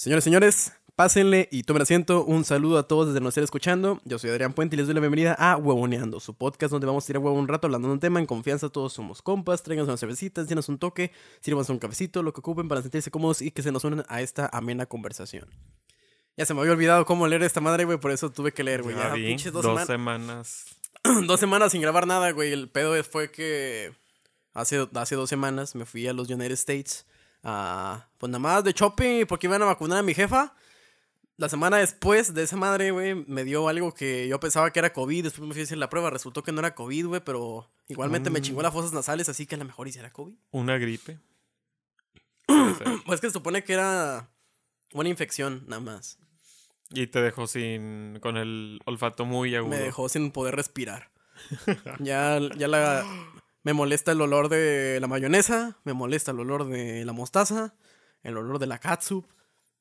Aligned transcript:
Señores, 0.00 0.24
señores, 0.24 0.72
pásenle 0.96 1.46
y 1.52 1.64
tomen 1.64 1.82
asiento. 1.82 2.24
Un 2.24 2.46
saludo 2.46 2.78
a 2.78 2.88
todos 2.88 3.08
desde 3.08 3.20
nos 3.20 3.32
estén 3.32 3.44
escuchando. 3.44 4.00
Yo 4.06 4.18
soy 4.18 4.30
Adrián 4.30 4.54
Puente 4.54 4.74
y 4.74 4.78
les 4.78 4.86
doy 4.86 4.94
la 4.94 5.00
bienvenida 5.00 5.34
a 5.34 5.58
Huevoneando, 5.58 6.20
su 6.20 6.32
podcast 6.32 6.72
donde 6.72 6.86
vamos 6.86 7.04
a 7.04 7.06
tirar 7.06 7.22
huevo 7.22 7.38
un 7.38 7.46
rato 7.46 7.66
hablando 7.66 7.88
de 7.88 7.92
un 7.92 8.00
tema 8.00 8.18
en 8.18 8.24
confianza. 8.24 8.70
Todos 8.70 8.94
somos 8.94 9.20
compas, 9.20 9.62
traigan 9.62 9.84
unas 9.84 10.00
cervecitas, 10.00 10.48
llenas 10.48 10.70
un 10.70 10.78
toque, 10.78 11.12
sírvanse 11.42 11.70
un 11.72 11.78
cafecito, 11.78 12.22
lo 12.22 12.32
que 12.32 12.40
ocupen 12.40 12.66
para 12.66 12.80
sentirse 12.80 13.10
cómodos 13.10 13.42
y 13.42 13.50
que 13.50 13.60
se 13.60 13.72
nos 13.72 13.84
unan 13.84 14.06
a 14.08 14.22
esta 14.22 14.48
amena 14.50 14.86
conversación. 14.86 15.50
Ya 16.34 16.46
se 16.46 16.54
me 16.54 16.60
había 16.60 16.72
olvidado 16.72 17.04
cómo 17.04 17.26
leer 17.26 17.42
esta 17.42 17.60
madre, 17.60 17.84
güey, 17.84 18.00
por 18.00 18.10
eso 18.10 18.30
tuve 18.30 18.52
que 18.52 18.64
leer, 18.64 18.82
güey. 18.82 18.96
Ya 18.96 19.08
Ya, 19.08 19.12
vi, 19.12 19.26
pinches 19.26 19.52
dos, 19.52 19.62
dos, 19.62 19.86
semanas. 19.86 20.64
semanas. 21.04 21.26
dos 21.26 21.38
semanas 21.38 21.72
sin 21.72 21.82
grabar 21.82 22.06
nada, 22.06 22.30
güey. 22.30 22.54
El 22.54 22.70
pedo 22.70 23.04
fue 23.04 23.30
que 23.30 23.92
hace, 24.54 24.88
hace 24.94 25.14
dos 25.14 25.28
semanas 25.28 25.74
me 25.74 25.84
fui 25.84 26.06
a 26.06 26.14
los 26.14 26.30
United 26.30 26.52
States 26.52 27.04
a, 27.42 28.08
pues 28.18 28.30
nada 28.30 28.38
más 28.40 28.64
de 28.64 28.72
shopping 28.72 29.26
porque 29.26 29.46
iban 29.46 29.62
a 29.62 29.66
vacunar 29.66 29.98
a 29.98 30.02
mi 30.02 30.14
jefa. 30.14 30.54
La 31.36 31.48
semana 31.48 31.78
después 31.78 32.34
de 32.34 32.42
esa 32.42 32.56
madre, 32.56 32.90
güey, 32.90 33.14
me 33.14 33.44
dio 33.44 33.66
algo 33.68 33.94
que 33.94 34.28
yo 34.28 34.38
pensaba 34.40 34.70
que 34.72 34.78
era 34.78 34.92
COVID. 34.92 35.22
Después 35.24 35.46
me 35.48 35.54
fui 35.54 35.62
a 35.62 35.64
hacer 35.64 35.78
la 35.78 35.88
prueba. 35.88 36.10
Resultó 36.10 36.42
que 36.42 36.52
no 36.52 36.58
era 36.60 36.74
COVID, 36.74 37.06
güey, 37.06 37.20
pero 37.24 37.70
igualmente 37.88 38.28
me 38.28 38.40
Mm. 38.40 38.42
chingó 38.42 38.60
las 38.62 38.74
fosas 38.74 38.92
nasales, 38.92 39.28
así 39.30 39.46
que 39.46 39.54
a 39.54 39.58
lo 39.58 39.64
mejor 39.64 39.88
hiciera 39.88 40.12
COVID. 40.12 40.34
Una 40.50 40.76
gripe. 40.76 41.18
Pues 43.06 43.20
que 43.20 43.28
se 43.28 43.32
supone 43.32 43.64
que 43.64 43.72
era 43.72 44.28
una 44.92 45.08
infección, 45.08 45.64
nada 45.66 45.80
más. 45.80 46.18
y 46.90 47.06
te 47.06 47.22
dejó 47.22 47.46
sin. 47.46 48.18
con 48.20 48.36
el 48.36 48.80
olfato 48.84 49.24
muy 49.24 49.54
agudo. 49.54 49.70
Me 49.70 49.78
dejó 49.78 50.08
sin 50.08 50.32
poder 50.32 50.56
respirar. 50.56 51.10
ya, 52.00 52.38
ya 52.56 52.68
la. 52.68 53.04
Me 53.62 53.72
molesta 53.72 54.12
el 54.12 54.20
olor 54.20 54.48
de 54.48 54.98
la 55.00 55.06
mayonesa, 55.06 55.78
me 55.84 55.92
molesta 55.92 56.30
el 56.30 56.40
olor 56.40 56.66
de 56.66 57.04
la 57.04 57.12
mostaza, 57.12 57.74
el 58.22 58.36
olor 58.36 58.58
de 58.58 58.66
la 58.66 58.78
catsup. 58.78 59.26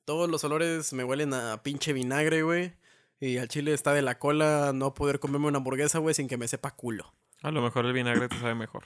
Todos 0.06 0.30
los 0.30 0.44
olores 0.44 0.92
me 0.94 1.04
huelen 1.04 1.34
a 1.34 1.64
pinche 1.64 1.94
vinagre, 1.94 2.42
güey. 2.42 2.74
Y 3.20 3.38
al 3.38 3.48
chile 3.48 3.74
está 3.74 3.94
de 3.94 4.02
la 4.02 4.18
cola 4.18 4.72
no 4.74 4.94
poder 4.94 5.20
comerme 5.20 5.48
una 5.48 5.58
hamburguesa, 5.58 6.00
güey, 6.00 6.16
sin 6.16 6.28
que 6.28 6.38
me 6.38 6.48
sepa 6.48 6.72
culo. 6.72 7.14
A 7.42 7.52
lo 7.52 7.62
mejor 7.62 7.86
el 7.86 7.94
vinagre 7.94 8.28
te 8.28 8.40
sabe 8.40 8.56
mejor. 8.56 8.86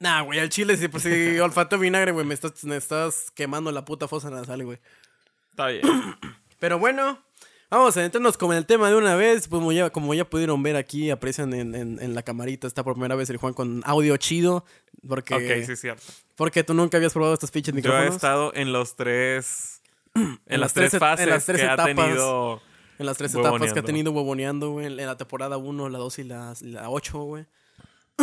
Nah, 0.00 0.22
güey, 0.22 0.40
al 0.40 0.48
chile, 0.48 0.76
si, 0.76 0.88
pues, 0.88 1.04
si 1.04 1.38
olfato 1.40 1.78
vinagre, 1.78 2.12
güey, 2.12 2.26
me 2.26 2.34
estás, 2.34 2.64
me 2.64 2.76
estás 2.76 3.30
quemando 3.30 3.70
la 3.70 3.84
puta 3.84 4.08
fosa 4.08 4.30
nasal, 4.30 4.64
güey. 4.64 4.80
Está 5.50 5.68
bien. 5.68 5.82
Pero 6.58 6.78
bueno, 6.78 7.22
vamos 7.76 7.96
a 7.96 8.04
entrarnos 8.04 8.36
con 8.38 8.54
el 8.54 8.66
tema 8.66 8.88
de 8.90 8.96
una 8.96 9.14
vez. 9.16 9.48
Pues 9.48 9.60
como 9.60 9.72
ya, 9.72 9.90
como 9.90 10.14
ya 10.14 10.24
pudieron 10.28 10.62
ver 10.62 10.76
aquí, 10.76 11.10
aprecian 11.10 11.52
en, 11.54 11.74
en- 11.74 11.98
en 12.02 12.14
la 12.14 12.22
camarita, 12.22 12.66
está 12.66 12.82
por 12.84 12.94
primera 12.94 13.14
vez 13.14 13.28
el 13.30 13.36
Juan 13.36 13.54
con 13.54 13.82
audio 13.84 14.16
chido. 14.16 14.64
Porque, 15.06 15.34
ok, 15.34 15.66
sí 15.66 15.72
es 15.72 15.80
cierto. 15.80 16.02
porque 16.36 16.64
tú 16.64 16.72
nunca 16.74 16.96
habías 16.96 17.12
probado 17.12 17.34
estos 17.34 17.50
pinches 17.50 17.72
Yo 17.74 17.78
he 17.78 17.82
micrófonos. 17.82 18.14
estado 18.14 18.52
en 18.54 18.72
los 18.72 18.96
tres. 18.96 19.80
En, 20.16 20.38
En 20.46 20.60
las, 20.60 20.60
las 20.60 20.72
tres 20.74 20.96
fases 20.98 21.24
en 21.24 21.30
las 21.30 21.44
tres 21.44 21.60
que 21.60 21.66
ha 21.66 21.74
etapas. 21.74 21.94
tenido. 21.96 22.62
En 23.00 23.06
las 23.06 23.16
tres 23.18 23.34
etapas 23.34 23.72
que 23.72 23.78
ha 23.80 23.82
tenido 23.82 24.12
huevoneando, 24.12 24.70
güey. 24.70 24.86
En 24.86 24.96
la 24.96 25.16
temporada 25.16 25.56
1, 25.56 25.88
la 25.88 25.98
2 25.98 26.18
y 26.20 26.24
la, 26.24 26.54
la 26.60 26.88
8, 26.90 27.18
güey. 27.18 27.46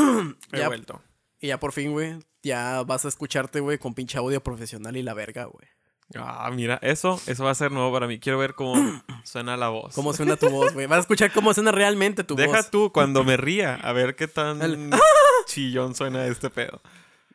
He 0.53 0.57
Ya. 0.59 0.67
vuelto. 0.67 1.01
Y 1.39 1.47
ya 1.47 1.59
por 1.59 1.73
fin, 1.73 1.91
güey, 1.91 2.17
ya 2.43 2.83
vas 2.83 3.03
a 3.03 3.07
escucharte, 3.09 3.59
güey, 3.59 3.77
con 3.79 3.93
pinche 3.93 4.17
audio 4.17 4.41
profesional 4.41 4.95
y 4.95 5.03
la 5.03 5.13
verga, 5.13 5.45
güey. 5.45 5.67
Ah, 6.15 6.49
mira, 6.53 6.77
eso, 6.81 7.19
eso 7.27 7.43
va 7.45 7.51
a 7.51 7.55
ser 7.55 7.71
nuevo 7.71 7.91
para 7.93 8.07
mí. 8.07 8.19
Quiero 8.19 8.37
ver 8.37 8.53
cómo 8.55 9.01
suena 9.23 9.55
la 9.57 9.69
voz. 9.69 9.93
¿Cómo 9.95 10.13
suena 10.13 10.35
tu 10.35 10.49
voz, 10.49 10.73
güey? 10.73 10.87
Vas 10.87 10.97
a 10.97 11.01
escuchar 11.01 11.31
cómo 11.31 11.53
suena 11.53 11.71
realmente 11.71 12.23
tu 12.23 12.35
Deja 12.35 12.57
voz. 12.57 12.69
tú 12.71 12.91
cuando 12.91 13.23
me 13.23 13.37
ría, 13.37 13.75
a 13.75 13.93
ver 13.93 14.15
qué 14.15 14.27
tan 14.27 14.61
El- 14.61 14.89
chillón 15.45 15.95
suena 15.95 16.25
este 16.27 16.49
pedo. 16.49 16.81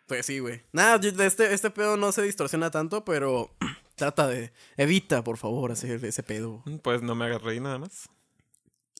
Pues 0.06 0.27
sí, 0.27 0.38
güey. 0.38 0.62
Nada, 0.72 1.00
este, 1.24 1.52
este 1.52 1.70
pedo 1.70 1.97
no 1.97 2.12
se 2.12 2.22
distorsiona 2.22 2.70
tanto, 2.70 3.04
pero 3.04 3.50
trata 3.97 4.27
de. 4.28 4.52
Evita, 4.77 5.24
por 5.24 5.36
favor, 5.38 5.72
hacer 5.72 6.04
ese 6.04 6.22
pedo. 6.22 6.62
Pues 6.82 7.02
no 7.02 7.14
me 7.14 7.24
hagas 7.24 7.42
reír 7.42 7.62
nada 7.62 7.78
más. 7.78 8.08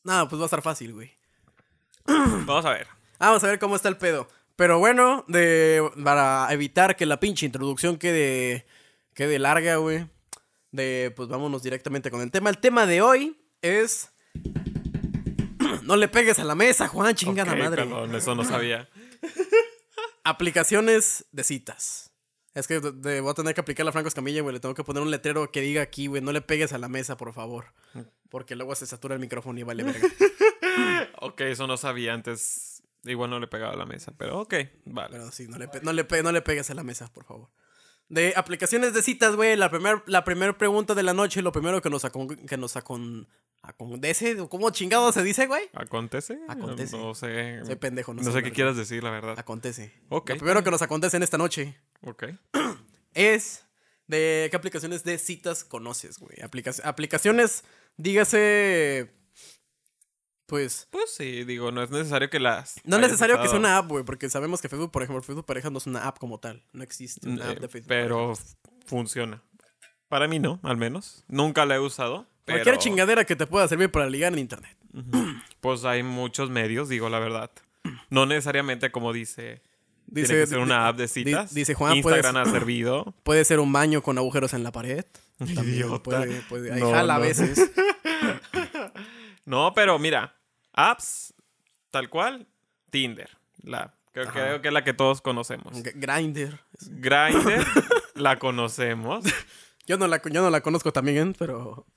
Nada, 0.04 0.28
pues 0.28 0.41
va 0.41 0.44
a 0.44 0.47
estar 0.47 0.62
fácil, 0.62 0.94
güey. 0.94 1.12
Vamos 2.06 2.64
a 2.64 2.70
ver. 2.70 2.86
Vamos 3.19 3.43
a 3.44 3.47
ver 3.48 3.58
cómo 3.58 3.76
está 3.76 3.88
el 3.88 3.97
pedo. 3.97 4.28
Pero 4.56 4.78
bueno, 4.78 5.25
de, 5.28 5.82
para 6.03 6.48
evitar 6.50 6.97
que 6.97 7.04
la 7.04 7.20
pinche 7.20 7.44
introducción 7.44 7.98
quede, 7.98 8.66
quede 9.16 9.41
larga, 9.41 9.77
güey. 9.77 10.06
De, 10.71 11.12
pues 11.16 11.28
vámonos 11.28 11.62
directamente 11.65 12.10
con 12.12 12.21
el 12.21 12.31
tema. 12.31 12.50
El 12.50 12.59
tema 12.59 12.87
de 12.87 13.03
hoy 13.03 13.37
es. 13.62 14.12
No 15.82 15.97
le 15.97 16.09
pegues 16.09 16.38
a 16.41 16.44
la 16.44 16.54
mesa, 16.56 16.88
Juan, 16.88 17.15
chingada 17.15 17.53
Ok, 17.53 17.59
madre. 17.59 17.82
perdón, 17.84 18.15
eso 18.16 18.34
no 18.34 18.43
sabía. 18.44 18.88
Aplicaciones 20.25 21.26
de 21.32 21.44
citas. 21.44 22.12
Es 22.55 22.66
que 22.66 22.81
de- 22.81 22.93
de- 22.93 23.21
voy 23.21 23.31
a 23.31 23.34
tener 23.34 23.55
que 23.55 23.60
aplicar 23.60 23.87
la 23.87 23.93
Franco 23.93 24.09
Escamilla, 24.09 24.43
güey. 24.43 24.53
Le 24.55 24.60
tengo 24.60 24.75
que 24.75 24.82
poner 24.82 25.03
un 25.03 25.10
letrero 25.10 25.50
que 25.53 25.60
diga 25.60 25.82
aquí, 25.82 26.06
güey. 26.09 26.22
No 26.22 26.32
le 26.32 26.41
pegues 26.41 26.72
a 26.72 26.78
la 26.78 26.88
mesa, 26.88 27.16
por 27.16 27.32
favor. 27.32 27.66
Porque 28.31 28.56
luego 28.56 28.75
se 28.75 28.87
satura 28.87 29.15
el 29.15 29.21
micrófono 29.21 29.59
y 29.60 29.62
vale 29.62 29.84
verga. 29.84 30.09
Ok, 31.21 31.41
eso 31.43 31.66
no 31.66 31.76
sabía 31.76 32.12
antes. 32.15 32.82
Igual 33.05 33.31
no 33.31 33.38
le 33.41 33.47
pegaba 33.47 33.72
a 33.72 33.76
la 33.76 33.87
mesa, 33.87 34.12
pero 34.19 34.41
ok, 34.41 34.55
vale. 34.84 35.10
Pero 35.12 35.31
sí, 35.31 35.47
no 35.49 35.56
le, 35.59 35.69
no 35.82 35.93
le, 35.93 36.06
no 36.22 36.32
le 36.32 36.43
pegues 36.43 36.69
a 36.71 36.75
la 36.75 36.82
mesa, 36.82 37.10
por 37.12 37.25
favor. 37.25 37.49
De 38.09 38.33
aplicaciones 38.37 38.94
de 38.94 39.03
citas, 39.03 39.34
güey. 39.34 39.56
La 39.56 39.71
primera 39.71 40.03
la 40.06 40.25
primer 40.25 40.56
pregunta 40.56 40.94
de 40.94 41.03
la 41.03 41.12
noche, 41.12 41.43
lo 41.43 41.50
primero 41.53 41.83
que 41.83 41.91
nos, 41.91 42.05
acon, 42.05 42.28
que 42.28 42.56
nos 42.56 42.77
acon, 42.77 43.27
acondece, 43.62 44.41
o 44.41 44.49
¿cómo 44.49 44.71
chingado 44.71 45.11
se 45.11 45.25
dice, 45.25 45.47
güey? 45.49 45.65
¿Acontece? 45.75 46.39
Acontece. 46.49 46.97
No 46.97 47.15
sé. 47.17 47.65
Soy 47.65 47.75
pendejo, 47.77 48.15
no 48.15 48.22
No, 48.22 48.31
sé 48.31 48.39
sé 48.39 48.43
qué 48.44 48.53
quieras 48.53 48.77
decir, 48.77 49.03
la 49.03 49.11
verdad. 49.11 49.37
Acontece. 49.37 49.93
Ok. 50.09 50.31
Lo 50.31 50.37
primero 50.37 50.62
que 50.62 50.71
nos 50.71 50.83
acontece 50.83 51.17
en 51.17 51.25
esta 51.25 51.37
noche 51.37 51.77
Ok. 52.03 52.27
es 53.15 53.65
de 54.06 54.47
qué 54.53 54.56
aplicaciones 54.56 55.03
de 55.03 55.19
citas 55.19 55.65
conoces, 55.65 56.19
güey. 56.21 56.41
Aplica- 56.43 56.71
aplicaciones, 56.84 57.65
dígase, 57.97 59.11
pues... 60.46 60.88
Pues 60.90 61.10
sí, 61.14 61.44
digo, 61.44 61.72
no 61.72 61.82
es 61.82 61.90
necesario 61.90 62.30
que 62.30 62.38
las. 62.40 62.80
No 62.84 62.96
es 62.96 63.02
necesario 63.02 63.40
que 63.40 63.48
sea 63.48 63.58
una 63.58 63.76
app, 63.78 63.88
güey, 63.88 64.04
porque 64.04 64.28
sabemos 64.30 64.60
que 64.62 64.68
Facebook, 64.68 64.90
por 64.90 65.02
ejemplo, 65.02 65.22
Facebook 65.22 65.44
Pareja 65.46 65.70
no 65.70 65.78
es 65.78 65.86
una 65.86 66.06
app 66.06 66.18
como 66.18 66.38
tal. 66.38 66.62
No 66.72 66.82
existe 66.82 67.28
una 67.28 67.50
app 67.50 67.56
Eh, 67.58 67.60
de 67.60 67.68
Facebook. 67.68 67.88
Pero 67.88 68.32
funciona. 68.86 69.42
Para 70.08 70.28
mí 70.28 70.38
no, 70.38 70.60
al 70.62 70.76
menos. 70.76 71.24
Nunca 71.28 71.66
la 71.66 71.76
he 71.76 71.80
usado. 71.80 72.26
Pero, 72.44 72.58
Cualquier 72.58 72.78
chingadera 72.78 73.24
que 73.24 73.34
te 73.34 73.46
pueda 73.46 73.66
servir 73.66 73.90
para 73.90 74.08
ligar 74.08 74.32
en 74.32 74.38
internet. 74.38 74.76
Pues 75.60 75.84
hay 75.84 76.02
muchos 76.04 76.48
medios, 76.48 76.88
digo 76.88 77.08
la 77.08 77.18
verdad. 77.18 77.50
No 78.08 78.24
necesariamente 78.24 78.90
como 78.92 79.12
dice. 79.12 79.62
Dice, 80.06 80.28
tiene 80.28 80.42
que 80.42 80.46
ser 80.46 80.58
una 80.60 80.86
app 80.86 80.96
de 80.96 81.08
citas. 81.08 81.52
dice 81.52 81.74
Juan, 81.74 81.96
Instagram 81.96 82.36
ha 82.36 82.44
servido. 82.50 83.12
Puede 83.24 83.44
ser 83.44 83.58
un 83.58 83.72
baño 83.72 84.00
con 84.02 84.16
agujeros 84.18 84.54
en 84.54 84.62
la 84.62 84.70
pared. 84.70 85.04
También 85.38 85.66
Idiota. 85.66 86.02
puede, 86.04 86.40
puede. 86.42 86.72
Ahí 86.72 86.80
No, 86.80 86.92
jala 86.92 87.16
a 87.16 87.18
veces. 87.18 87.72
No, 89.44 89.72
pero 89.74 89.98
mira, 89.98 90.34
apps 90.76 91.34
tal 91.91 92.09
cual, 92.09 92.47
Tinder. 92.91 93.31
La, 93.62 93.94
creo, 94.12 94.31
creo 94.31 94.62
que 94.62 94.69
es 94.69 94.75
la 94.75 94.84
que 94.84 94.92
todos 94.94 95.20
conocemos. 95.20 95.72
Grinder. 95.94 96.60
Grindr 96.88 97.66
la 98.14 98.38
conocemos. 98.38 99.25
Yo 99.87 99.98
no 99.98 100.06
la, 100.09 100.20
yo 100.22 100.42
no 100.42 100.50
la 100.50 100.60
conozco 100.60 100.92
también, 100.92 101.34
pero. 101.38 101.87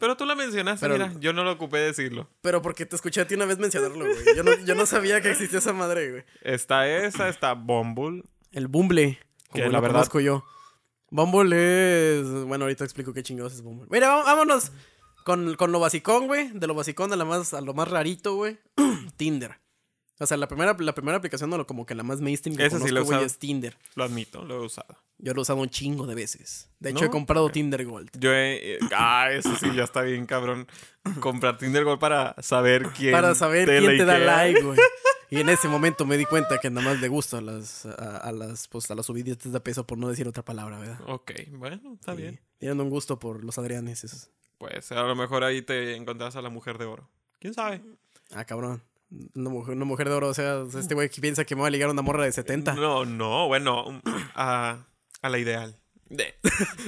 Pero 0.00 0.16
tú 0.16 0.24
la 0.24 0.34
mencionaste, 0.34 0.86
Pero- 0.88 0.94
mira, 1.08 1.12
yo 1.20 1.34
no 1.34 1.44
lo 1.44 1.52
ocupé 1.52 1.76
decirlo. 1.76 2.26
Pero 2.40 2.62
porque 2.62 2.86
te 2.86 2.96
escuché 2.96 3.20
a 3.20 3.26
ti 3.26 3.34
una 3.34 3.44
vez 3.44 3.58
mencionarlo, 3.58 4.06
güey. 4.06 4.34
Yo 4.34 4.42
no, 4.42 4.56
yo 4.64 4.74
no 4.74 4.86
sabía 4.86 5.20
que 5.20 5.30
existía 5.30 5.58
esa 5.58 5.74
madre, 5.74 6.10
güey. 6.10 6.24
Está 6.40 6.88
esa, 6.88 7.28
está 7.28 7.52
Bumble. 7.52 8.22
El 8.50 8.68
Bumble. 8.68 9.18
Como 9.50 9.62
Que 9.64 9.68
la 9.70 9.78
verdad- 9.78 9.96
conozco 9.96 10.20
yo. 10.20 10.42
Bumble 11.10 12.18
es. 12.18 12.26
Bueno, 12.46 12.64
ahorita 12.64 12.84
explico 12.84 13.12
qué 13.12 13.22
chingados 13.22 13.52
es 13.52 13.60
Bumble. 13.60 13.88
Mira, 13.90 14.08
vá- 14.08 14.24
vámonos 14.24 14.72
con, 15.24 15.54
con 15.56 15.72
lo 15.72 15.80
basicón, 15.80 16.26
güey. 16.26 16.48
De 16.52 16.66
lo 16.66 16.74
basicón 16.74 17.12
a, 17.12 17.16
la 17.16 17.24
más, 17.24 17.54
a 17.54 17.60
lo 17.60 17.74
más 17.74 17.88
rarito, 17.88 18.34
güey. 18.34 18.58
Tinder. 19.16 19.56
O 20.18 20.26
sea, 20.26 20.36
la 20.36 20.48
primera, 20.48 20.76
la 20.78 20.94
primera 20.94 21.16
aplicación, 21.16 21.48
no, 21.48 21.66
como 21.66 21.86
que 21.86 21.94
la 21.94 22.02
más 22.02 22.20
mainstream 22.20 22.54
que 22.56 22.66
Esa 22.66 22.76
sí 22.76 22.82
conozco, 22.82 22.94
la 22.94 23.00
he 23.00 23.02
güey, 23.04 23.14
usado. 23.16 23.26
es 23.26 23.38
Tinder. 23.38 23.78
Lo 23.94 24.04
admito, 24.04 24.44
lo 24.44 24.56
he 24.62 24.66
usado. 24.66 24.98
Yo 25.16 25.32
lo 25.32 25.40
he 25.40 25.42
usado 25.42 25.60
un 25.60 25.70
chingo 25.70 26.06
de 26.06 26.14
veces. 26.14 26.68
De 26.78 26.90
hecho, 26.90 27.00
¿No? 27.00 27.06
he 27.06 27.10
comprado 27.10 27.46
Ok. 27.46 27.52
Tinder 27.52 27.84
Gold. 27.86 28.10
Yo 28.18 28.30
he... 28.32 28.74
eh, 28.74 28.78
Ah, 28.94 29.28
eso 29.32 29.54
sí, 29.56 29.68
ya 29.74 29.84
está 29.84 30.02
bien, 30.02 30.26
cabrón. 30.26 30.66
Comprar 31.20 31.56
Tinder 31.56 31.84
Gold 31.84 31.98
para 32.00 32.34
saber 32.42 32.88
quién 32.96 33.12
Para 33.12 33.34
saber 33.34 33.66
quién 33.66 33.96
te 33.96 34.04
da 34.04 34.18
likea. 34.18 34.36
like, 34.36 34.60
güey. 34.62 34.78
Y 35.32 35.38
en 35.38 35.48
ese 35.48 35.68
momento 35.68 36.04
me 36.06 36.16
di 36.18 36.24
cuenta 36.24 36.58
que 36.58 36.70
nada 36.70 36.84
más 36.90 37.00
le 37.00 37.06
gusto 37.06 37.36
a 37.36 37.40
las, 37.40 37.86
a, 37.86 38.16
a 38.16 38.32
las, 38.32 38.66
pues, 38.66 38.90
a 38.90 38.96
las 38.96 39.06
subiditas 39.06 39.52
de 39.52 39.60
peso, 39.60 39.86
por 39.86 39.96
no 39.96 40.08
decir 40.08 40.26
otra 40.26 40.44
palabra, 40.44 40.76
¿verdad? 40.80 40.98
Ok, 41.06 41.30
bueno, 41.52 41.92
está 41.94 42.16
Sí. 42.16 42.22
bien. 42.22 42.40
Tienen 42.58 42.80
un 42.80 42.90
gusto 42.90 43.20
por 43.20 43.44
los 43.44 43.56
Adrianes. 43.56 44.02
esos. 44.02 44.28
Pues 44.60 44.92
a 44.92 45.02
lo 45.02 45.16
mejor 45.16 45.42
ahí 45.42 45.62
te 45.62 45.96
encontrás 45.96 46.36
a 46.36 46.42
la 46.42 46.50
mujer 46.50 46.76
de 46.76 46.84
oro. 46.84 47.08
¿Quién 47.38 47.54
sabe? 47.54 47.80
Ah, 48.34 48.44
cabrón. 48.44 48.82
Una 49.34 49.48
mujer, 49.48 49.74
una 49.74 49.86
mujer 49.86 50.06
de 50.10 50.14
oro, 50.14 50.28
o 50.28 50.34
sea, 50.34 50.62
este 50.78 50.94
güey 50.94 51.08
que 51.08 51.22
piensa 51.22 51.46
que 51.46 51.56
me 51.56 51.62
va 51.62 51.68
a 51.68 51.70
ligar 51.70 51.88
a 51.88 51.92
una 51.92 52.02
morra 52.02 52.24
de 52.24 52.30
70. 52.32 52.74
No, 52.74 53.06
no, 53.06 53.48
bueno, 53.48 53.86
um, 53.86 54.00
a, 54.34 54.84
a 55.22 55.28
la 55.30 55.38
ideal. 55.38 55.74
De- 56.10 56.34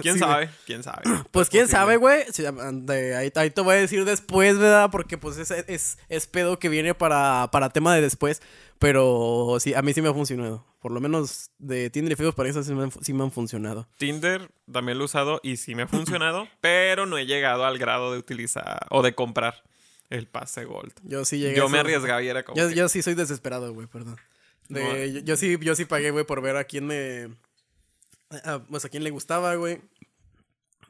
¿Quién 0.03 0.15
Sí, 0.17 0.21
sabe? 0.21 0.51
¿Quién 0.67 0.83
sabe? 0.83 1.03
Pues 1.31 1.49
quién 1.49 1.63
posible. 1.65 1.67
sabe, 1.81 1.97
güey. 1.97 2.25
Sí, 2.31 2.43
de- 2.43 3.17
ahí, 3.17 3.33
ahí 3.35 3.51
te 3.51 3.61
voy 3.63 3.75
a 3.77 3.79
decir 3.79 4.05
después, 4.05 4.59
¿verdad? 4.59 4.91
Porque 4.93 5.17
pues 5.17 5.39
es, 5.39 5.51
es, 5.51 5.97
es 6.11 6.27
pedo 6.27 6.59
que 6.59 6.69
viene 6.69 6.93
para, 6.95 7.49
para 7.51 7.71
tema 7.71 7.95
de 7.95 8.03
después. 8.03 8.43
Pero 8.82 9.58
sí, 9.61 9.75
a 9.75 9.81
mí 9.81 9.94
sí 9.94 10.02
me 10.02 10.08
ha 10.08 10.12
funcionado. 10.12 10.67
Por 10.81 10.90
lo 10.90 11.00
menos 11.00 11.50
de 11.58 11.88
Tinder 11.88 12.12
y 12.12 12.17
Facebook 12.17 12.34
para 12.34 12.49
eso 12.50 12.62
sí 12.64 12.75
me, 12.75 12.82
han, 12.82 12.90
sí 12.90 13.12
me 13.14 13.23
han 13.23 13.31
funcionado. 13.31 13.88
Tinder 13.96 14.50
también 14.70 14.99
lo 14.99 15.05
he 15.05 15.06
usado 15.06 15.38
y 15.44 15.56
sí 15.56 15.76
me 15.76 15.82
ha 15.84 15.87
funcionado, 15.87 16.49
pero 16.61 17.06
no 17.06 17.17
he 17.17 17.25
llegado 17.25 17.64
al 17.64 17.79
grado 17.79 18.12
de 18.12 18.19
utilizar 18.19 18.87
o 18.90 19.02
de 19.02 19.14
comprar 19.14 19.62
el 20.11 20.26
pase 20.26 20.64
Gold. 20.64 20.93
Yo 21.05 21.25
sí 21.25 21.38
llegué 21.38 21.56
Yo 21.56 21.67
a 21.67 21.69
me 21.69 21.79
arriesgaba 21.79 22.20
y 22.25 22.29
era 22.29 22.43
como. 22.43 22.58
Yo, 22.61 22.69
que, 22.69 22.75
yo 22.75 22.88
sí 22.88 23.02
soy 23.02 23.14
desesperado, 23.14 23.73
güey, 23.73 23.87
perdón. 23.87 24.17
De- 24.69 24.82
No. 24.82 24.96
yo, 25.20 25.20
yo 25.20 25.37
sí, 25.37 25.56
yo 25.61 25.76
sí 25.76 25.84
pagué, 25.84 26.11
güey, 26.11 26.26
por 26.26 26.43
ver 26.43 26.56
a 26.56 26.64
quién 26.64 26.87
me. 26.87 27.29
a- 28.44 28.64
pues 28.69 28.84
a 28.84 28.88
quién 28.88 29.05
le 29.05 29.11
gustaba, 29.11 29.55
güey. 29.55 29.81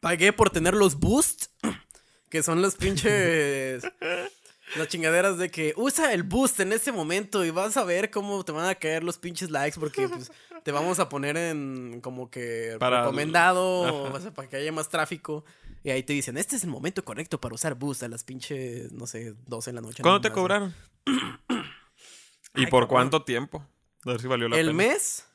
Pagué 0.00 0.32
por 0.32 0.48
tener 0.48 0.72
los 0.74 0.98
boosts, 0.98 1.50
que 2.30 2.42
son 2.42 2.62
los 2.62 2.74
pinches. 2.76 3.84
las 4.76 4.88
chingaderas 4.88 5.38
de 5.38 5.50
que 5.50 5.74
usa 5.76 6.12
el 6.12 6.22
boost 6.22 6.60
en 6.60 6.72
ese 6.72 6.92
momento 6.92 7.44
y 7.44 7.50
vas 7.50 7.76
a 7.76 7.84
ver 7.84 8.10
cómo 8.10 8.44
te 8.44 8.52
van 8.52 8.68
a 8.68 8.74
caer 8.74 9.04
los 9.04 9.18
pinches 9.18 9.50
likes 9.50 9.78
porque 9.78 10.08
pues, 10.08 10.30
te 10.62 10.72
vamos 10.72 10.98
a 10.98 11.08
poner 11.08 11.36
en 11.36 12.00
como 12.00 12.30
que 12.30 12.76
Para- 12.78 13.00
recomendado, 13.02 13.62
o 14.12 14.20
sea, 14.20 14.32
para 14.32 14.48
que 14.48 14.56
haya 14.56 14.72
más 14.72 14.88
tráfico. 14.88 15.44
Y 15.84 15.90
ahí 15.90 16.02
te 16.04 16.12
dicen, 16.12 16.38
este 16.38 16.54
es 16.56 16.62
el 16.64 16.70
momento 16.70 17.04
correcto 17.04 17.40
para 17.40 17.54
usar 17.56 17.74
boost 17.74 18.04
a 18.04 18.08
las 18.08 18.22
pinches, 18.22 18.92
no 18.92 19.06
sé, 19.06 19.34
12 19.46 19.70
de 19.70 19.74
la 19.74 19.80
noche. 19.80 20.02
¿Cuándo 20.02 20.20
te 20.20 20.28
más, 20.28 20.34
cobraron? 20.36 20.74
¿Y 22.54 22.60
Ay, 22.64 22.66
por 22.66 22.86
cuánto 22.86 23.24
tiempo? 23.24 23.66
A 24.04 24.10
ver 24.10 24.20
si 24.20 24.26
valió 24.28 24.48
la 24.48 24.56
El 24.58 24.66
pena. 24.68 24.76
mes 24.76 25.26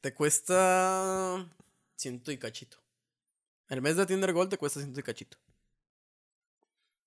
te 0.00 0.14
cuesta 0.14 1.46
ciento 1.96 2.32
y 2.32 2.38
cachito. 2.38 2.78
El 3.68 3.82
mes 3.82 3.96
de 3.96 4.06
Tinder 4.06 4.32
Gold 4.32 4.50
te 4.50 4.56
cuesta 4.56 4.80
ciento 4.80 5.00
y 5.00 5.02
cachito. 5.02 5.36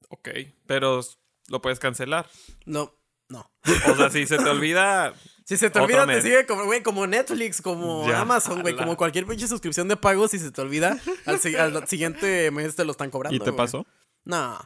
Ok, 0.09 0.29
pero 0.67 1.01
lo 1.47 1.61
puedes 1.61 1.79
cancelar. 1.79 2.27
No, 2.65 2.93
no. 3.29 3.51
O 3.89 3.95
sea, 3.95 4.09
si 4.09 4.25
se 4.27 4.37
te 4.37 4.49
olvida, 4.49 5.13
Si 5.45 5.57
se 5.57 5.69
te 5.69 5.77
olvida, 5.79 6.05
te 6.07 6.21
sigue 6.21 6.45
como, 6.45 6.63
güey, 6.63 6.81
como 6.83 7.05
Netflix, 7.05 7.61
como 7.61 8.07
Ya, 8.07 8.21
Amazon, 8.21 8.61
güey, 8.61 8.77
como 8.77 8.95
cualquier 8.95 9.25
pinche 9.25 9.45
suscripción 9.47 9.89
de 9.89 9.97
pago, 9.97 10.27
si 10.29 10.39
se 10.39 10.51
te 10.51 10.61
olvida, 10.61 10.97
al, 11.25 11.37
si- 11.39 11.55
al 11.57 11.85
siguiente 11.87 12.49
mes 12.51 12.75
te 12.77 12.85
lo 12.85 12.91
están 12.91 13.09
cobrando. 13.09 13.35
¿y 13.35 13.39
te 13.39 13.51
pasó? 13.51 13.85
No. 14.23 14.57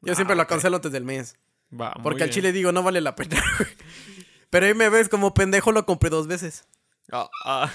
Yo 0.00 0.12
Ah, 0.12 0.16
siempre 0.16 0.34
lo 0.34 0.42
ok. 0.42 0.48
cancelo 0.48 0.76
antes 0.76 0.90
del 0.90 1.04
mes. 1.04 1.36
Va, 1.70 1.92
muy 1.96 2.02
Porque 2.02 2.22
al 2.22 2.28
bien. 2.30 2.34
chile 2.34 2.52
digo, 2.52 2.72
no 2.72 2.82
vale 2.82 3.00
la 3.02 3.14
pena, 3.14 3.42
güey. 3.58 3.70
Pero 4.48 4.66
ahí 4.66 4.74
me 4.74 4.88
ves 4.88 5.08
como 5.10 5.34
pendejo, 5.34 5.70
lo 5.70 5.84
compré 5.84 6.08
dos 6.10 6.26
veces. 6.26 6.64
Ah, 7.12 7.28
ah. 7.44 7.70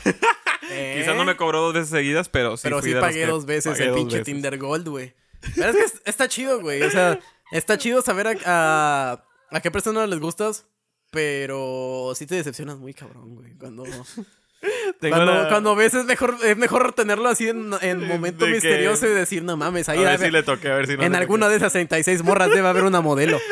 ¿Eh? 0.71 0.95
Quizás 0.99 1.15
no 1.15 1.25
me 1.25 1.37
cobró 1.37 1.61
dos 1.61 1.73
veces 1.75 1.89
seguidas, 1.89 2.27
pero 2.27 2.57
sí 2.57 2.63
Pero 2.63 2.79
fui 2.79 2.89
sí 2.89 2.89
de 2.89 2.95
los 2.95 3.03
pagué 3.07 3.19
que 3.21 3.27
dos 3.27 3.45
veces 3.45 3.71
pagué 3.73 3.83
el 3.83 3.89
dos 3.91 3.97
pinche 3.99 4.17
veces. 4.17 4.25
Tinder 4.33 4.57
Gold, 4.57 4.87
güey. 4.89 5.15
Pero 5.55 5.69
es 5.69 5.75
que 5.75 5.83
es- 5.83 6.01
está 6.05 6.27
chido, 6.27 6.59
güey. 6.59 6.81
O 6.81 6.89
sea, 6.89 7.19
está 7.51 7.77
chido 7.77 8.01
saber 8.01 8.27
a, 8.27 8.33
a, 8.45 9.23
a 9.51 9.61
qué 9.61 9.71
personas 9.71 10.07
les 10.09 10.19
gustas, 10.19 10.65
pero 11.11 12.11
sí 12.15 12.25
te 12.25 12.35
decepcionas 12.35 12.77
muy 12.77 12.93
cabrón, 12.93 13.35
güey. 13.35 13.53
Cuando, 13.57 13.83
cuando, 14.99 15.25
la- 15.25 15.47
cuando 15.49 15.75
ves 15.75 15.93
es 15.93 16.05
mejor, 16.05 16.35
es 16.43 16.57
mejor 16.57 16.93
tenerlo 16.93 17.29
así 17.29 17.47
en, 17.49 17.71
en 17.81 18.05
momento 18.07 18.45
De 18.45 18.51
que- 18.51 18.55
misterioso 18.55 19.07
y 19.07 19.11
decir, 19.11 19.43
no 19.43 19.55
mames, 19.57 19.87
A 19.89 19.93
ahí 19.93 19.99
ver 19.99 20.07
a 20.09 20.17
si 20.17 20.23
ver, 20.23 20.33
le 20.33 20.43
toqué, 20.43 20.69
a 20.69 20.75
ver 20.75 20.87
si 20.87 20.97
no 20.97 21.03
en 21.03 21.15
alguna 21.15 21.47
de 21.49 21.57
esas 21.57 21.71
36 21.73 22.23
morras 22.23 22.49
debe 22.49 22.67
haber 22.67 22.83
una 22.83 23.01
modelo. 23.01 23.39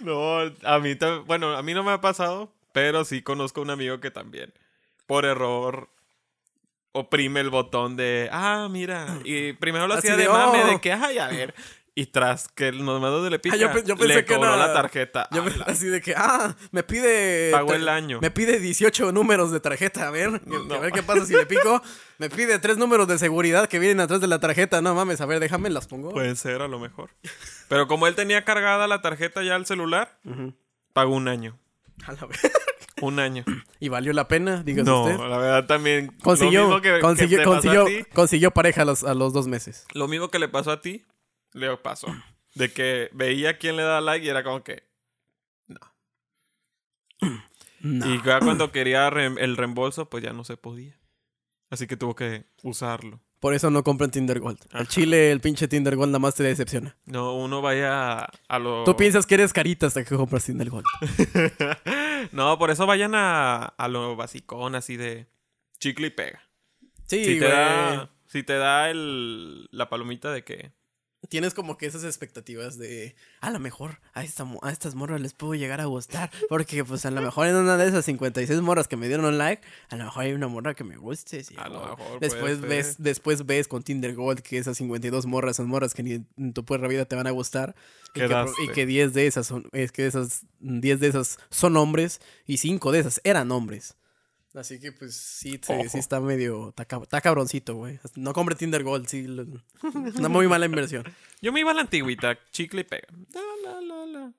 No, 0.00 0.38
a 0.64 0.78
mí 0.78 0.96
bueno, 1.26 1.56
a 1.56 1.62
mí 1.62 1.74
no 1.74 1.82
me 1.82 1.90
ha 1.92 2.00
pasado, 2.00 2.52
pero 2.72 3.04
sí 3.04 3.22
conozco 3.22 3.60
un 3.60 3.70
amigo 3.70 4.00
que 4.00 4.10
también, 4.10 4.52
por 5.06 5.24
error, 5.24 5.88
oprime 6.92 7.40
el 7.40 7.50
botón 7.50 7.96
de, 7.96 8.28
ah, 8.32 8.68
mira, 8.70 9.18
y 9.24 9.52
primero 9.54 9.86
lo 9.86 9.94
Así 9.94 10.08
hacía 10.08 10.16
de, 10.16 10.24
de 10.24 10.28
mame, 10.28 10.62
"Oh". 10.64 10.66
de 10.68 10.80
que, 10.80 10.92
ay, 10.92 11.18
a 11.18 11.28
ver, 11.28 11.54
y 11.98 12.06
tras 12.06 12.48
que 12.48 12.70
nos 12.72 13.00
mandó 13.00 13.24
de 13.24 13.30
le 13.30 13.38
pica, 13.38 13.54
Ah, 13.54 13.58
yo 13.58 13.68
yo 13.82 13.96
pensé 13.96 14.14
le 14.16 14.24
que 14.26 14.34
cobró 14.34 14.54
era- 14.54 14.66
la 14.68 14.72
tarjeta. 14.74 15.28
Yo 15.32 15.42
la- 15.44 15.64
así 15.64 15.86
de 15.86 16.02
que, 16.02 16.14
ah, 16.14 16.54
me 16.70 16.82
pide. 16.82 17.50
Pagó 17.50 17.72
el 17.72 17.88
año. 17.88 18.20
Me 18.20 18.30
pide 18.30 18.60
18 18.60 19.12
números 19.12 19.50
de 19.50 19.60
tarjeta. 19.60 20.06
A 20.06 20.10
ver, 20.10 20.46
No. 20.46 20.74
a 20.74 20.78
ver 20.78 20.92
qué 20.92 21.02
pasa 21.02 21.24
si 21.24 21.32
le 21.32 21.46
pico. 21.46 21.82
Me 22.18 22.28
pide 22.28 22.58
tres 22.58 22.76
números 22.76 23.08
de 23.08 23.18
seguridad 23.18 23.66
que 23.66 23.78
vienen 23.78 24.00
atrás 24.00 24.20
de 24.20 24.26
la 24.26 24.38
tarjeta. 24.38 24.82
No 24.82 24.94
mames, 24.94 25.20
a 25.22 25.26
ver, 25.26 25.40
déjame, 25.40 25.70
las 25.70 25.86
pongo. 25.86 26.10
Puede 26.12 26.36
ser, 26.36 26.60
a 26.60 26.68
lo 26.68 26.78
mejor. 26.78 27.08
Pero 27.68 27.88
como 27.88 28.06
él 28.06 28.14
tenía 28.14 28.44
cargada 28.44 28.86
la 28.86 29.00
tarjeta 29.00 29.42
ya 29.42 29.54
al 29.56 29.64
celular, 29.64 30.18
pagó 30.92 31.14
un 31.14 31.28
año. 31.28 31.58
A 32.06 32.12
la 32.12 32.26
vez. 32.26 32.40
Un 33.00 33.18
año. 33.20 33.42
Y 33.80 33.88
valió 33.88 34.12
la 34.12 34.26
pena, 34.28 34.62
dígase 34.62 34.84
No, 34.90 35.04
usted. 35.04 35.18
la 35.18 35.38
verdad 35.38 35.66
también. 35.66 36.06
lo 36.14 36.22
Consiguió, 36.22 36.62
mismo 36.66 36.80
que- 36.82 36.94
que 36.94 37.00
consiguió, 37.00 37.86
consiguió 38.14 38.50
pareja 38.50 38.82
a 38.82 38.84
los, 38.84 39.02
a 39.04 39.14
los 39.14 39.32
dos 39.32 39.46
meses. 39.48 39.86
Lo 39.94 40.08
mismo 40.08 40.28
que 40.30 40.38
le 40.38 40.48
pasó 40.48 40.70
a 40.70 40.80
ti, 40.80 41.04
le 41.56 41.76
pasó. 41.78 42.08
De 42.54 42.72
que 42.72 43.10
veía 43.12 43.58
quién 43.58 43.76
le 43.76 43.82
da 43.82 44.00
like 44.00 44.24
y 44.24 44.28
era 44.28 44.44
como 44.44 44.62
que. 44.62 44.84
No. 45.68 45.80
Y 47.80 48.22
ya 48.22 48.40
cuando 48.40 48.72
quería 48.72 49.08
el 49.08 49.56
reembolso, 49.56 50.08
pues 50.08 50.22
ya 50.24 50.32
no 50.32 50.44
se 50.44 50.56
podía. 50.56 50.98
Así 51.70 51.86
que 51.86 51.96
tuvo 51.96 52.14
que 52.14 52.46
usarlo. 52.62 53.20
Por 53.40 53.52
eso 53.54 53.70
no 53.70 53.84
compran 53.84 54.10
Tinder 54.10 54.40
Gold. 54.40 54.58
Al. 54.72 54.88
Chile, 54.88 55.30
el 55.30 55.40
pinche 55.40 55.68
Tinder 55.68 55.94
Gold 55.94 56.10
nada 56.10 56.18
más 56.20 56.34
te 56.34 56.42
decepciona. 56.42 56.96
No, 57.04 57.34
uno 57.34 57.60
vaya 57.60 58.20
a, 58.20 58.30
a 58.48 58.58
lo. 58.58 58.84
Tú 58.84 58.96
piensas 58.96 59.26
que 59.26 59.34
eres 59.34 59.52
carita 59.52 59.86
hasta 59.86 60.04
que 60.04 60.16
compras 60.16 60.44
Tinder 60.44 60.70
Gold. 60.70 60.86
no, 62.32 62.58
por 62.58 62.70
eso 62.70 62.86
vayan 62.86 63.14
a, 63.14 63.62
a 63.64 63.88
lo 63.88 64.16
basicón, 64.16 64.74
así 64.74 64.96
de 64.96 65.26
chicle 65.78 66.06
y 66.08 66.10
pega. 66.10 66.42
Sí, 67.06 67.24
si 67.24 67.38
te 67.38 67.46
güey. 67.46 67.50
da, 67.50 68.10
si 68.26 68.42
te 68.42 68.54
da 68.54 68.90
el, 68.90 69.68
la 69.70 69.88
palomita 69.88 70.32
de 70.32 70.42
que. 70.42 70.72
Tienes 71.28 71.54
como 71.54 71.76
que 71.76 71.86
esas 71.86 72.04
expectativas 72.04 72.78
de 72.78 73.16
a 73.40 73.50
lo 73.50 73.58
mejor 73.58 74.00
a, 74.12 74.22
esta, 74.22 74.46
a 74.62 74.70
estas 74.70 74.94
morras 74.94 75.20
les 75.20 75.32
puedo 75.34 75.54
llegar 75.54 75.80
a 75.80 75.86
gustar. 75.86 76.30
Porque 76.48 76.84
pues 76.84 77.04
a 77.04 77.10
lo 77.10 77.20
mejor 77.20 77.48
en 77.48 77.56
una 77.56 77.76
de 77.76 77.88
esas 77.88 78.04
56 78.04 78.60
morras 78.60 78.86
que 78.86 78.96
me 78.96 79.08
dieron 79.08 79.36
like, 79.38 79.62
a 79.88 79.96
lo 79.96 80.04
mejor 80.04 80.22
hay 80.22 80.32
una 80.34 80.46
morra 80.46 80.74
que 80.74 80.84
me 80.84 80.96
guste. 80.96 81.42
sí, 81.42 81.54
A 81.58 81.68
lo 81.68 81.80
mejor 81.80 82.20
Después 82.20 82.58
puede 82.58 82.68
ves, 82.68 82.86
ser. 82.86 82.96
después 82.98 83.44
ves 83.44 83.66
con 83.66 83.82
Tinder 83.82 84.14
Gold 84.14 84.40
que 84.40 84.58
esas 84.58 84.76
52 84.76 85.26
morras 85.26 85.56
son 85.56 85.66
morras 85.68 85.94
que 85.94 86.02
ni 86.04 86.12
en 86.36 86.52
tu 86.52 86.64
perra 86.64 86.86
vida 86.86 87.06
te 87.06 87.16
van 87.16 87.26
a 87.26 87.30
gustar. 87.32 87.74
Y 88.14 88.20
que, 88.20 88.44
y 88.64 88.68
que 88.68 88.86
10 88.86 89.12
de 89.12 89.26
esas 89.26 89.46
son, 89.48 89.68
es 89.72 89.90
que 89.92 90.06
esas 90.06 90.46
10 90.60 91.00
de 91.00 91.08
esas 91.08 91.38
son 91.50 91.76
hombres 91.76 92.20
y 92.46 92.58
5 92.58 92.92
de 92.92 93.00
esas 93.00 93.20
eran 93.24 93.50
hombres. 93.50 93.96
Así 94.56 94.80
que 94.80 94.90
pues 94.90 95.14
sí, 95.14 95.60
sí, 95.90 95.98
está 95.98 96.18
medio, 96.18 96.70
está, 96.70 96.86
está 97.02 97.20
cabroncito, 97.20 97.74
güey. 97.74 97.98
No 98.14 98.32
compre 98.32 98.54
Tinder 98.56 98.82
Gold, 98.82 99.06
sí. 99.06 99.26
lo- 99.26 99.44
Una 100.18 100.28
muy 100.30 100.48
mala 100.48 100.64
inversión. 100.64 101.04
Yo 101.42 101.52
me 101.52 101.60
iba 101.60 101.72
a 101.72 101.74
la 101.74 101.82
antigüita, 101.82 102.38
chicle 102.52 102.80
y 102.80 102.84
pega. 102.84 103.06
La, 103.34 103.40
la, 103.62 103.80
la, 103.82 104.06
la. 104.06 104.32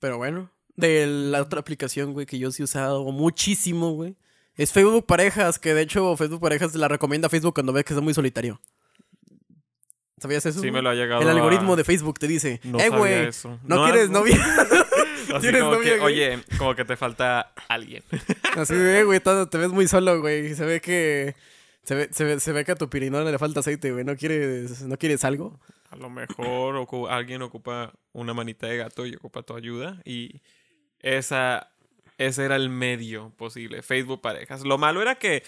Pero 0.00 0.18
bueno, 0.18 0.50
de 0.74 1.06
la 1.06 1.40
otra 1.40 1.60
aplicación, 1.60 2.12
güey, 2.12 2.26
que 2.26 2.38
yo 2.40 2.50
sí 2.50 2.62
he 2.62 2.64
usado 2.64 3.04
muchísimo, 3.12 3.92
güey. 3.92 4.16
Es 4.56 4.72
Facebook 4.72 5.06
Parejas, 5.06 5.60
que 5.60 5.72
de 5.74 5.82
hecho 5.82 6.16
Facebook 6.16 6.40
Parejas 6.40 6.74
la 6.74 6.88
recomienda 6.88 7.26
a 7.26 7.30
Facebook 7.30 7.54
cuando 7.54 7.72
ve 7.72 7.84
que 7.84 7.94
es 7.94 8.00
muy 8.00 8.14
solitario. 8.14 8.60
¿Sabías 10.18 10.44
eso? 10.46 10.60
Sí, 10.60 10.70
me 10.72 10.82
lo 10.82 10.90
ha 10.90 10.94
llegado. 10.94 11.22
El 11.22 11.28
algoritmo 11.28 11.74
a- 11.74 11.76
de 11.76 11.84
Facebook 11.84 12.18
te 12.18 12.26
dice, 12.26 12.60
No 12.64 12.80
eh, 12.80 12.88
güey. 12.88 13.28
¿no, 13.44 13.58
No, 13.76 13.84
quieres 13.84 14.10
no. 14.10 14.18
novia? 14.20 14.38
Así 15.36 15.42
¿Tienes 15.42 15.62
como 15.62 15.74
novia, 15.76 15.92
que, 15.94 15.98
güey? 16.00 16.14
oye, 16.24 16.44
como 16.58 16.74
que 16.74 16.84
te 16.84 16.96
falta 16.96 17.52
alguien. 17.68 18.02
Así 18.56 18.74
de, 18.74 19.00
"Eh, 19.00 19.04
güey, 19.04 19.20
todo- 19.20 19.48
te 19.48 19.58
ves 19.58 19.68
muy 19.70 19.86
solo, 19.88 20.20
güey. 20.20 20.54
Se 20.54 20.64
ve 20.64 20.80
que... 20.80 21.34
Se 21.84 21.96
ve, 21.96 22.08
se, 22.12 22.22
ve, 22.24 22.38
se 22.38 22.52
ve 22.52 22.64
que 22.64 22.72
a 22.72 22.76
tu 22.76 22.88
pirinola 22.88 23.28
le 23.30 23.38
falta 23.38 23.58
aceite, 23.60 23.90
güey. 23.90 24.04
¿No 24.04 24.14
quieres, 24.16 24.82
¿No 24.82 24.96
quieres 24.96 25.24
algo? 25.24 25.58
A 25.90 25.96
lo 25.96 26.08
mejor 26.10 26.76
ocu- 26.76 27.08
alguien 27.10 27.42
ocupa 27.42 27.92
una 28.12 28.32
manita 28.34 28.68
de 28.68 28.76
gato 28.76 29.04
y 29.04 29.16
ocupa 29.16 29.42
tu 29.42 29.56
ayuda. 29.56 30.00
Y 30.04 30.40
esa, 31.00 31.72
ese 32.18 32.44
era 32.44 32.56
el 32.56 32.68
medio 32.68 33.30
posible. 33.36 33.82
Facebook 33.82 34.20
parejas. 34.20 34.62
Lo 34.64 34.78
malo 34.78 35.02
era 35.02 35.16
que 35.16 35.42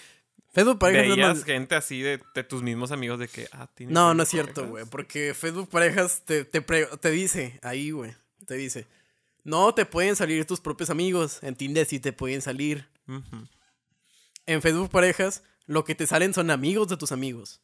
Facebook 0.53 0.79
Parejas 0.79 1.07
veías 1.15 1.43
gente 1.45 1.75
así 1.75 2.01
de, 2.01 2.19
de 2.33 2.43
tus 2.43 2.61
mismos 2.63 2.91
amigos 2.91 3.19
de 3.19 3.27
que, 3.27 3.47
ah, 3.51 3.67
¿tienes 3.73 3.93
No, 3.93 4.13
no 4.13 4.23
es 4.23 4.29
cierto, 4.29 4.67
güey. 4.67 4.85
Porque 4.85 5.33
Facebook 5.33 5.69
Parejas 5.69 6.23
te, 6.25 6.43
te, 6.45 6.61
pre- 6.61 6.87
te 6.99 7.11
dice, 7.11 7.59
ahí, 7.61 7.91
güey. 7.91 8.13
Te 8.45 8.55
dice, 8.55 8.87
no 9.45 9.73
te 9.73 9.85
pueden 9.85 10.15
salir 10.15 10.43
tus 10.45 10.59
propios 10.59 10.89
amigos. 10.89 11.39
En 11.43 11.55
Tinder 11.55 11.85
sí 11.85 11.99
te 11.99 12.11
pueden 12.11 12.41
salir. 12.41 12.89
En 14.45 14.61
Facebook 14.61 14.89
Parejas, 14.89 15.43
lo 15.67 15.85
que 15.85 15.95
te 15.95 16.07
salen 16.07 16.33
son 16.33 16.49
amigos 16.49 16.89
de 16.89 16.97
tus 16.97 17.11
amigos. 17.11 17.61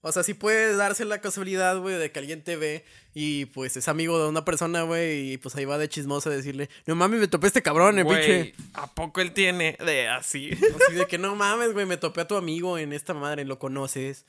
O 0.00 0.12
sea, 0.12 0.22
sí 0.22 0.34
puede 0.34 0.76
darse 0.76 1.04
la 1.04 1.20
casualidad, 1.20 1.78
güey, 1.80 1.96
de 1.96 2.12
que 2.12 2.18
alguien 2.18 2.42
te 2.42 2.56
ve 2.56 2.84
y 3.14 3.46
pues 3.46 3.76
es 3.76 3.88
amigo 3.88 4.22
de 4.22 4.28
una 4.28 4.44
persona, 4.44 4.82
güey, 4.82 5.32
y 5.32 5.36
pues 5.38 5.56
ahí 5.56 5.64
va 5.64 5.78
de 5.78 5.88
chismoso 5.88 6.30
a 6.30 6.36
decirle, 6.36 6.68
no 6.84 6.94
mames, 6.94 7.18
me 7.18 7.26
topé 7.28 7.48
este 7.48 7.62
cabrón, 7.62 7.98
en 7.98 8.06
pinche. 8.06 8.54
¿a 8.74 8.92
poco 8.94 9.20
él 9.20 9.32
tiene 9.32 9.76
de 9.84 10.06
así? 10.08 10.50
Así 10.52 10.94
de 10.94 11.06
que 11.06 11.18
no 11.18 11.34
mames, 11.34 11.72
güey, 11.72 11.86
me 11.86 11.96
topé 11.96 12.20
a 12.20 12.28
tu 12.28 12.36
amigo 12.36 12.78
en 12.78 12.92
esta 12.92 13.14
madre, 13.14 13.44
lo 13.44 13.58
conoces. 13.58 14.26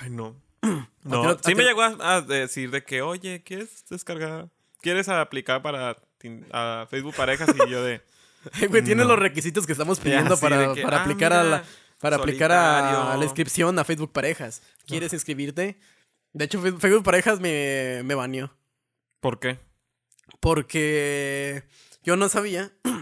Ay, 0.00 0.10
no. 0.10 0.43
¿A 1.04 1.08
No, 1.08 1.32
sí 1.34 1.38
ti 1.44 1.54
me 1.54 1.64
llegó 1.64 1.82
a, 1.82 1.96
a 2.16 2.20
decir 2.22 2.70
de 2.70 2.82
que, 2.84 3.02
oye, 3.02 3.42
¿quieres 3.42 3.84
descargar? 3.88 4.48
¿Quieres 4.80 5.08
aplicar 5.08 5.62
para 5.62 5.96
a 6.52 6.86
Facebook 6.90 7.14
Parejas? 7.14 7.50
Y 7.54 7.70
yo 7.70 7.82
de, 7.82 8.02
Güey, 8.68 8.82
tiene 8.84 9.02
No. 9.02 9.08
los 9.10 9.18
requisitos 9.18 9.66
que 9.66 9.72
estamos 9.72 10.00
pidiendo 10.00 10.38
para, 10.38 10.74
que, 10.74 10.82
para 10.82 10.98
ah, 10.98 11.02
aplicar 11.02 11.32
a 11.32 11.44
la, 11.44 11.64
para 12.00 12.16
aplicar 12.16 12.52
a, 12.52 13.16
la 13.16 13.24
inscripción 13.24 13.78
a 13.78 13.84
Facebook 13.84 14.12
Parejas. 14.12 14.62
¿Quieres 14.86 15.12
inscribirte? 15.12 15.78
De 16.32 16.44
hecho, 16.44 16.60
Facebook 16.60 17.02
Parejas 17.04 17.40
me, 17.40 18.02
me 18.04 18.14
baneó. 18.14 18.52
¿por 19.20 19.38
qué? 19.38 19.58
Porque 20.40 21.64
yo 22.02 22.16
no 22.16 22.28
sabía 22.28 22.72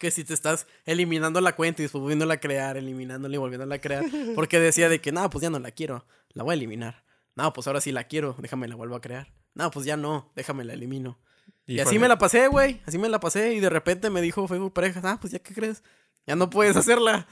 que 0.00 0.10
si 0.10 0.24
te 0.24 0.34
estás 0.34 0.66
eliminando 0.86 1.40
la 1.40 1.54
cuenta 1.54 1.82
y 1.82 1.84
después 1.84 2.00
volviéndola 2.00 2.34
a 2.34 2.40
crear, 2.40 2.76
eliminándola 2.76 3.34
y 3.34 3.38
volviéndola 3.38 3.76
a 3.76 3.80
crear, 3.80 4.04
porque 4.34 4.58
decía 4.58 4.88
de 4.88 5.00
que, 5.00 5.12
no, 5.12 5.28
pues 5.30 5.42
ya 5.42 5.50
no 5.50 5.60
la 5.60 5.70
quiero, 5.70 6.06
la 6.30 6.42
voy 6.42 6.52
a 6.52 6.54
eliminar. 6.54 7.04
No, 7.36 7.52
pues 7.52 7.68
ahora 7.68 7.80
sí 7.80 7.92
la 7.92 8.04
quiero, 8.04 8.34
déjame 8.38 8.66
la 8.66 8.74
vuelvo 8.74 8.96
a 8.96 9.00
crear. 9.00 9.32
No, 9.54 9.70
pues 9.70 9.86
ya 9.86 9.96
no, 9.96 10.32
déjame 10.34 10.64
la 10.64 10.72
elimino. 10.72 11.20
Y, 11.66 11.78
así 11.78 12.00
me 12.00 12.08
la 12.08 12.18
pasé, 12.18 12.48
güey, 12.48 12.80
así 12.86 12.98
me 12.98 13.08
la 13.08 13.20
pasé 13.20 13.54
y 13.54 13.60
de 13.60 13.70
repente 13.70 14.10
me 14.10 14.20
dijo 14.20 14.48
Facebook 14.48 14.72
pareja, 14.72 15.00
ah, 15.04 15.18
pues 15.20 15.32
ya 15.32 15.38
qué 15.38 15.54
crees, 15.54 15.84
ya 16.26 16.34
no 16.34 16.50
puedes 16.50 16.76
hacerla. 16.76 17.28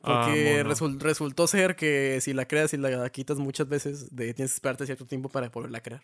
Porque 0.00 0.64
Ah, 0.66 0.74
resultó 0.98 1.46
ser 1.46 1.76
que 1.76 2.20
si 2.20 2.32
la 2.32 2.48
creas 2.48 2.74
y 2.74 2.78
la 2.78 3.08
quitas 3.10 3.38
muchas 3.38 3.68
veces, 3.68 4.14
de, 4.14 4.34
tienes 4.34 4.52
que 4.52 4.56
esperarte 4.56 4.86
cierto 4.86 5.06
tiempo 5.06 5.28
para 5.28 5.50
poderla 5.50 5.78
a 5.78 5.82
crear. 5.82 6.02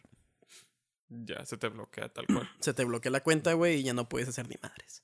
Ya 1.09 1.45
se 1.47 1.57
te 1.57 1.69
bloquea 1.69 2.09
tal 2.11 2.27
cual. 2.27 2.49
Se 2.61 2.75
te 2.75 2.85
bloquea 2.85 3.11
la 3.11 3.23
cuenta, 3.23 3.53
güey, 3.55 3.81
y 3.81 3.83
ya 3.83 3.95
no 3.95 4.09
puedes 4.09 4.29
hacer 4.29 4.49
ni 4.49 4.57
madres. 4.63 5.03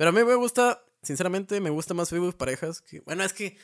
Pero 0.00 0.08
a 0.08 0.12
mí 0.14 0.24
me 0.24 0.34
gusta, 0.34 0.82
sinceramente, 1.02 1.60
me 1.60 1.68
gusta 1.68 1.92
más 1.92 2.08
Facebook 2.08 2.34
parejas 2.38 2.80
que. 2.80 3.00
Bueno, 3.00 3.22
es 3.22 3.34
que. 3.34 3.58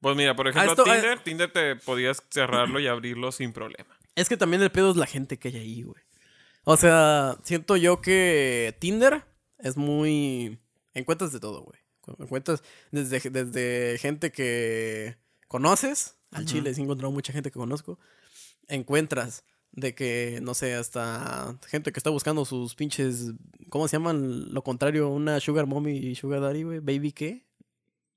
Pues 0.00 0.16
mira, 0.16 0.34
por 0.34 0.48
ejemplo, 0.48 0.72
esto- 0.72 0.84
Tinder, 0.84 1.22
Tinder 1.22 1.52
te 1.52 1.76
podías 1.76 2.22
cerrarlo 2.30 2.80
y 2.80 2.86
abrirlo 2.86 3.30
sin 3.30 3.52
problema. 3.52 3.94
Es 4.14 4.30
que 4.30 4.38
también 4.38 4.62
el 4.62 4.70
pedo 4.72 4.90
es 4.90 4.96
la 4.96 5.04
gente 5.06 5.38
que 5.38 5.48
hay 5.48 5.56
ahí, 5.58 5.82
güey. 5.82 6.02
O 6.64 6.78
sea, 6.78 7.36
siento 7.44 7.76
yo 7.76 8.00
que 8.00 8.74
Tinder 8.78 9.22
es 9.58 9.76
muy. 9.76 10.58
Encuentras 10.94 11.30
de 11.30 11.40
todo, 11.40 11.60
güey. 11.62 11.78
Encuentras 12.18 12.62
desde, 12.90 13.20
desde 13.28 13.98
gente 13.98 14.32
que 14.32 15.18
conoces. 15.46 16.16
Al 16.30 16.46
chile 16.46 16.72
sí 16.72 16.80
he 16.80 16.84
encontrado 16.84 17.12
mucha 17.12 17.34
gente 17.34 17.50
que 17.50 17.58
conozco. 17.58 17.98
Encuentras 18.66 19.44
de 19.72 19.94
que, 19.94 20.40
no 20.42 20.54
sé, 20.54 20.74
hasta 20.74 21.56
gente 21.68 21.92
que 21.92 22.00
está 22.00 22.10
buscando 22.10 22.44
sus 22.44 22.74
pinches. 22.74 23.32
¿Cómo 23.68 23.86
se 23.88 23.96
llaman? 23.96 24.52
Lo 24.52 24.62
contrario, 24.62 25.08
una 25.08 25.38
Sugar 25.40 25.66
Mommy 25.66 25.92
y 25.96 26.14
Sugar 26.16 26.40
Daddy, 26.40 26.62
güey. 26.64 26.78
¿Baby 26.80 27.12
qué? 27.12 27.46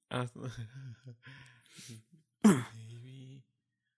Ah, 0.10 0.26
Baby. 2.44 3.44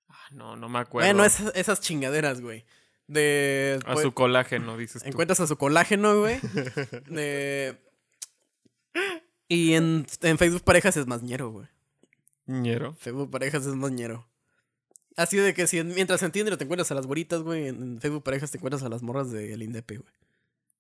Ah, 0.10 0.28
no, 0.32 0.56
no 0.56 0.70
me 0.70 0.80
acuerdo. 0.80 1.08
Bueno, 1.08 1.26
esas, 1.26 1.56
esas 1.56 1.82
chingaderas, 1.82 2.42
güey. 2.42 2.66
De. 3.08 3.80
A 3.86 3.94
pues, 3.94 4.04
su 4.04 4.14
colágeno, 4.14 4.78
dices 4.78 5.04
tú. 5.04 5.10
Encuentras 5.10 5.40
a 5.40 5.48
su 5.48 5.58
colágeno, 5.58 6.20
güey. 6.20 6.40
De- 7.08 7.78
Y 9.48 9.74
en, 9.74 10.06
en 10.22 10.38
Facebook 10.38 10.64
Parejas 10.64 10.98
es 10.98 11.08
más 11.08 11.22
ñero, 11.22 11.52
güey. 11.52 11.68
Ñero. 12.48 12.94
Facebook 12.96 13.32
Parejas 13.32 13.66
es 13.66 13.76
más 13.76 13.92
ñero. 13.92 14.28
Así 15.16 15.38
de 15.38 15.54
que 15.54 15.66
si 15.68 15.80
en- 15.80 15.94
mientras 15.96 16.22
en 16.24 16.32
Tinder 16.32 16.58
te 16.58 16.64
encuentras 16.66 16.92
a 16.92 16.96
las 16.96 17.06
güeritas, 17.08 17.42
güey, 17.42 17.68
en, 17.68 18.00
Facebook 18.02 18.24
Parejas 18.24 18.52
te 18.52 18.58
encuentras 18.58 18.84
a 18.84 18.90
las 18.90 19.02
morras 19.02 19.32
del 19.32 19.62
Indepe, 19.64 19.98
güey. 19.98 20.14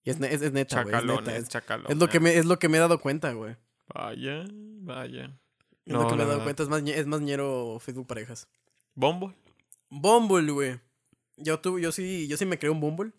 Y 0.04 0.10
es, 0.12 0.20
es, 0.22 0.42
es 0.42 0.51
neta, 0.51 0.84
güey. 0.84 0.96
Es, 0.96 1.04
neta, 1.06 1.36
es, 1.38 1.50
chacalones. 1.50 1.92
es 1.92 1.98
lo 1.98 2.08
que 2.10 2.20
me, 2.20 2.38
es 2.38 2.46
lo 2.46 2.60
que 2.60 2.70
me 2.70 2.77
he 2.77 2.80
dado 2.82 3.00
cuenta, 3.00 3.32
güey. 3.34 3.56
Vaya, 3.94 4.46
vaya. 4.50 5.25
Es 5.86 5.94
No, 5.94 6.04
lo 6.04 6.10
que 6.10 6.15
me 6.15 6.24
he 6.24 6.27
dado 6.27 6.44
cuenta. 6.44 6.63
Es 6.63 6.70
más, 6.70 6.84
es 6.86 7.08
más 7.08 7.22
ñero 7.22 7.80
Facebook 7.80 8.08
Parejas. 8.08 8.48
Bumble. 8.94 9.34
Bumble, 9.89 10.51
güey. 10.51 10.80
Yo, 11.38 11.60
tuve, 11.60 11.82
yo, 11.82 11.92
sí, 11.92 12.27
yo 12.27 12.38
sí 12.38 12.46
me 12.46 12.60
creé 12.60 12.70
un 12.72 12.80
Bumble. 12.80 13.12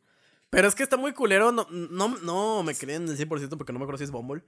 Pero 0.50 0.68
es 0.68 0.74
que 0.74 0.82
está 0.82 0.96
muy 0.96 1.12
culero. 1.12 1.50
No, 1.50 1.66
no, 1.70 2.08
no 2.18 2.62
me 2.62 2.74
creé 2.74 2.96
en 2.96 3.08
el 3.08 3.16
100% 3.16 3.56
porque 3.56 3.72
no 3.72 3.78
me 3.78 3.84
acuerdo 3.84 3.98
si 3.98 4.04
es 4.04 4.10
Bumble. 4.10 4.42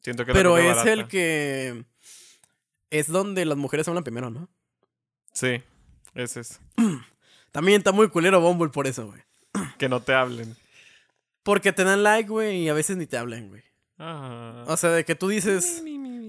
Siento 0.00 0.24
que 0.24 0.32
Pero 0.32 0.56
es 0.58 0.66
barata. 0.66 0.92
el 0.92 1.06
que. 1.08 1.84
Es 2.90 3.08
donde 3.08 3.44
las 3.44 3.58
mujeres 3.58 3.88
hablan 3.88 4.04
primero, 4.04 4.30
¿no? 4.30 4.48
Sí, 5.32 5.62
ese 6.14 6.40
es. 6.40 6.60
También 7.52 7.78
está 7.78 7.92
muy 7.92 8.08
culero 8.08 8.40
Bumble 8.40 8.68
por 8.70 8.86
eso, 8.86 9.06
güey. 9.06 9.22
Que 9.78 9.88
no 9.88 10.00
te 10.02 10.12
hablen. 10.14 10.56
Porque 11.42 11.72
te 11.72 11.84
dan 11.84 12.02
like, 12.02 12.28
güey, 12.28 12.62
y 12.62 12.68
a 12.68 12.74
veces 12.74 12.96
ni 12.96 13.06
te 13.06 13.16
hablan, 13.18 13.48
güey. 13.48 13.62
Ah. 13.98 14.64
O 14.66 14.76
sea, 14.76 14.90
de 14.90 15.04
que 15.04 15.14
tú 15.14 15.28
dices. 15.28 15.82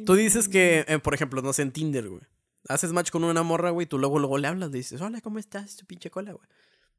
Tú 0.05 0.13
dices 0.13 0.47
que, 0.49 0.85
eh, 0.87 0.99
por 0.99 1.13
ejemplo, 1.15 1.41
no 1.41 1.51
sé, 1.53 1.63
en 1.63 1.71
Tinder, 1.71 2.07
güey. 2.07 2.21
Haces 2.67 2.91
match 2.93 3.09
con 3.09 3.23
una 3.23 3.41
morra, 3.43 3.71
güey, 3.71 3.85
y 3.85 3.87
tú 3.87 3.97
luego, 3.97 4.19
luego 4.19 4.37
le 4.37 4.47
hablas, 4.47 4.69
le 4.71 4.77
dices, 4.77 5.01
hola, 5.01 5.21
¿cómo 5.21 5.39
estás? 5.39 5.75
Tu 5.77 5.85
pinche 5.85 6.09
cola, 6.11 6.33
güey. 6.33 6.47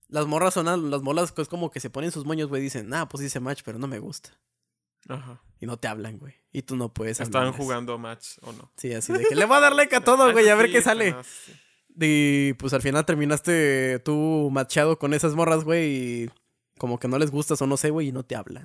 Las 0.09 0.27
morras 0.27 0.55
son, 0.55 0.91
las 0.91 1.03
molas, 1.03 1.33
es 1.37 1.49
como 1.49 1.71
que 1.71 1.81
se 1.81 1.91
ponen 1.91 2.11
sus 2.13 2.25
moños, 2.25 2.49
güey, 2.49 2.63
dicen, 2.63 2.93
ah, 2.95 3.09
pues 3.09 3.23
hice 3.25 3.39
match, 3.41 3.63
pero 3.65 3.79
no 3.79 3.87
me 3.89 3.99
gusta. 3.99 4.31
Ajá. 5.09 5.41
Y 5.61 5.67
no 5.67 5.77
te 5.77 5.87
hablan, 5.89 6.19
güey. 6.19 6.35
Y 6.53 6.63
tú 6.63 6.77
no 6.77 6.93
puedes 6.93 7.21
Estaban 7.21 7.49
hablarles. 7.49 7.65
jugando 7.65 7.99
match 7.99 8.39
o 8.43 8.53
no. 8.53 8.73
Sí, 8.77 8.93
así 8.93 9.13
de 9.13 9.25
que 9.25 9.35
le 9.37 9.45
voy 9.45 9.57
a 9.57 9.61
dar 9.61 9.75
like 9.75 9.95
a 9.95 10.01
todo, 10.05 10.33
güey, 10.33 10.49
a 10.49 10.55
ver 10.57 10.67
Sí, 10.67 10.73
qué 10.73 10.83
sale. 10.83 11.15
sí. 11.25 11.53
Y 11.99 12.53
pues 12.55 12.73
al 12.75 12.83
final 12.83 13.05
terminaste 13.07 13.99
tú 14.01 14.51
machado 14.53 14.99
con 14.99 15.15
esas 15.15 15.35
morras, 15.35 15.65
güey, 15.65 16.25
y 16.25 16.31
como 16.79 16.99
que 16.99 17.09
no 17.09 17.19
les 17.19 17.31
gustas 17.31 17.61
o 17.63 17.67
no 17.67 17.77
sé, 17.77 17.91
güey, 17.91 18.09
y 18.09 18.13
no 18.13 18.23
te 18.23 18.37
hablan. 18.37 18.65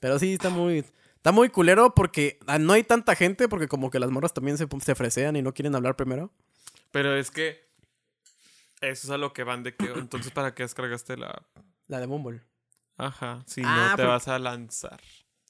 Pero 0.00 0.18
sí, 0.18 0.32
está 0.34 0.50
muy... 0.50 0.84
Está 1.16 1.32
muy 1.32 1.48
culero 1.48 1.94
porque 1.94 2.38
ah, 2.46 2.58
no 2.58 2.74
hay 2.74 2.82
tanta 2.84 3.14
gente 3.16 3.48
porque 3.48 3.66
como 3.66 3.90
que 3.90 3.98
las 3.98 4.10
morras 4.10 4.34
también 4.34 4.58
se, 4.58 4.66
se 4.82 4.94
fresean 4.94 5.36
y 5.36 5.40
no 5.42 5.54
quieren 5.54 5.74
hablar 5.74 5.96
primero. 5.96 6.30
Pero 6.90 7.16
es 7.16 7.30
que 7.30 7.64
eso 8.82 9.06
es 9.06 9.10
a 9.10 9.16
lo 9.16 9.32
que 9.32 9.42
van 9.42 9.62
de 9.62 9.74
que 9.74 9.86
entonces 9.96 10.30
para 10.32 10.54
qué 10.54 10.64
descargaste 10.64 11.16
la? 11.16 11.42
La 11.88 12.00
de 12.00 12.04
Bumble. 12.06 12.42
Ajá, 12.98 13.42
si 13.46 13.62
Ah, 13.64 13.74
no 13.92 13.96
te 13.96 14.02
porque- 14.02 14.08
vas 14.08 14.28
a 14.28 14.38
lanzar, 14.38 15.00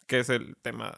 que 0.07 0.21
es 0.21 0.29
el 0.29 0.57
tema 0.63 0.95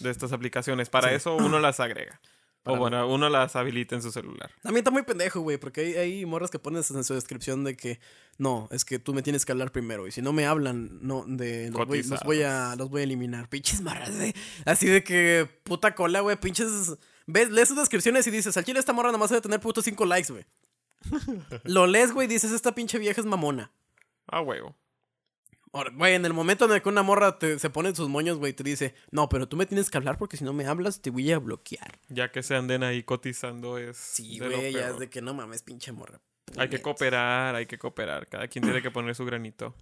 de 0.00 0.08
estas 0.10 0.32
aplicaciones. 0.32 0.88
Para 0.88 1.10
Sí. 1.10 1.16
eso 1.16 1.36
uno 1.36 1.58
las 1.60 1.78
agrega. 1.78 2.18
O 2.68 2.76
bueno, 2.76 3.08
uno 3.08 3.28
las 3.28 3.56
habilita 3.56 3.94
en 3.94 4.02
su 4.02 4.12
celular. 4.12 4.50
También 4.62 4.82
está 4.82 4.90
muy 4.90 5.02
pendejo, 5.02 5.40
güey, 5.40 5.56
porque 5.56 5.80
hay, 5.80 5.94
hay 5.94 6.26
morras 6.26 6.50
que 6.50 6.58
ponen 6.58 6.82
en 6.88 7.04
su 7.04 7.14
descripción 7.14 7.64
de 7.64 7.76
que 7.76 7.98
no, 8.36 8.68
es 8.70 8.84
que 8.84 8.98
tú 8.98 9.14
me 9.14 9.22
tienes 9.22 9.46
que 9.46 9.52
hablar 9.52 9.72
primero 9.72 10.06
y 10.06 10.12
si 10.12 10.22
no 10.22 10.32
me 10.32 10.46
hablan, 10.46 10.98
no, 11.00 11.24
de 11.26 11.70
los 11.70 11.86
voy, 11.86 12.02
los 12.02 12.22
voy 12.22 12.42
a 12.42 12.76
los 12.76 12.90
voy 12.90 13.00
a 13.00 13.04
eliminar. 13.04 13.48
Pinches 13.48 13.80
marras, 13.80 14.16
de, 14.18 14.34
así 14.64 14.86
de 14.86 15.02
que 15.02 15.48
puta 15.64 15.94
cola, 15.94 16.20
güey, 16.20 16.36
pinches 16.36 16.96
ves 17.26 17.50
lees 17.50 17.68
sus 17.68 17.76
descripciones 17.76 18.26
y 18.26 18.30
dices, 18.30 18.56
al 18.56 18.64
chile 18.64 18.80
esta 18.80 18.92
morra 18.92 19.08
nada 19.08 19.18
más 19.18 19.30
debe 19.30 19.40
tener 19.40 19.60
putos 19.60 19.84
5 19.84 20.04
likes, 20.06 20.32
güey. 20.32 20.44
Lo 21.64 21.86
lees, 21.86 22.12
güey, 22.12 22.26
y 22.26 22.28
dices, 22.28 22.52
esta 22.52 22.74
pinche 22.74 22.98
vieja 22.98 23.20
es 23.20 23.26
mamona. 23.26 23.70
Ah, 24.26 24.40
huevo. 24.40 24.76
Güey, 25.72 26.14
en 26.14 26.24
el 26.24 26.32
momento 26.32 26.64
en 26.64 26.72
el 26.72 26.82
que 26.82 26.88
una 26.88 27.02
morra 27.02 27.38
te- 27.38 27.58
se 27.58 27.68
pone 27.70 27.90
en 27.90 27.94
sus 27.96 28.08
moños, 28.08 28.38
güey, 28.38 28.52
te 28.52 28.62
dice, 28.64 28.94
no, 29.10 29.28
pero 29.28 29.48
tú 29.48 29.56
me 29.56 29.66
tienes 29.66 29.90
que 29.90 29.98
hablar 29.98 30.16
porque 30.18 30.36
si 30.36 30.44
no 30.44 30.52
me 30.52 30.66
hablas 30.66 31.00
te 31.02 31.10
voy 31.10 31.30
a 31.30 31.38
bloquear. 31.38 31.98
Ya 32.08 32.32
que 32.32 32.42
se 32.42 32.54
anden 32.56 32.82
ahí 32.82 33.02
cotizando 33.02 33.76
es. 33.78 33.96
Sí, 33.96 34.38
güey, 34.38 34.72
ya 34.72 34.88
es 34.90 34.98
de 34.98 35.10
que 35.10 35.20
no 35.22 35.34
mames, 35.34 35.62
pinche 35.62 35.92
morra. 35.92 36.20
Hay 36.56 36.68
que 36.70 36.80
cooperar, 36.80 37.54
hay 37.54 37.66
que 37.66 37.78
cooperar. 37.78 38.26
Cada 38.26 38.48
quien 38.48 38.64
tiene 38.64 38.80
que 38.80 38.90
poner 38.90 39.14
su 39.14 39.24
granito. 39.26 39.74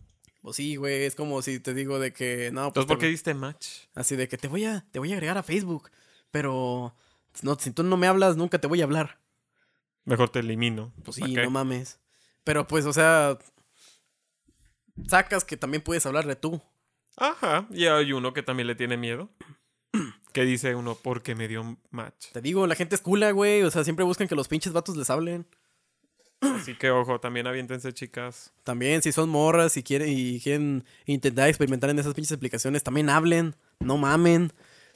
Pues 0.42 0.56
sí, 0.56 0.76
güey, 0.76 1.04
es 1.04 1.14
como 1.14 1.40
si 1.42 1.60
te 1.60 1.74
digo 1.74 1.98
de 1.98 2.12
que 2.12 2.50
no, 2.52 2.62
pues 2.72 2.82
Entonces, 2.84 2.86
¿por 2.88 2.98
qué 2.98 3.06
diste 3.06 3.34
match? 3.34 3.66
así 3.94 4.16
de 4.16 4.28
que 4.28 4.36
te 4.38 4.48
voy 4.48 4.64
a 4.64 4.84
te 4.90 4.98
voy 4.98 5.10
a 5.12 5.14
agregar 5.14 5.38
a 5.38 5.42
Facebook, 5.42 5.90
pero 6.30 6.94
no 7.42 7.54
si 7.56 7.70
tú 7.70 7.82
no 7.84 7.96
me 7.96 8.06
hablas 8.06 8.36
nunca 8.36 8.60
te 8.60 8.66
voy 8.66 8.80
a 8.80 8.84
hablar. 8.84 9.18
Mejor 10.04 10.30
te 10.30 10.40
elimino. 10.40 10.92
Pues 11.04 11.18
¿Para 11.18 11.28
sí, 11.30 11.34
no 11.36 11.50
mames. 11.50 11.98
Pero 12.44 12.66
pues, 12.66 12.84
o 12.86 12.92
sea, 12.92 13.38
sacas 15.08 15.44
que 15.44 15.56
también 15.56 15.82
puedes 15.82 16.06
hablar 16.06 16.26
de 16.26 16.36
tú. 16.36 16.60
Ajá. 17.16 17.66
Y 17.70 17.86
hay 17.86 18.12
uno 18.12 18.32
que 18.32 18.42
también 18.42 18.66
le 18.66 18.74
tiene 18.74 18.96
miedo. 18.96 19.30
Que 20.32 20.44
dice 20.44 20.74
uno, 20.74 20.98
porque 21.02 21.34
me 21.34 21.48
dio 21.48 21.78
match. 21.88 22.26
Te 22.30 22.42
digo, 22.42 22.66
la 22.66 22.74
gente 22.74 22.94
es 22.94 23.00
cula, 23.00 23.30
güey, 23.30 23.62
o 23.62 23.70
sea, 23.70 23.84
siempre 23.84 24.04
buscan 24.04 24.28
que 24.28 24.34
los 24.34 24.48
pinches 24.48 24.74
vatos 24.74 24.94
les 24.94 25.08
hablen. 25.08 25.46
Así 26.40 26.74
que 26.74 26.90
ojo, 26.90 27.20
también 27.20 27.46
aviéntense, 27.46 27.94
chicas. 27.94 28.52
También 28.62 29.00
si 29.00 29.12
son 29.12 29.30
morras 29.30 29.78
y 29.78 29.82
quieren 29.82 30.10
y 30.10 30.38
quieren 30.40 30.84
intentar 31.06 31.48
experimentar 31.48 31.88
en 31.88 31.98
esas 31.98 32.12
pinches 32.12 32.36
aplicaciones, 32.36 32.82
también 32.82 33.08
hablen, 33.08 33.56
no 33.80 33.96
mamen. 33.96 34.52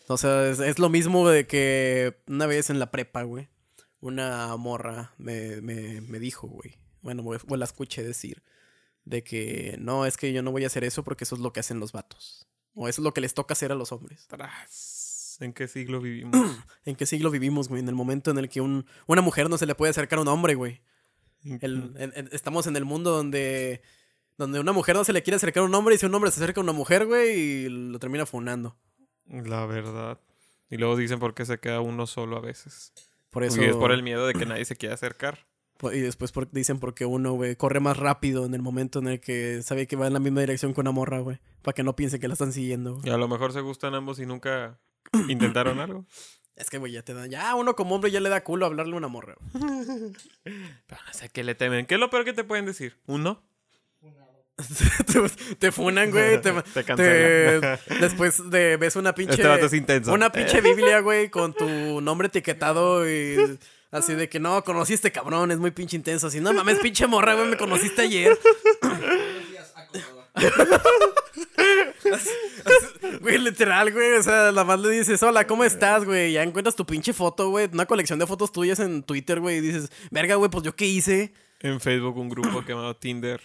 O 0.09 0.19
sea, 0.19 0.51
es, 0.51 0.61
es 0.61 0.79
lo 0.79 0.91
mismo 0.91 1.27
de 1.31 1.47
que 1.47 2.19
una 2.27 2.47
vez 2.47 2.69
en 2.69 2.79
la 2.79 2.91
prepa, 2.91 3.23
güey, 3.23 3.49
una 4.01 4.55
morra 4.57 5.15
me, 5.17 5.61
me, 5.63 6.03
me 6.03 6.19
dijo, 6.19 6.49
güey, 6.49 6.77
bueno, 7.01 7.23
güey, 7.23 7.41
o 7.49 7.57
la 7.57 7.65
escuché 7.65 8.03
decir, 8.03 8.43
de 9.05 9.23
que 9.25 9.77
no, 9.81 10.07
es 10.07 10.17
que 10.17 10.33
yo 10.33 10.43
no 10.43 10.51
voy 10.53 10.65
a 10.65 10.69
hacer 10.69 10.85
eso 10.85 11.03
porque 11.05 11.25
eso 11.25 11.35
es 11.35 11.41
lo 11.41 11.53
que 11.53 11.61
hacen 11.61 11.81
los 11.81 11.93
vatos. 11.93 12.47
O 12.75 12.89
eso 12.89 13.01
es 13.01 13.05
lo 13.05 13.13
que 13.15 13.21
les 13.21 13.35
toca 13.35 13.53
hacer 13.55 13.73
a 13.73 13.75
los 13.75 13.93
hombres. 13.93 14.27
¿En 15.41 15.53
qué 15.53 15.67
siglo 15.69 16.01
vivimos? 16.03 16.37
¿En 16.85 16.97
qué 16.97 17.07
siglo 17.07 17.31
vivimos, 17.31 17.69
güey? 17.69 17.81
En 17.83 17.89
el 17.89 17.95
momento 17.95 18.31
en 18.31 18.39
el 18.39 18.49
que 18.49 18.61
un, 18.61 18.87
una 19.07 19.23
mujer 19.23 19.49
no 19.51 19.59
se 19.59 19.67
le 19.67 19.75
puede 19.75 19.91
acercar 19.91 20.19
a 20.19 20.23
un 20.23 20.29
hombre, 20.29 20.55
güey. 20.55 20.81
El- 21.43 21.95
estamos 22.33 22.67
en 22.67 22.77
el 22.77 22.85
mundo 22.85 23.11
donde, 23.13 23.81
donde 24.37 24.61
una 24.61 24.73
mujer 24.73 24.95
no 24.97 25.05
se 25.05 25.13
le 25.15 25.23
quiere 25.23 25.37
acercar 25.37 25.63
a 25.63 25.67
un 25.67 25.75
hombre 25.75 25.95
y 25.95 25.99
si 25.99 26.05
un 26.07 26.15
hombre 26.15 26.31
se 26.31 26.43
acerca 26.43 26.61
a 26.61 26.65
una 26.65 26.73
mujer, 26.73 27.07
güey, 27.07 27.39
y 27.39 27.69
lo 27.69 27.99
termina 27.99 28.27
funando. 28.27 28.77
La 29.27 29.65
verdad. 29.65 30.21
Y 30.69 30.77
luego 30.77 30.97
dicen 30.97 31.19
por 31.19 31.35
qué 31.35 31.45
se 31.47 31.59
queda 31.59 31.81
uno 31.81 32.07
solo 32.07 32.37
a 32.37 32.41
veces. 32.41 32.93
Por 33.31 33.43
eso. 33.45 33.61
Y 33.63 33.65
es 33.65 33.77
por 33.77 33.91
el 33.93 34.03
miedo 34.03 34.27
de 34.27 34.35
que 34.35 34.45
nadie 34.47 34.65
se 34.67 34.77
quiera 34.77 34.95
acercar. 34.95 35.47
Y 35.93 36.01
después 36.01 36.33
por- 36.33 36.51
dicen 36.51 36.79
porque 36.79 37.05
uno, 37.07 37.33
güey, 37.33 37.57
corre 37.57 37.81
más 37.81 37.97
rápido 37.97 38.45
en 38.47 38.55
el 38.55 38.63
momento 38.63 38.99
en 38.99 39.09
el 39.09 39.21
que 39.21 39.63
sabe 39.63 39.87
que 39.87 39.97
va 39.97 40.07
en 40.07 40.13
la 40.13 40.19
misma 40.21 40.41
dirección 40.41 40.75
que 40.75 40.81
una 40.81 40.91
morra, 40.93 41.21
güey. 41.21 41.39
Para 41.63 41.75
que 41.75 41.83
no 41.83 41.97
piense 41.97 42.19
que 42.21 42.29
la 42.29 42.35
están 42.35 42.53
siguiendo. 42.53 42.95
güey. 42.97 43.09
Y 43.09 43.11
a 43.11 43.17
lo 43.17 43.29
mejor 43.29 43.53
se 43.53 43.61
gustan 43.61 43.95
ambos 43.95 44.19
y 44.19 44.27
nunca 44.27 44.79
intentaron 45.29 45.81
algo. 45.81 46.05
Es 46.57 46.69
que, 46.69 46.77
güey, 46.79 46.93
ya 46.93 47.03
te 47.03 47.15
da. 47.15 47.27
Ya 47.27 47.55
uno 47.55 47.75
como 47.75 47.95
hombre 47.95 48.11
ya 48.11 48.21
le 48.21 48.29
da 48.29 48.45
culo 48.45 48.67
hablarle 48.67 48.93
a 48.95 48.99
una 48.99 49.09
morra, 49.09 49.35
güey. 49.39 49.65
Pero 50.45 51.01
no 51.07 51.13
sé 51.13 51.31
qué 51.31 51.43
le 51.45 51.55
temen. 51.55 51.87
¿Qué 51.87 51.95
es 51.95 52.01
lo 52.01 52.11
peor 52.11 52.25
que 52.25 52.35
te 52.35 52.45
pueden 52.45 52.67
decir? 52.67 52.99
¿Uno? 53.07 53.43
te, 55.07 55.55
te 55.57 55.73
funan, 55.73 56.11
güey. 56.11 56.39
Te, 56.43 56.53
Te 56.97 57.79
después 57.99 58.51
de 58.51 58.77
ves 58.77 58.95
una 58.97 59.15
pinche. 59.15 59.35
Este 59.37 59.49
vato 59.49 59.67
es 59.67 59.73
intenso. 59.73 60.13
Una 60.13 60.31
pinche 60.31 60.61
Biblia, 60.61 61.01
güey, 61.01 61.31
con 61.31 61.55
tu 61.55 62.01
nombre 62.03 62.29
etiquetado 62.29 63.09
y. 63.11 63.59
Así 63.91 64.15
de 64.15 64.29
que 64.29 64.39
no, 64.39 64.63
este 64.89 65.11
cabrón, 65.11 65.51
es 65.51 65.59
muy 65.59 65.73
pinche 65.73 65.97
intenso. 65.97 66.29
Así, 66.29 66.41
no 66.41 66.53
mames, 66.53 66.79
pinche 66.79 67.07
morra, 67.07 67.35
güey, 67.35 67.49
me 67.49 67.57
conociste 67.57 68.03
ayer. 68.03 68.39
Güey, 73.21 73.39
literal, 73.39 73.93
güey. 73.93 74.13
O 74.13 74.23
sea, 74.23 74.53
nada 74.53 74.65
más 74.65 74.81
le 74.81 74.91
dices, 74.91 75.23
hola, 75.23 75.47
¿cómo 75.47 75.65
estás, 75.65 76.05
güey? 76.05 76.33
Ya 76.33 76.43
encuentras 76.43 76.77
tu 76.77 76.87
pinche 76.87 77.13
foto, 77.13 77.51
güey. 77.51 77.69
Una 77.73 77.87
colección 77.87 78.19
de 78.19 78.27
fotos 78.27 78.53
tuyas 78.53 78.79
en 78.81 79.03
Twitter, 79.03 79.41
güey. 79.41 79.59
Y 79.59 79.61
dices, 79.61 79.91
verga, 80.11 80.37
güey, 80.37 80.51
pues 80.51 80.65
yo 80.65 80.75
qué 80.75 80.87
hice. 80.87 81.33
En 81.61 81.81
Facebook 81.81 82.17
un 82.17 82.29
grupo 82.29 82.63
llamado 82.63 82.97
Tinder. 82.97 83.41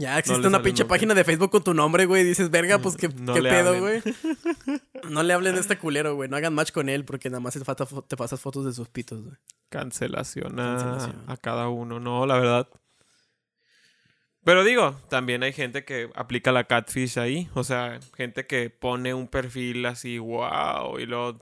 Ya 0.00 0.16
existe 0.18 0.46
una 0.46 0.62
pinche 0.62 0.84
nunca. 0.84 0.94
página 0.94 1.12
de 1.14 1.24
Facebook 1.24 1.50
con 1.50 1.64
tu 1.64 1.74
nombre, 1.74 2.06
güey. 2.06 2.22
Dices, 2.22 2.50
verga, 2.50 2.78
pues 2.78 2.96
qué, 2.96 3.08
No 3.08 3.34
qué 3.34 3.42
le 3.42 3.50
pedo, 3.50 3.68
hablen. 3.74 3.82
güey. 4.02 4.80
No 5.10 5.22
le 5.22 5.32
hablen 5.32 5.54
a 5.56 5.60
este 5.60 5.76
culero, 5.78 6.14
güey. 6.14 6.28
No 6.28 6.36
hagan 6.36 6.54
match 6.54 6.70
con 6.70 6.88
él 6.88 7.04
porque 7.04 7.30
nada 7.30 7.40
más 7.40 7.54
te, 7.54 7.64
falta 7.64 7.84
fo- 7.86 8.06
te 8.06 8.16
pasas 8.16 8.40
fotos 8.40 8.64
de 8.64 8.72
sus 8.72 8.88
pitos, 8.88 9.22
güey. 9.24 9.36
Cancelación 9.70 10.60
a, 10.60 10.76
Cancelación. 10.76 11.24
a 11.26 11.36
cada 11.36 11.68
uno, 11.68 11.98
no, 11.98 12.26
la 12.26 12.38
verdad. 12.38 12.68
Pero 14.44 14.64
digo, 14.64 15.00
también 15.10 15.42
hay 15.42 15.52
gente 15.52 15.84
que 15.84 16.10
aplica 16.14 16.52
la 16.52 16.64
catfish 16.64 17.18
ahí. 17.18 17.48
O 17.54 17.64
sea, 17.64 18.00
gente 18.16 18.46
que 18.46 18.70
pone 18.70 19.14
un 19.14 19.28
perfil 19.28 19.84
así, 19.86 20.18
wow, 20.18 20.98
y 20.98 21.06
luego 21.06 21.38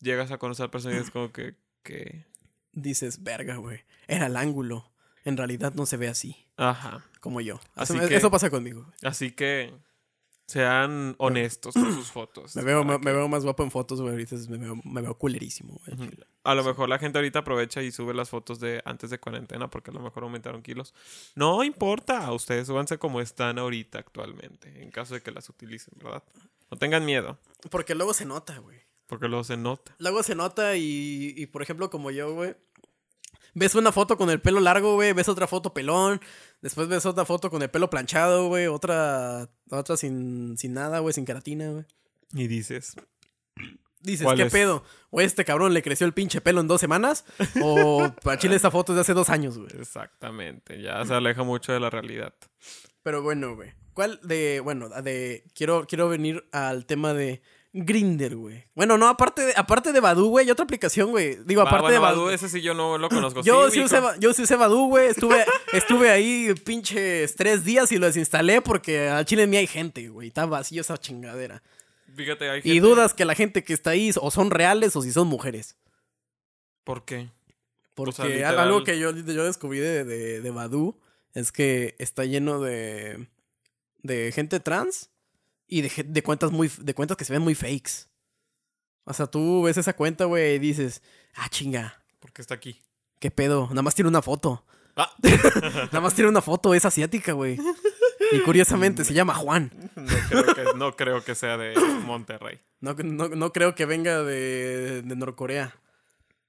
llegas 0.00 0.30
a 0.30 0.38
conocer 0.38 0.66
a 0.66 0.70
personas 0.70 0.98
y 0.98 1.00
es 1.02 1.10
como 1.10 1.32
que, 1.32 1.54
que... 1.82 2.26
Dices, 2.72 3.22
verga, 3.22 3.56
güey. 3.56 3.80
Era 4.08 4.26
el 4.26 4.36
ángulo. 4.36 4.90
En 5.24 5.36
realidad 5.36 5.72
no 5.74 5.86
se 5.86 5.96
ve 5.96 6.08
así, 6.08 6.45
Ajá. 6.56 7.04
como 7.20 7.40
yo. 7.40 7.60
Así 7.74 7.96
eso, 7.96 8.08
que- 8.08 8.16
eso 8.16 8.30
pasa 8.30 8.50
conmigo. 8.50 8.86
Así 9.02 9.30
que 9.32 9.72
sean 10.46 11.16
honestos 11.18 11.74
con 11.74 11.92
sus 11.92 12.12
fotos. 12.12 12.54
Me 12.54 12.62
veo, 12.62 12.84
me 12.84 13.28
más 13.28 13.42
guapo 13.42 13.64
en 13.64 13.70
fotos, 13.72 14.00
güey. 14.00 14.12
Ahorita 14.12 14.36
me 14.48 14.58
veo, 14.58 14.76
me 14.84 15.00
veo 15.02 15.18
culerísimo, 15.18 15.80
güey. 15.84 16.10
A 16.44 16.54
lo 16.54 16.62
mejor 16.62 16.88
la 16.88 17.00
gente 17.00 17.18
ahorita 17.18 17.40
aprovecha 17.40 17.82
y 17.82 17.90
sube 17.90 18.14
las 18.14 18.30
fotos 18.30 18.60
de 18.60 18.80
antes 18.84 19.10
de 19.10 19.18
cuarentena 19.18 19.68
porque 19.68 19.90
a 19.90 19.94
lo 19.94 19.98
mejor 20.00 20.22
aumentaron 20.22 20.62
kilos. 20.62 20.94
No 21.34 21.64
importa, 21.64 22.32
ustedes 22.32 22.68
súbanse 22.68 22.98
como 22.98 23.20
están 23.20 23.58
ahorita 23.58 23.98
actualmente, 23.98 24.82
en 24.82 24.90
caso 24.92 25.14
de 25.14 25.20
que 25.22 25.32
las 25.32 25.48
utilicen, 25.48 25.94
¿verdad? 26.00 26.22
No 26.70 26.76
tengan 26.78 27.04
miedo, 27.04 27.38
Porque 27.70 27.94
luego 27.96 28.14
se 28.14 28.24
nota, 28.24 28.56
güey. 28.58 28.78
porque 29.08 29.26
luego 29.28 29.42
se 29.42 29.56
nota. 29.56 29.96
Luego 29.98 30.22
se 30.22 30.36
nota 30.36 30.76
y, 30.76 31.34
y, 31.36 31.46
por 31.46 31.62
ejemplo, 31.62 31.90
como 31.90 32.12
yo, 32.12 32.32
güey. 32.34 32.54
Ves 33.58 33.74
una 33.74 33.90
foto 33.90 34.18
con 34.18 34.28
el 34.28 34.40
pelo 34.40 34.60
largo, 34.60 34.94
güey. 34.96 35.14
Ves 35.14 35.28
otra 35.30 35.46
foto 35.46 35.72
pelón. 35.72 36.20
Después 36.60 36.88
ves 36.88 37.06
otra 37.06 37.24
foto 37.24 37.50
con 37.50 37.62
el 37.62 37.70
pelo 37.70 37.88
planchado, 37.88 38.48
güey. 38.48 38.66
Otra, 38.66 39.48
otra 39.70 39.96
sin, 39.96 40.58
sin 40.58 40.74
nada, 40.74 40.98
güey. 40.98 41.14
Sin 41.14 41.24
queratina, 41.24 41.70
güey. 41.70 41.84
Y 42.34 42.48
dices, 42.48 42.94
Dices, 44.02 44.24
¿Cuál 44.24 44.36
¿qué 44.36 44.42
es? 44.44 44.52
pedo? 44.52 44.84
¿O 45.10 45.20
este 45.20 45.44
cabrón 45.44 45.72
le 45.74 45.82
creció 45.82 46.06
el 46.06 46.12
pinche 46.12 46.40
pelo 46.40 46.60
en 46.60 46.68
dos 46.68 46.80
semanas? 46.80 47.24
¿O 47.62 48.08
para 48.22 48.38
Chile 48.38 48.54
esta 48.56 48.70
foto 48.70 48.92
es 48.92 48.96
de 48.96 49.00
hace 49.00 49.14
dos 49.14 49.30
años, 49.30 49.56
güey? 49.58 49.70
exactamente, 49.80 50.80
ya 50.80 51.04
se 51.04 51.14
aleja 51.14 51.42
mucho 51.42 51.72
de 51.72 51.80
la 51.80 51.90
realidad. 51.90 52.34
Pero 53.02 53.22
bueno, 53.22 53.56
güey. 53.56 53.72
¿Cuál 53.94 54.20
de. 54.22 54.60
Bueno, 54.62 54.90
de. 54.90 55.44
Quiero, 55.54 55.86
quiero 55.88 56.08
venir 56.08 56.46
al 56.52 56.84
tema 56.86 57.14
de. 57.14 57.40
Grinder, 57.84 58.36
güey. 58.36 58.64
Bueno, 58.74 58.96
no, 58.96 59.06
aparte 59.08 59.42
de, 59.44 59.52
aparte 59.56 59.92
de 59.92 60.00
Badu, 60.00 60.28
güey, 60.28 60.46
hay 60.46 60.50
otra 60.50 60.64
aplicación, 60.64 61.10
güey. 61.10 61.36
Digo, 61.44 61.60
Ah, 61.60 61.64
aparte 61.64 61.82
bueno, 61.82 61.92
de 61.94 61.98
Badu. 61.98 62.30
Ese 62.30 62.48
sí 62.48 62.62
yo 62.62 62.72
no 62.74 62.96
lo 62.96 63.08
conozco. 63.08 63.42
Yo 63.42 63.70
sí, 63.70 63.80
usé, 63.82 64.00
yo 64.18 64.32
sí 64.32 64.42
usé 64.42 64.56
Badu, 64.56 64.86
güey. 64.88 65.08
Estuve, 65.08 65.44
estuve 65.72 66.10
ahí 66.10 66.54
pinches 66.64 67.36
tres 67.36 67.64
días 67.64 67.92
y 67.92 67.98
lo 67.98 68.06
desinstalé 68.06 68.62
porque 68.62 69.08
al 69.08 69.24
chile 69.26 69.46
ni 69.46 69.58
hay 69.58 69.66
gente, 69.66 70.08
güey. 70.08 70.28
Está 70.28 70.46
vacío 70.46 70.80
esa 70.80 70.96
chingadera. 70.96 71.62
Fíjate, 72.14 72.48
hay 72.48 72.60
Y 72.60 72.62
gente- 72.62 72.80
dudas 72.80 73.12
que 73.12 73.24
la 73.26 73.34
gente 73.34 73.62
que 73.62 73.74
está 73.74 73.90
ahí 73.90 74.10
o 74.18 74.30
son 74.30 74.50
reales 74.50 74.96
o 74.96 75.02
si 75.02 75.12
son 75.12 75.26
mujeres. 75.28 75.76
¿Por 76.84 77.04
qué? 77.04 77.28
Porque 77.94 78.12
sea, 78.12 78.24
al- 78.24 78.32
literal- 78.32 78.58
algo 78.60 78.84
que 78.84 78.98
yo, 78.98 79.10
yo 79.14 79.44
descubrí 79.44 79.78
de, 79.80 80.04
de, 80.04 80.40
de 80.40 80.50
Badoo 80.50 80.98
es 81.34 81.52
que 81.52 81.94
está 81.98 82.24
lleno 82.24 82.60
de, 82.60 83.28
de 84.02 84.32
gente 84.32 84.60
trans 84.60 85.10
y 85.66 85.82
de, 85.82 86.04
de 86.04 86.22
cuentas 86.22 86.50
muy 86.52 86.70
de 86.80 86.94
cuentas 86.94 87.16
que 87.16 87.24
se 87.24 87.32
ven 87.32 87.42
muy 87.42 87.54
fakes. 87.54 88.08
O 89.04 89.12
sea, 89.12 89.26
tú 89.26 89.62
ves 89.62 89.76
esa 89.76 89.94
cuenta, 89.94 90.24
güey, 90.24 90.56
y 90.56 90.58
dices, 90.58 91.02
ah, 91.34 91.48
chinga, 91.48 92.02
¿Por 92.18 92.32
qué 92.32 92.42
está 92.42 92.54
aquí? 92.54 92.82
qué 93.20 93.30
pedo, 93.30 93.68
nada 93.70 93.82
más 93.82 93.94
tiene 93.94 94.08
una 94.08 94.22
foto. 94.22 94.64
Ah. 94.96 95.14
Nada 95.92 96.00
más 96.00 96.14
tiene 96.14 96.30
una 96.30 96.40
foto, 96.40 96.72
es 96.72 96.86
asiática, 96.86 97.32
güey. 97.32 97.58
Y 98.32 98.40
curiosamente 98.40 99.04
se 99.04 99.12
llama 99.12 99.34
Juan. 99.34 99.70
No 99.94 100.06
creo 100.28 100.54
que, 100.54 100.64
no 100.74 100.96
creo 100.96 101.22
que 101.22 101.34
sea 101.34 101.58
de 101.58 101.74
Monterrey. 102.06 102.60
No, 102.80 102.94
no, 102.94 103.28
no 103.28 103.52
creo 103.52 103.74
que 103.74 103.84
venga 103.84 104.22
de, 104.22 105.02
de 105.02 105.16
Norcorea. 105.16 105.78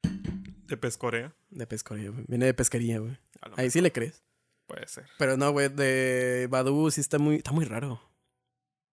¿De 0.01 0.77
Pescorea? 0.77 1.35
De 1.49 1.67
pescaría, 1.67 2.09
güey. 2.09 2.23
Viene 2.27 2.45
de 2.45 2.53
pesquería, 2.53 2.99
güey. 2.99 3.17
Ahí 3.57 3.69
sí 3.69 3.81
le 3.81 3.91
crees. 3.91 4.23
Puede 4.65 4.87
ser. 4.87 5.05
Pero 5.17 5.35
no, 5.37 5.51
güey, 5.51 5.69
de 5.69 6.47
Badoo 6.49 6.89
sí 6.89 7.01
está 7.01 7.19
muy, 7.19 7.35
está 7.35 7.51
muy 7.51 7.65
raro. 7.65 8.01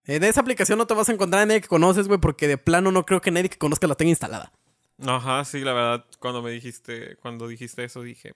Eh, 0.07 0.19
de 0.19 0.27
esa 0.27 0.41
aplicación 0.41 0.77
no 0.77 0.87
te 0.87 0.93
vas 0.93 1.09
a 1.09 1.13
encontrar 1.13 1.43
a 1.43 1.45
nadie 1.45 1.61
que 1.61 1.67
conoces, 1.67 2.07
güey, 2.07 2.19
porque 2.19 2.47
de 2.47 2.57
plano 2.57 2.91
no 2.91 3.05
creo 3.05 3.21
que 3.21 3.31
nadie 3.31 3.49
que 3.49 3.57
conozca 3.57 3.87
la 3.87 3.95
tenga 3.95 4.09
instalada. 4.09 4.51
Ajá, 5.05 5.43
sí, 5.45 5.59
la 5.61 5.73
verdad, 5.73 6.05
cuando 6.19 6.41
me 6.41 6.51
dijiste, 6.51 7.17
cuando 7.17 7.47
dijiste 7.47 7.83
eso 7.83 8.01
dije, 8.01 8.35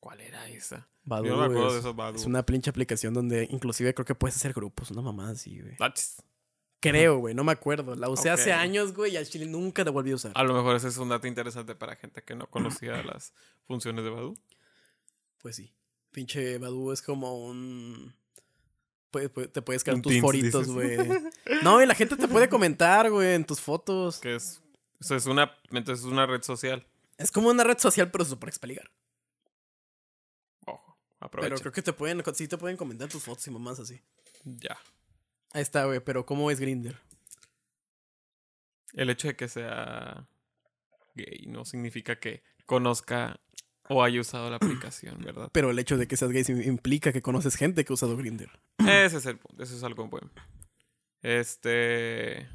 ¿cuál 0.00 0.20
era 0.20 0.48
esa? 0.48 0.88
Badoo 1.04 1.26
Yo 1.26 1.36
no 1.36 1.40
me 1.40 1.46
acuerdo 1.46 1.68
es, 1.68 1.72
de 1.74 1.78
eso, 1.80 1.94
Badoo. 1.94 2.16
es 2.16 2.26
una 2.26 2.44
pinche 2.44 2.70
aplicación 2.70 3.14
donde 3.14 3.46
inclusive 3.50 3.94
creo 3.94 4.04
que 4.04 4.14
puedes 4.14 4.36
hacer 4.36 4.52
grupos, 4.52 4.90
una 4.90 5.02
mamá 5.02 5.30
así, 5.30 5.60
güey. 5.60 5.76
Achis. 5.78 6.22
Creo, 6.80 7.16
güey, 7.18 7.34
no 7.34 7.44
me 7.44 7.52
acuerdo. 7.52 7.94
La 7.94 8.10
usé 8.10 8.28
hace 8.28 8.52
años, 8.52 8.92
güey, 8.92 9.14
y 9.14 9.16
al 9.16 9.26
chile 9.26 9.46
nunca 9.46 9.84
la 9.84 9.90
volví 9.90 10.10
a 10.10 10.16
usar. 10.16 10.32
A 10.34 10.44
lo 10.44 10.52
mejor 10.52 10.76
ese 10.76 10.88
es 10.88 10.98
un 10.98 11.08
dato 11.08 11.26
interesante 11.26 11.74
para 11.74 11.96
gente 11.96 12.22
que 12.22 12.34
no 12.34 12.46
conocía 12.50 13.02
las 13.02 13.32
funciones 13.66 14.04
de 14.04 14.10
Badu. 14.10 14.36
Pues 15.40 15.56
sí. 15.56 15.72
Pinche 16.10 16.58
Badoo 16.58 16.92
es 16.92 17.00
como 17.00 17.42
un... 17.46 18.14
te 19.20 19.62
puedes 19.62 19.84
crear 19.84 20.00
tus 20.00 20.12
Teams, 20.12 20.22
foritos, 20.22 20.68
güey. 20.68 20.96
No, 21.62 21.82
y 21.82 21.86
la 21.86 21.94
gente 21.94 22.16
te 22.16 22.28
puede 22.28 22.48
comentar, 22.48 23.10
güey, 23.10 23.34
en 23.34 23.44
tus 23.44 23.60
fotos. 23.60 24.18
Que 24.18 24.36
es, 24.36 24.62
eso 25.00 25.16
es 25.16 25.26
una, 25.26 25.56
entonces 25.70 26.04
es 26.04 26.10
una 26.10 26.26
red 26.26 26.42
social. 26.42 26.86
Es 27.18 27.30
como 27.30 27.48
una 27.48 27.64
red 27.64 27.78
social, 27.78 28.10
pero 28.10 28.24
super 28.24 28.48
expeligar. 28.48 28.90
Ojo, 30.66 30.98
aprovecha. 31.20 31.50
Pero 31.54 31.60
creo 31.60 31.72
que 31.72 31.82
te 31.82 31.92
pueden, 31.92 32.22
sí 32.34 32.48
te 32.48 32.58
pueden 32.58 32.76
comentar 32.76 33.08
tus 33.08 33.22
fotos 33.22 33.46
y 33.46 33.50
mamás 33.50 33.80
así. 33.80 34.00
Ya. 34.44 34.76
Ahí 35.52 35.62
está, 35.62 35.84
güey, 35.84 36.00
pero 36.00 36.26
¿cómo 36.26 36.50
es 36.50 36.58
Grinder? 36.58 36.98
El 38.92 39.10
hecho 39.10 39.28
de 39.28 39.36
que 39.36 39.48
sea 39.48 40.26
gay 41.14 41.46
no 41.46 41.64
significa 41.64 42.18
que 42.18 42.42
conozca 42.66 43.40
o 43.88 44.02
haya 44.02 44.20
usado 44.20 44.50
la 44.50 44.56
aplicación, 44.56 45.18
¿verdad? 45.24 45.48
Pero 45.52 45.70
el 45.70 45.78
hecho 45.78 45.96
de 45.96 46.06
que 46.06 46.16
seas 46.16 46.30
gay 46.30 46.44
implica 46.64 47.12
que 47.12 47.22
conoces 47.22 47.56
gente 47.56 47.84
que 47.84 47.92
ha 47.92 47.94
usado 47.94 48.16
Grinder. 48.16 48.50
Ese 48.78 49.18
es 49.18 49.26
el 49.26 49.38
punto, 49.38 49.62
eso 49.62 49.76
es 49.76 49.82
algo 49.82 50.08
bueno. 50.08 50.30
Este. 51.22 52.48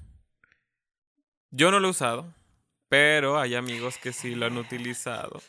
Yo 1.52 1.72
no 1.72 1.80
lo 1.80 1.88
he 1.88 1.92
usado, 1.92 2.34
pero 2.88 3.40
hay 3.40 3.56
amigos 3.56 3.98
que 3.98 4.14
sí 4.14 4.36
lo 4.36 4.46
han 4.46 4.58
utilizado. 4.58 5.42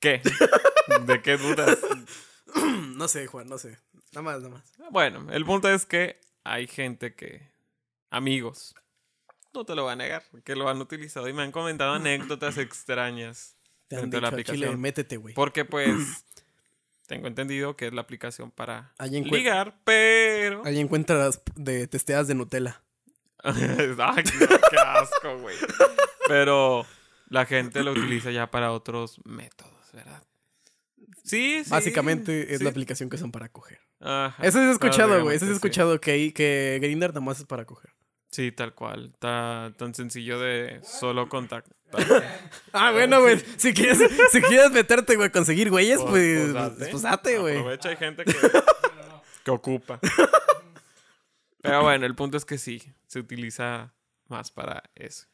¿Qué? 0.00 0.22
¿De 1.06 1.22
qué 1.22 1.36
dudas? 1.36 1.78
no 2.96 3.08
sé, 3.08 3.26
Juan, 3.26 3.48
no 3.48 3.58
sé. 3.58 3.78
Nada 4.12 4.22
más, 4.22 4.42
nada 4.42 4.54
más. 4.54 4.90
Bueno, 4.90 5.30
el 5.32 5.44
punto 5.44 5.68
es 5.68 5.86
que 5.86 6.20
hay 6.44 6.66
gente 6.66 7.14
que. 7.14 7.52
Amigos. 8.10 8.74
No 9.52 9.64
te 9.64 9.74
lo 9.74 9.84
voy 9.84 9.92
a 9.92 9.96
negar, 9.96 10.24
que 10.44 10.56
lo 10.56 10.68
han 10.68 10.80
utilizado 10.80 11.28
y 11.28 11.32
me 11.32 11.42
han 11.42 11.52
comentado 11.52 11.94
anécdotas 11.94 12.58
extrañas. 12.58 13.54
Te 13.96 14.16
han 14.16 14.22
la 14.22 14.28
aplicación. 14.28 14.80
métete, 14.80 15.16
güey. 15.16 15.34
Porque, 15.34 15.64
pues. 15.64 16.24
Tengo 17.06 17.26
entendido 17.26 17.76
que 17.76 17.86
es 17.88 17.92
la 17.92 18.00
aplicación 18.00 18.50
para 18.50 18.94
encuent- 18.98 19.32
ligar, 19.32 19.76
pero. 19.84 20.64
Ahí 20.64 20.80
encuentras 20.80 21.42
de 21.54 21.86
testeadas 21.86 22.28
de 22.28 22.34
Nutella. 22.34 22.82
Ay, 23.44 23.54
no, 23.98 24.14
qué 24.70 24.78
asco, 24.78 25.38
güey. 25.38 25.56
Pero 26.26 26.86
la 27.28 27.44
gente 27.44 27.82
lo 27.82 27.92
utiliza 27.92 28.30
ya 28.30 28.50
para 28.50 28.72
otros 28.72 29.20
métodos, 29.26 29.92
¿verdad? 29.92 30.22
Sí, 31.24 31.62
sí. 31.64 31.70
Básicamente 31.70 32.52
es 32.52 32.58
sí. 32.58 32.64
la 32.64 32.70
aplicación 32.70 33.10
que 33.10 33.18
son 33.18 33.32
para 33.32 33.50
coger. 33.50 33.80
Ajá, 34.00 34.42
Eso 34.42 34.60
he 34.60 34.70
escuchado, 34.70 35.22
güey. 35.22 35.36
Eso 35.36 35.46
sí. 35.46 35.52
escuchado 35.52 36.00
que, 36.00 36.32
que 36.34 36.78
Grinder 36.80 37.10
nada 37.10 37.20
más 37.20 37.38
es 37.40 37.44
para 37.46 37.64
coger. 37.66 37.90
Sí, 38.30 38.50
tal 38.50 38.74
cual. 38.74 39.10
Está 39.14 39.72
tan 39.76 39.94
sencillo 39.94 40.40
de 40.40 40.80
solo 40.82 41.28
contactar. 41.28 41.74
Ah, 42.76 42.90
bueno, 42.90 43.20
güey. 43.20 43.40
Si 43.56 43.72
quieres, 43.72 43.98
si 44.32 44.42
quieres 44.42 44.72
meterte, 44.72 45.14
güey, 45.14 45.28
a 45.28 45.32
conseguir 45.32 45.70
güeyes, 45.70 46.00
pues, 46.00 46.52
date. 46.52 46.88
pues 46.90 47.02
date, 47.02 47.38
güey. 47.38 47.58
Aprovecha, 47.58 47.88
hay 47.90 47.96
gente 47.96 48.24
que, 48.24 48.34
que 49.44 49.50
ocupa. 49.52 50.00
Pero 51.62 51.82
bueno, 51.84 52.04
el 52.04 52.16
punto 52.16 52.36
es 52.36 52.44
que 52.44 52.58
sí, 52.58 52.82
se 53.06 53.20
utiliza 53.20 53.94
más 54.26 54.50
para 54.50 54.82
eso. 54.96 55.26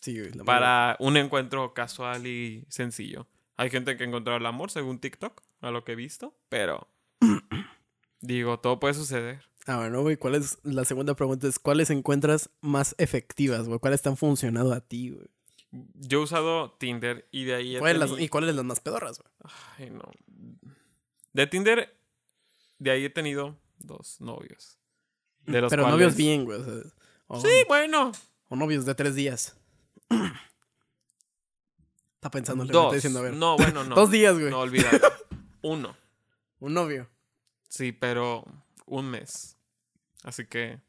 Sí, 0.00 0.18
güey. 0.18 0.32
Para 0.46 0.96
un 0.98 1.18
encuentro 1.18 1.74
casual 1.74 2.26
y 2.26 2.64
sencillo. 2.70 3.26
Hay 3.58 3.68
gente 3.68 3.98
que 3.98 4.04
encontró 4.04 4.36
el 4.36 4.46
amor 4.46 4.70
según 4.70 4.98
TikTok, 4.98 5.42
a 5.60 5.70
lo 5.70 5.84
que 5.84 5.92
he 5.92 5.96
visto, 5.96 6.34
pero 6.48 6.88
digo, 8.22 8.60
todo 8.60 8.80
puede 8.80 8.94
suceder. 8.94 9.42
Ah, 9.66 9.76
bueno, 9.76 10.00
güey, 10.00 10.16
¿cuál 10.16 10.34
es 10.36 10.58
la 10.62 10.84
segunda 10.84 11.14
pregunta? 11.14 11.46
Es 11.46 11.58
¿cuáles 11.58 11.90
encuentras 11.90 12.48
más 12.62 12.94
efectivas, 12.96 13.66
güey? 13.68 13.78
¿Cuáles 13.78 14.00
te 14.00 14.08
han 14.08 14.16
funcionado 14.16 14.72
a 14.72 14.80
ti, 14.80 15.10
güey? 15.10 15.28
Yo 15.70 16.20
he 16.20 16.22
usado 16.22 16.72
Tinder 16.72 17.28
y 17.30 17.44
de 17.44 17.54
ahí... 17.54 17.76
he 17.76 17.78
¿Cuáles 17.78 17.98
las- 18.10 18.18
¿Y 18.20 18.28
cuáles 18.28 18.54
las 18.54 18.64
más 18.64 18.80
pedorras, 18.80 19.18
güey? 19.18 19.30
Ay, 19.78 19.90
no. 19.90 20.02
De 21.32 21.46
Tinder, 21.46 21.94
de 22.78 22.90
ahí 22.90 23.04
he 23.04 23.10
tenido 23.10 23.56
dos 23.78 24.20
novios. 24.20 24.78
De 25.44 25.60
los 25.60 25.70
Pero 25.70 25.82
cuales- 25.82 25.98
novios 25.98 26.16
bien, 26.16 26.44
güey. 26.44 26.60
o 26.60 26.64
sea, 26.64 26.74
o, 27.26 27.40
Sí, 27.40 27.48
bueno. 27.68 28.12
o 28.48 28.56
novios 28.56 28.86
de 28.86 28.94
tres 28.94 29.14
días. 29.14 29.56
Está 32.14 32.30
pensando, 32.30 32.64
estoy 32.64 32.94
diciendo, 32.96 33.20
a 33.20 33.22
ver. 33.22 33.34
No, 33.34 33.56
bueno, 33.56 33.84
no. 33.88 33.94
Dos 33.94 34.10
días, 34.10 34.34
güey. 34.38 34.50
No, 34.50 34.60
olvídalo. 34.60 34.98
Uno. 35.62 35.96
Un 36.60 36.74
novio. 36.74 37.08
Sí, 37.68 37.92
pero 37.92 38.44
un 38.86 39.10
mes. 39.10 39.56
Así 40.24 40.46
que 40.46 40.80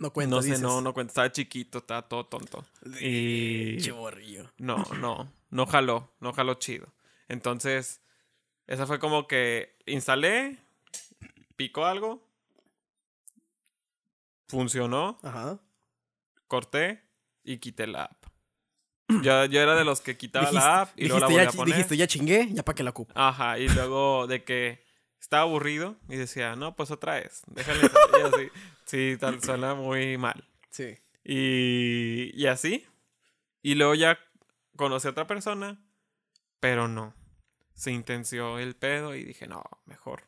No 0.00 0.12
cuenta, 0.12 0.34
no 0.36 0.42
sé, 0.42 0.48
dices. 0.48 0.62
no, 0.62 0.80
no 0.80 0.92
cuenta. 0.92 1.10
Estaba 1.12 1.30
chiquito, 1.30 1.78
estaba 1.78 2.08
todo 2.08 2.26
tonto. 2.26 2.64
Y 3.00 3.76
Chiborrillo. 3.78 4.50
no, 4.58 4.82
no, 4.98 5.32
no 5.50 5.66
jaló, 5.66 6.10
no 6.20 6.32
jaló 6.32 6.54
chido. 6.54 6.92
Entonces, 7.28 8.00
esa 8.66 8.86
fue 8.86 8.98
como 8.98 9.28
que 9.28 9.76
instalé, 9.86 10.58
picó 11.56 11.84
algo, 11.84 12.26
funcionó, 14.48 15.18
Ajá. 15.22 15.58
corté 16.48 17.02
y 17.44 17.58
quité 17.58 17.86
la 17.86 18.04
app. 18.04 18.24
Yo, 19.22 19.44
yo 19.46 19.60
era 19.60 19.74
de 19.74 19.84
los 19.84 20.00
que 20.00 20.16
quitaba 20.16 20.46
Dijiste, 20.46 20.64
la 20.66 20.80
app 20.82 20.90
y 20.96 21.08
luego 21.08 21.28
la 21.28 21.44
ya, 21.44 21.48
a 21.48 21.52
poner. 21.52 21.74
dijiste, 21.74 21.96
ya 21.96 22.06
chingué, 22.06 22.48
ya 22.52 22.62
para 22.64 22.76
que 22.76 22.82
la 22.84 22.90
ocupo. 22.90 23.12
Ajá, 23.16 23.58
y 23.58 23.68
luego 23.68 24.26
de 24.28 24.44
que 24.44 24.84
estaba 25.20 25.42
aburrido 25.42 25.96
y 26.08 26.16
decía, 26.16 26.54
no, 26.56 26.74
pues 26.76 26.90
otra 26.90 27.14
vez, 27.14 27.42
déjale. 27.48 27.80
y 28.18 28.22
así, 28.22 28.48
sí, 28.90 29.16
tal, 29.18 29.42
suena 29.42 29.74
muy 29.74 30.18
mal. 30.18 30.48
Sí. 30.70 30.96
Y, 31.24 32.30
y 32.34 32.46
así. 32.46 32.86
Y 33.62 33.74
luego 33.76 33.94
ya 33.94 34.18
conocí 34.76 35.06
a 35.06 35.12
otra 35.12 35.26
persona, 35.26 35.80
pero 36.58 36.88
no. 36.88 37.14
Se 37.74 37.92
intenció 37.92 38.58
el 38.58 38.74
pedo 38.76 39.14
y 39.14 39.24
dije, 39.24 39.46
no, 39.46 39.62
mejor. 39.86 40.24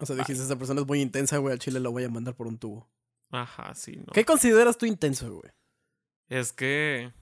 O 0.00 0.06
sea, 0.06 0.16
dijiste, 0.16 0.42
esa 0.42 0.58
persona 0.58 0.80
es 0.80 0.86
muy 0.86 1.00
intensa, 1.00 1.38
güey, 1.38 1.52
al 1.52 1.58
chile 1.58 1.80
lo 1.80 1.92
voy 1.92 2.04
a 2.04 2.08
mandar 2.08 2.34
por 2.34 2.46
un 2.46 2.58
tubo. 2.58 2.90
Ajá, 3.30 3.74
sí, 3.74 3.96
no. 3.96 4.12
¿Qué 4.12 4.24
consideras 4.24 4.76
tú 4.76 4.84
intenso, 4.84 5.32
güey? 5.32 5.52
Es 6.28 6.52
que... 6.52 7.12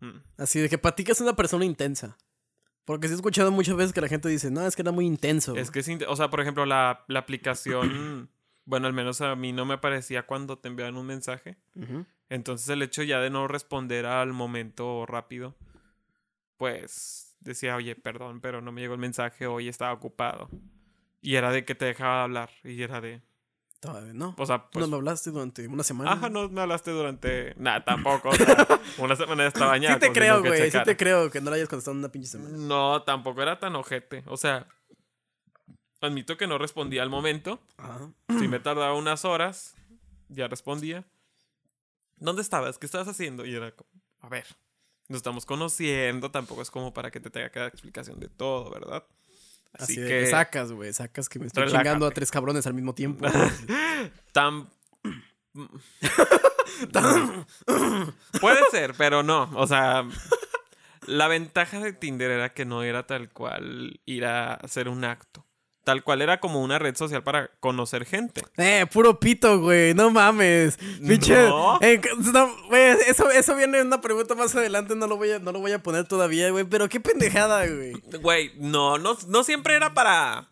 mm, 0.00 0.18
Así 0.38 0.58
de 0.58 0.68
que 0.68 0.78
para 0.78 0.96
ti 0.96 1.04
que 1.04 1.12
es 1.12 1.20
una 1.20 1.36
persona 1.36 1.64
intensa. 1.64 2.16
Porque 2.84 3.06
sí 3.06 3.12
he 3.12 3.16
escuchado 3.16 3.52
muchas 3.52 3.76
veces 3.76 3.92
que 3.92 4.00
la 4.00 4.08
gente 4.08 4.28
dice, 4.28 4.50
no, 4.50 4.66
es 4.66 4.74
que 4.74 4.82
era 4.82 4.90
muy 4.90 5.06
intenso. 5.06 5.54
Es 5.54 5.70
que 5.70 5.80
es... 5.80 5.88
O 6.08 6.16
sea, 6.16 6.30
por 6.30 6.40
ejemplo, 6.40 6.66
la, 6.66 7.04
la 7.08 7.20
aplicación... 7.20 8.30
bueno, 8.64 8.86
al 8.86 8.92
menos 8.92 9.20
a 9.20 9.34
mí 9.36 9.52
no 9.52 9.64
me 9.64 9.74
aparecía 9.74 10.24
cuando 10.24 10.58
te 10.58 10.68
enviaban 10.68 10.96
un 10.96 11.06
mensaje. 11.06 11.56
Entonces 12.28 12.68
el 12.68 12.82
hecho 12.82 13.02
ya 13.02 13.20
de 13.20 13.30
no 13.30 13.48
responder 13.48 14.06
al 14.06 14.32
momento 14.32 15.04
rápido, 15.06 15.54
pues 16.56 17.36
decía, 17.40 17.76
oye, 17.76 17.96
perdón, 17.96 18.40
pero 18.40 18.60
no 18.60 18.72
me 18.72 18.80
llegó 18.80 18.94
el 18.94 19.00
mensaje, 19.00 19.46
hoy 19.46 19.68
estaba 19.68 19.92
ocupado. 19.92 20.48
Y 21.20 21.36
era 21.36 21.52
de 21.52 21.64
que 21.64 21.74
te 21.74 21.84
dejaba 21.84 22.24
hablar. 22.24 22.50
Y 22.64 22.82
era 22.82 23.00
de... 23.00 23.22
Todavía 23.80 24.12
no. 24.12 24.34
O 24.38 24.46
sea, 24.46 24.70
pues... 24.70 24.84
no 24.84 24.90
me 24.90 24.96
hablaste 24.96 25.30
durante 25.30 25.66
una 25.66 25.82
semana. 25.82 26.12
Ajá, 26.12 26.28
no 26.28 26.48
me 26.48 26.60
hablaste 26.60 26.90
durante... 26.92 27.54
Nada, 27.56 27.84
tampoco. 27.84 28.28
o 28.28 28.34
sea, 28.36 28.78
una 28.98 29.16
semana 29.16 29.42
ya 29.42 29.48
estaba 29.48 29.78
Sí 29.78 29.98
te 29.98 30.12
creo, 30.12 30.40
güey. 30.40 30.70
Sí 30.70 30.78
te 30.84 30.96
creo 30.96 31.30
que 31.30 31.40
no 31.40 31.50
la 31.50 31.56
hayas 31.56 31.68
contestado 31.68 31.92
en 31.92 31.98
una 31.98 32.10
pinche 32.10 32.28
semana. 32.28 32.56
No, 32.56 33.02
tampoco 33.02 33.42
era 33.42 33.58
tan 33.58 33.74
ojete. 33.76 34.22
O 34.26 34.36
sea, 34.36 34.68
admito 36.00 36.36
que 36.36 36.46
no 36.46 36.58
respondía 36.58 37.02
al 37.02 37.10
momento. 37.10 37.60
Ajá. 37.76 38.10
Si 38.42 38.48
me 38.48 38.60
tardaba 38.60 38.94
unas 38.94 39.24
horas, 39.24 39.74
ya 40.28 40.48
respondía. 40.48 41.04
¿Dónde 42.16 42.42
estabas? 42.42 42.78
¿Qué 42.78 42.86
estabas 42.86 43.08
haciendo? 43.08 43.44
Y 43.46 43.54
era 43.54 43.72
como, 43.72 43.90
a 44.20 44.28
ver, 44.28 44.46
nos 45.08 45.18
estamos 45.18 45.46
conociendo, 45.46 46.30
tampoco 46.30 46.62
es 46.62 46.70
como 46.70 46.92
para 46.94 47.10
que 47.10 47.20
te 47.20 47.30
tenga 47.30 47.50
que 47.50 47.58
dar 47.60 47.68
explicación 47.68 48.20
de 48.20 48.28
todo, 48.28 48.70
¿verdad? 48.70 49.04
Así, 49.72 49.94
Así, 49.94 50.00
de 50.00 50.08
que, 50.08 50.20
que 50.20 50.26
sacas, 50.26 50.72
güey. 50.72 50.92
Sacas 50.92 51.28
que 51.28 51.38
me 51.38 51.46
estoy 51.46 51.64
Relájate. 51.64 51.84
chingando 51.84 52.06
a 52.06 52.10
tres 52.10 52.30
cabrones 52.30 52.66
al 52.66 52.74
mismo 52.74 52.94
tiempo. 52.94 53.26
tan... 54.32 54.68
Puede 58.40 58.70
ser, 58.70 58.94
pero 58.96 59.22
no. 59.22 59.50
O 59.54 59.66
sea, 59.66 60.04
la 61.06 61.28
ventaja 61.28 61.80
de 61.80 61.92
Tinder 61.92 62.30
era 62.30 62.52
que 62.54 62.64
no 62.64 62.82
era 62.82 63.06
tal 63.06 63.30
cual 63.30 64.00
ir 64.06 64.24
a 64.24 64.54
hacer 64.54 64.88
un 64.88 65.04
acto. 65.04 65.44
Tal 65.84 66.04
cual 66.04 66.22
era 66.22 66.38
como 66.38 66.62
una 66.62 66.78
red 66.78 66.94
social 66.94 67.24
para 67.24 67.50
conocer 67.58 68.04
gente. 68.04 68.42
eh, 68.56 68.86
puro 68.92 69.18
pito, 69.18 69.58
güey. 69.60 69.94
No 69.94 70.10
mames. 70.10 70.76
Pinche. 71.06 71.34
No. 71.48 71.78
eh, 71.80 72.00
no, 72.32 72.54
güey, 72.68 72.96
eso, 73.08 73.28
eso 73.30 73.56
viene 73.56 73.78
en 73.80 73.88
una 73.88 74.00
pregunta 74.00 74.36
más 74.36 74.54
adelante. 74.54 74.94
No 74.94 75.08
lo 75.08 75.16
voy 75.16 75.32
a, 75.32 75.38
no 75.40 75.50
lo 75.50 75.58
voy 75.58 75.72
a 75.72 75.82
poner 75.82 76.06
todavía, 76.06 76.50
güey. 76.50 76.64
Pero 76.64 76.88
qué 76.88 77.00
pendejada, 77.00 77.66
güey. 77.66 77.94
Güey, 78.20 78.52
no, 78.58 78.98
no, 78.98 79.16
no 79.26 79.42
siempre 79.42 79.74
era 79.74 79.92
para. 79.92 80.48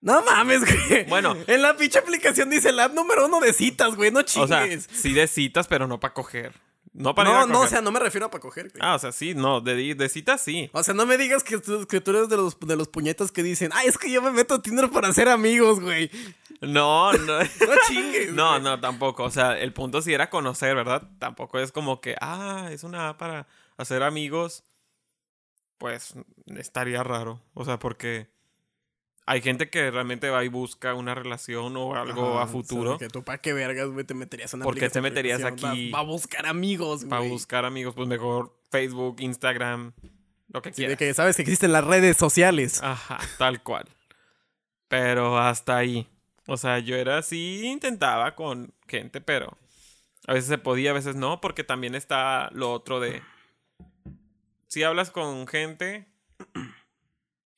No 0.00 0.22
mames, 0.22 0.60
güey. 0.60 1.04
Bueno. 1.08 1.36
En 1.48 1.60
la 1.62 1.76
pinche 1.76 1.98
aplicación 1.98 2.48
dice 2.50 2.70
la 2.72 2.84
app 2.84 2.94
número 2.94 3.26
uno 3.26 3.40
de 3.40 3.52
citas, 3.52 3.96
güey. 3.96 4.10
No 4.12 4.20
O 4.20 4.46
sea, 4.46 4.62
chingues. 4.62 4.88
sí 4.92 5.12
de 5.12 5.26
citas, 5.26 5.66
pero 5.66 5.88
no 5.88 5.98
para 5.98 6.14
coger. 6.14 6.52
No 6.94 7.14
para 7.14 7.30
ir 7.30 7.36
no, 7.36 7.46
no, 7.46 7.60
o 7.60 7.66
sea, 7.66 7.80
no 7.80 7.90
me 7.90 8.00
refiero 8.00 8.26
a 8.26 8.30
para 8.30 8.42
coger, 8.42 8.68
güey. 8.68 8.80
Ah, 8.80 8.94
o 8.94 8.98
sea, 8.98 9.12
sí, 9.12 9.34
no, 9.34 9.62
de, 9.62 9.94
de 9.94 10.08
citas 10.10 10.42
sí. 10.42 10.68
O 10.74 10.82
sea, 10.82 10.92
no 10.92 11.06
me 11.06 11.16
digas 11.16 11.42
que 11.42 11.58
tú, 11.58 11.86
que 11.86 12.02
tú 12.02 12.10
eres 12.10 12.28
de 12.28 12.36
los, 12.36 12.60
de 12.60 12.76
los 12.76 12.88
puñetas 12.88 13.32
que 13.32 13.42
dicen, 13.42 13.70
ay, 13.72 13.88
es 13.88 13.96
que 13.96 14.10
yo 14.10 14.20
me 14.20 14.30
meto 14.30 14.54
a 14.54 14.62
Tinder 14.62 14.90
para 14.90 15.08
hacer 15.08 15.28
amigos, 15.30 15.80
güey. 15.80 16.10
No, 16.60 17.12
no. 17.14 17.38
No 17.38 17.74
chingues. 17.88 18.32
No, 18.32 18.50
güey. 18.50 18.62
no, 18.62 18.80
tampoco. 18.80 19.24
O 19.24 19.30
sea, 19.30 19.58
el 19.58 19.72
punto 19.72 20.02
sí 20.02 20.12
era 20.12 20.28
conocer, 20.28 20.74
¿verdad? 20.74 21.08
Tampoco 21.18 21.58
es 21.58 21.72
como 21.72 22.00
que, 22.02 22.14
ah, 22.20 22.68
es 22.70 22.84
una 22.84 23.08
app 23.08 23.18
para 23.18 23.46
hacer 23.78 24.02
amigos. 24.02 24.62
Pues 25.78 26.14
estaría 26.46 27.02
raro. 27.02 27.40
O 27.54 27.64
sea, 27.64 27.78
porque 27.78 28.28
hay 29.26 29.40
gente 29.40 29.70
que 29.70 29.90
realmente 29.90 30.30
va 30.30 30.44
y 30.44 30.48
busca 30.48 30.94
una 30.94 31.14
relación 31.14 31.76
o 31.76 31.94
algo 31.94 32.34
Ajá, 32.34 32.42
a 32.44 32.46
futuro 32.46 32.98
que 32.98 33.08
tú 33.08 33.22
para 33.22 33.38
qué 33.38 33.52
vergas, 33.52 33.88
güey, 33.88 34.04
te 34.04 34.14
meterías 34.14 34.52
en 34.52 34.58
una 34.58 34.64
¿Por 34.64 34.74
qué 34.74 34.88
te 34.88 34.94
de 34.98 35.02
meterías 35.02 35.44
aquí? 35.44 35.90
Va, 35.90 35.98
va 35.98 36.04
a 36.04 36.06
buscar 36.06 36.46
amigos, 36.46 37.00
güey. 37.04 37.10
para 37.10 37.22
buscar 37.22 37.64
amigos. 37.64 37.94
Pues 37.94 38.08
mejor 38.08 38.58
Facebook, 38.70 39.16
Instagram, 39.20 39.92
lo 40.48 40.60
que 40.62 40.72
Sí, 40.72 40.82
de 40.82 40.96
quieras. 40.96 40.98
que 40.98 41.14
sabes 41.14 41.36
que 41.36 41.42
existen 41.42 41.72
las 41.72 41.84
redes 41.84 42.16
sociales. 42.16 42.82
Ajá, 42.82 43.18
tal 43.38 43.62
cual. 43.62 43.86
Pero 44.88 45.38
hasta 45.38 45.76
ahí. 45.76 46.08
O 46.46 46.56
sea, 46.56 46.80
yo 46.80 46.96
era 46.96 47.18
así, 47.18 47.64
intentaba 47.66 48.34
con 48.34 48.74
gente, 48.88 49.20
pero 49.20 49.56
a 50.26 50.34
veces 50.34 50.48
se 50.48 50.58
podía, 50.58 50.90
a 50.90 50.94
veces 50.94 51.14
no, 51.14 51.40
porque 51.40 51.62
también 51.64 51.94
está 51.94 52.50
lo 52.52 52.72
otro 52.72 52.98
de... 52.98 53.22
Si 54.66 54.82
hablas 54.82 55.10
con 55.10 55.46
gente 55.46 56.06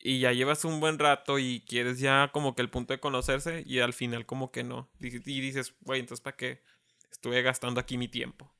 y 0.07 0.21
ya 0.21 0.33
llevas 0.33 0.67
un 0.67 0.81
buen 0.81 0.99
rato 0.99 1.39
y 1.39 1.65
quieres 1.67 1.99
ya 1.99 2.31
como 2.31 2.55
que 2.55 2.61
el 2.61 2.69
punto 2.69 2.93
de 2.93 3.01
conocerse 3.01 3.65
y 3.67 3.81
al 3.81 3.95
final 3.95 4.27
como 4.27 4.53
que 4.53 4.63
no. 4.63 4.91
Y 5.01 5.41
dices, 5.41 5.75
güey, 5.81 6.01
entonces 6.01 6.23
¿para 6.23 6.37
qué 6.37 6.63
estuve 7.11 7.41
gastando 7.41 7.81
aquí 7.81 7.97
mi 7.97 8.07
tiempo? 8.07 8.53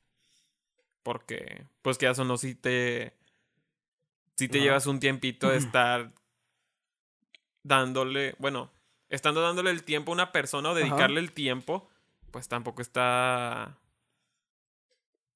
Porque, 1.03 1.67
pues 1.83 1.99
que 1.99 2.09
eso 2.09 2.25
no, 2.25 2.37
si 2.37 2.55
te... 2.55 3.13
Si 4.35 4.49
te 4.49 4.59
llevas 4.59 4.87
un 4.87 4.99
tiempito 4.99 5.49
de 5.49 5.57
estar 5.57 6.11
dándole, 7.61 8.35
bueno, 8.39 8.71
estando 9.07 9.41
dándole 9.41 9.69
el 9.69 9.83
tiempo 9.83 10.11
a 10.11 10.15
una 10.15 10.31
persona 10.31 10.69
o 10.69 10.71
Ajá. 10.71 10.79
dedicarle 10.81 11.19
el 11.19 11.31
tiempo, 11.31 11.87
pues 12.31 12.47
tampoco 12.47 12.81
está 12.81 13.77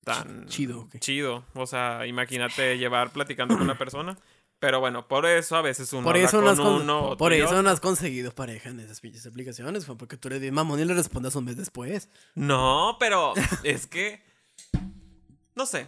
tan 0.04 0.48
Chido, 0.48 0.82
ok. 0.82 0.98
chido. 1.00 1.46
O 1.54 1.68
sea, 1.68 2.08
imagínate 2.08 2.80
llevar 2.80 3.12
platicando 3.12 3.54
con 3.54 3.64
una 3.64 3.78
persona. 3.78 4.18
Pero 4.60 4.80
bueno, 4.82 5.08
por 5.08 5.26
eso 5.26 5.56
a 5.56 5.62
veces 5.62 5.94
uno 5.94 6.04
Por 6.04 6.16
habla 6.18 6.28
eso, 6.28 6.42
no 6.42 6.50
has, 6.50 6.60
con 6.60 6.90
otro 6.90 7.18
por 7.18 7.32
eso 7.32 7.46
otro. 7.46 7.62
no 7.64 7.70
has 7.70 7.80
conseguido 7.80 8.34
pareja 8.36 8.70
en 8.70 8.82
esas 8.82 9.00
pinches 9.00 9.26
aplicaciones, 9.26 9.86
fue 9.86 9.98
porque 9.98 10.18
tú 10.18 10.28
eres 10.28 10.42
bien 10.42 10.54
mamón 10.54 10.80
y 10.82 10.86
le 10.86 10.94
respondes 10.94 11.34
un 11.36 11.46
mes 11.46 11.56
después. 11.56 12.10
No, 12.36 12.98
pero 13.00 13.34
es 13.64 13.88
que 13.88 14.22
no 15.56 15.66
sé. 15.66 15.88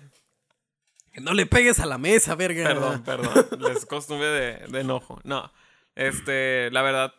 Que 1.12 1.20
no 1.20 1.34
le 1.34 1.46
pegues 1.46 1.80
a 1.82 1.86
la 1.86 1.98
mesa, 1.98 2.36
verga. 2.36 2.64
Perdón, 2.64 3.04
perdón. 3.04 3.34
Es 3.76 3.86
costumbre 3.86 4.28
de, 4.28 4.68
de 4.68 4.80
enojo. 4.80 5.20
No. 5.26 5.52
Este, 5.96 6.72
la 6.72 6.82
verdad, 6.82 7.14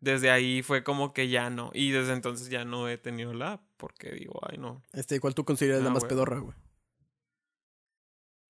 desde 0.00 0.30
ahí 0.32 0.62
fue 0.62 0.82
como 0.82 1.12
que 1.12 1.28
ya 1.28 1.48
no. 1.50 1.70
Y 1.72 1.92
desde 1.92 2.12
entonces 2.12 2.48
ya 2.48 2.64
no 2.64 2.88
he 2.88 2.98
tenido 2.98 3.32
la 3.34 3.52
app, 3.52 3.62
porque 3.76 4.10
digo, 4.10 4.40
ay 4.50 4.58
no. 4.58 4.82
Este, 4.92 5.20
¿cuál 5.20 5.36
tú 5.36 5.44
consideras 5.44 5.82
la 5.82 5.90
Ah, 5.90 5.92
más 5.94 6.04
pedorra, 6.04 6.40
güey? 6.40 6.56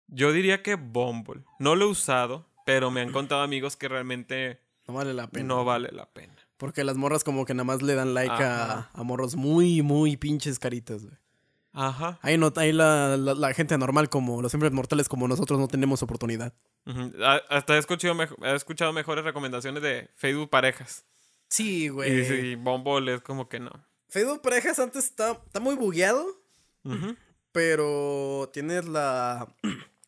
Yo 0.08 0.32
diría 0.32 0.62
que 0.62 0.74
Bumble. 0.76 1.42
No 1.58 1.74
lo 1.74 1.86
he 1.86 1.88
usado, 1.88 2.46
pero 2.64 2.90
me 2.90 3.00
han 3.00 3.12
contado 3.12 3.42
amigos 3.42 3.76
que 3.76 3.88
realmente 3.88 4.60
No 4.86 4.94
vale 4.94 5.12
la 5.14 5.28
pena. 5.28 5.46
no 5.48 5.64
vale 5.64 5.90
la 5.92 6.06
pena. 6.10 6.34
Porque 6.56 6.84
las 6.84 6.96
morras 6.96 7.22
como 7.24 7.44
que 7.44 7.54
nada 7.54 7.64
más 7.64 7.82
le 7.82 7.94
dan 7.94 8.14
like 8.14 8.32
a, 8.42 8.90
a 8.92 9.02
morros 9.02 9.36
muy, 9.36 9.82
muy 9.82 10.16
pinches 10.16 10.58
caritas, 10.58 11.02
güey. 11.04 11.16
Ajá. 11.72 12.18
Ahí, 12.22 12.38
no, 12.38 12.50
ahí 12.56 12.72
la, 12.72 13.18
la, 13.18 13.34
la 13.34 13.52
gente 13.52 13.76
normal 13.76 14.08
como 14.08 14.40
los 14.40 14.54
hombres 14.54 14.72
mortales 14.72 15.08
como 15.10 15.28
nosotros 15.28 15.58
no 15.60 15.68
tenemos 15.68 16.02
oportunidad. 16.02 16.54
Hasta 17.50 17.74
he 17.76 17.78
escuchado, 17.78 18.14
mejo- 18.14 18.36
he 18.42 18.54
escuchado 18.54 18.92
mejores 18.94 19.24
recomendaciones 19.24 19.82
de 19.82 20.08
Facebook 20.14 20.48
parejas. 20.48 21.04
Sí, 21.50 21.84
Y 21.84 21.88
güey. 21.90 22.24
sí, 22.24 22.54
Bumble 22.54 23.14
es 23.14 23.20
como 23.20 23.48
que 23.50 23.60
no. 23.60 23.70
Facebook 24.08 24.40
Parejas 24.40 24.78
antes 24.78 25.04
está, 25.04 25.32
está 25.32 25.60
muy 25.60 25.74
bugueado, 25.74 26.24
Ujú. 26.84 27.14
pero 27.52 28.48
tienes 28.52 28.86
la 28.86 29.54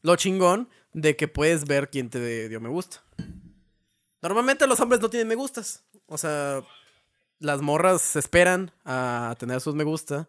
lo 0.03 0.17
chingón 0.17 0.69
de 0.93 1.17
que 1.17 1.29
puedes 1.29 1.65
ver 1.67 1.91
quién 1.91 2.11
te 2.11 2.49
dio 2.49 2.61
me 2.61 2.69
gusta. 2.69 3.03
Normalmente 4.23 4.67
los 4.67 4.81
hombres 4.81 5.01
no 5.01 5.11
tienen 5.11 5.29
me 5.29 5.35
gustas. 5.35 5.85
O 6.07 6.19
sea, 6.19 6.63
las 7.39 7.61
morras 7.63 8.03
se 8.03 8.19
esperan 8.19 8.73
a 8.85 9.37
tener 9.39 9.61
sus 9.61 9.75
me 9.75 9.85
gusta 9.85 10.29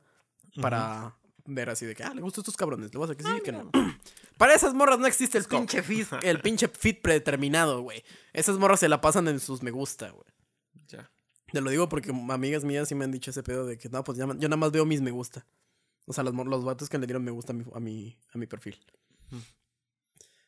para 0.62 1.16
ver 1.46 1.70
así 1.70 1.86
de 1.86 1.96
que, 1.96 2.04
ah, 2.04 2.14
le 2.14 2.22
gustan 2.22 2.42
estos 2.42 2.56
cabrones, 2.58 2.94
le 2.94 2.98
voy 3.00 3.06
a 3.06 3.10
decir 3.10 3.26
que 3.26 3.32
sí, 3.32 3.42
que 3.44 3.52
no. 3.52 3.72
Para 4.38 4.54
esas 4.54 4.74
morras 4.74 5.00
no 5.00 5.08
existe 5.08 5.38
el 5.38 5.46
pinche 5.46 5.82
feed, 5.82 6.06
el 6.24 6.40
pinche 6.42 6.68
feed 6.68 7.02
predeterminado, 7.02 7.82
güey. 7.82 8.04
Esas 8.34 8.58
morras 8.58 8.80
se 8.80 8.88
la 8.90 9.02
pasan 9.02 9.28
en 9.28 9.40
sus 9.40 9.64
me 9.64 9.72
gusta, 9.72 10.10
güey. 10.12 10.28
Ya. 10.88 11.10
Te 11.52 11.62
lo 11.62 11.70
digo 11.72 11.90
porque 11.90 12.12
amigas 12.30 12.64
mías 12.64 12.88
sí 12.88 12.96
me 12.96 13.06
han 13.06 13.12
dicho 13.12 13.32
ese 13.32 13.42
pedo 13.44 13.66
de 13.66 13.78
que 13.78 13.90
no, 13.90 14.04
pues 14.04 14.18
ya- 14.18 14.28
yo 14.28 14.48
nada 14.50 14.58
más 14.58 14.72
veo 14.72 14.86
mis 14.86 15.02
me 15.02 15.12
gusta. 15.12 15.46
O 16.06 16.14
sea, 16.14 16.24
los, 16.24 16.34
los 16.34 16.64
vatos 16.64 16.90
que 16.90 16.98
le 17.00 17.08
dieron 17.08 17.24
me 17.24 17.32
gusta 17.32 17.54
a 17.54 17.56
mi, 17.56 17.66
a 17.74 17.80
mi, 17.80 18.18
a 18.34 18.38
mi 18.38 18.46
perfil. 18.46 18.78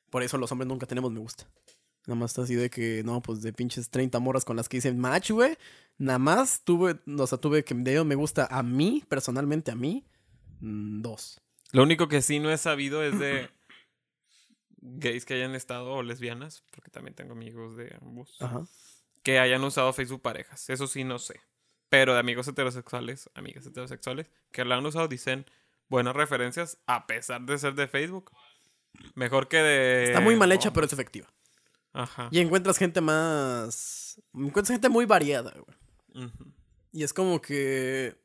Por 0.10 0.24
eso 0.24 0.38
los 0.38 0.52
hombres 0.52 0.68
nunca 0.68 0.86
tenemos 0.86 1.12
me 1.12 1.20
gusta. 1.20 1.48
Nada 2.08 2.20
más 2.20 2.32
está 2.32 2.44
así 2.44 2.56
de 2.56 2.70
que, 2.70 3.04
no, 3.04 3.22
pues 3.22 3.42
de 3.42 3.54
pinches 3.54 3.90
30 3.90 4.20
morras 4.20 4.44
con 4.44 4.58
las 4.58 4.68
que 4.68 4.78
hice 4.78 4.92
match, 4.94 5.32
güey. 5.32 5.58
Nada 5.98 6.18
más 6.18 6.64
tuve, 6.64 7.00
o 7.18 7.28
sea, 7.28 7.38
tuve 7.38 7.64
que 7.64 7.76
dieron 7.76 8.08
me 8.08 8.16
gusta 8.16 8.48
a 8.50 8.64
mí, 8.64 9.04
personalmente 9.08 9.72
a 9.72 9.76
mí, 9.76 10.04
mm, 10.60 11.02
dos. 11.02 11.40
Lo 11.72 11.84
único 11.84 12.08
que 12.08 12.22
sí 12.22 12.40
no 12.40 12.52
he 12.52 12.58
sabido 12.58 13.04
es 13.04 13.18
de 13.20 13.50
gays 14.82 15.26
que 15.26 15.36
hayan 15.36 15.54
estado 15.54 15.94
o 15.94 16.04
lesbianas, 16.04 16.64
porque 16.72 16.90
también 16.90 17.14
tengo 17.14 17.34
amigos 17.34 17.78
de 17.78 17.96
ambos, 18.02 18.36
Ajá. 18.42 18.66
que 19.22 19.40
hayan 19.40 19.64
usado 19.64 19.94
Facebook 19.94 20.22
parejas. 20.22 20.70
Eso 20.70 20.88
sí 20.88 21.04
no 21.04 21.20
sé. 21.20 21.40
Pero 21.90 22.14
de 22.14 22.20
amigos 22.20 22.48
heterosexuales, 22.48 23.30
amigas 23.36 23.66
heterosexuales, 23.66 24.30
que 24.52 24.66
la 24.66 24.76
han 24.76 24.86
usado 24.86 25.08
dicen 25.08 25.46
buenas 25.88 26.16
referencias 26.16 26.80
a 26.88 27.06
pesar 27.06 27.42
de 27.42 27.58
ser 27.60 27.76
de 27.76 27.88
Facebook. 27.88 28.32
Mejor 29.16 29.48
que 29.48 29.58
de... 29.58 30.06
Está 30.06 30.20
muy 30.20 30.36
mal 30.36 30.52
hecha, 30.52 30.72
pero 30.74 30.86
es 30.86 30.94
efectiva. 30.94 31.28
Ajá. 31.94 32.30
Y 32.32 32.40
encuentras 32.40 32.78
gente 32.78 33.02
más... 33.02 34.22
Encuentras 34.34 34.70
gente 34.70 34.90
muy 34.90 35.06
variada, 35.06 35.54
güey. 35.54 36.30
Y 36.92 37.04
es 37.04 37.14
como 37.14 37.42
que. 37.42 38.16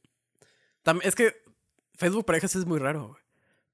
Es 1.03 1.15
que 1.15 1.43
Facebook 1.95 2.27
Parejas 2.27 2.57
es 2.57 2.67
muy 2.67 2.79
raro, 2.79 3.09
güey. 3.09 3.23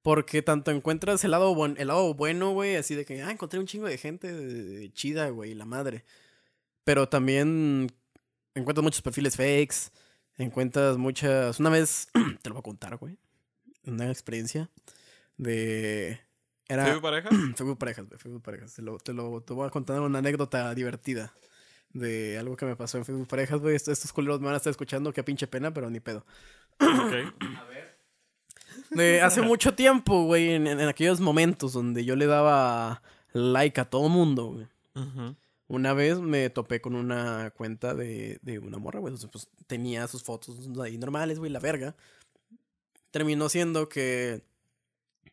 Porque 0.03 0.43
tanto 0.43 0.71
encuentras 0.71 1.23
el 1.25 1.31
lado, 1.31 1.55
el 1.67 1.87
lado 1.87 2.15
bueno, 2.15 2.51
güey, 2.53 2.75
así 2.75 2.97
de 2.97 3.05
que, 3.05 3.23
ah, 3.23 3.31
encontré 3.31 3.61
un 3.61 3.67
chingo 3.67 3.87
de 3.87 3.99
gente 3.99 4.91
chida, 4.95 5.29
güey, 5.29 5.55
la 5.55 5.65
madre. 5.65 6.05
Pero 6.83 7.09
también 7.09 7.93
encuentras 8.55 8.83
muchos 8.83 9.03
perfiles 9.03 9.37
fakes. 9.37 9.93
Encuentras 10.39 10.97
muchas. 10.97 11.61
Una 11.61 11.71
vez, 11.71 12.09
te 12.43 12.49
lo 12.49 12.57
voy 12.57 12.61
a 12.61 12.65
contar, 12.65 12.97
güey. 12.97 13.19
Una 13.85 14.11
experiencia 14.11 14.71
de. 15.37 16.21
Era. 16.69 16.85
¿Facebook 16.85 17.03
pareja? 17.03 17.29
Facebook 17.57 17.79
Parejas, 17.79 18.09
güey, 18.09 18.19
Facebook 18.19 18.43
Parejas. 18.43 18.75
Te, 18.75 18.83
lo, 18.83 18.99
te, 18.99 19.13
lo, 19.13 19.41
te 19.43 19.53
voy 19.53 19.67
a 19.67 19.71
contar 19.71 20.01
una 20.01 20.19
anécdota 20.19 20.75
divertida 20.75 21.33
de 21.93 22.39
algo 22.39 22.57
que 22.57 22.65
me 22.65 22.77
pasó 22.77 22.99
en 22.99 23.05
Facebook 23.05 23.29
Parejas, 23.29 23.61
güey. 23.61 23.77
Estos, 23.77 23.93
estos 23.93 24.13
culeros 24.13 24.41
me 24.41 24.47
van 24.47 24.55
a 24.55 24.59
estar 24.59 24.71
escuchando, 24.71 25.13
qué 25.13 25.23
pinche 25.23 25.47
pena, 25.47 25.73
pero 25.73 25.91
ni 25.91 26.01
pedo. 26.01 26.25
ok. 26.81 26.81
A 27.59 27.65
ver. 27.65 27.99
De 28.91 29.21
hace 29.21 29.43
mucho 29.43 29.75
tiempo, 29.75 30.25
güey, 30.25 30.51
en, 30.51 30.67
en 30.67 30.81
aquellos 30.81 31.21
momentos 31.21 31.73
donde 31.73 32.05
yo 32.05 32.17
le 32.17 32.27
daba 32.27 33.03
like 33.33 33.81
a 33.81 33.85
todo 33.85 34.09
mundo, 34.09 34.47
güey. 34.47 34.67
Una 35.69 35.95
vez 35.95 36.21
me 36.21 36.51
topé 36.51 36.83
con 36.83 36.95
una 36.95 37.51
cuenta 37.57 37.95
de, 37.95 38.39
de 38.43 38.59
una 38.59 38.79
morra, 38.79 39.01
güey. 39.01 39.15
Pues 39.31 39.49
tenía 39.67 40.07
sus 40.07 40.23
fotos 40.23 40.69
ahí 40.83 40.99
normales, 40.99 41.39
güey, 41.39 41.51
la 41.51 41.61
verga. 41.61 41.97
Terminó 43.11 43.49
siendo 43.49 43.89
que 43.89 44.43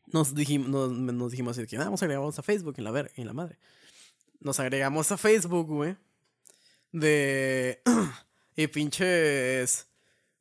nos 0.07 0.33
dijimos, 0.35 0.69
nos, 0.69 0.91
nos 0.91 1.31
dijimos 1.31 1.57
así 1.57 1.67
que 1.67 1.77
"Ah, 1.77 1.85
vamos 1.85 2.01
a 2.01 2.05
agregarnos 2.05 2.39
a 2.39 2.43
Facebook 2.43 2.75
en 2.77 2.83
la 2.83 2.91
ver, 2.91 3.11
en 3.15 3.27
la 3.27 3.33
madre. 3.33 3.57
Nos 4.39 4.59
agregamos 4.59 5.11
a 5.11 5.17
Facebook, 5.17 5.67
güey. 5.67 5.95
De. 6.91 7.81
y 8.55 8.67
pinches. 8.67 9.87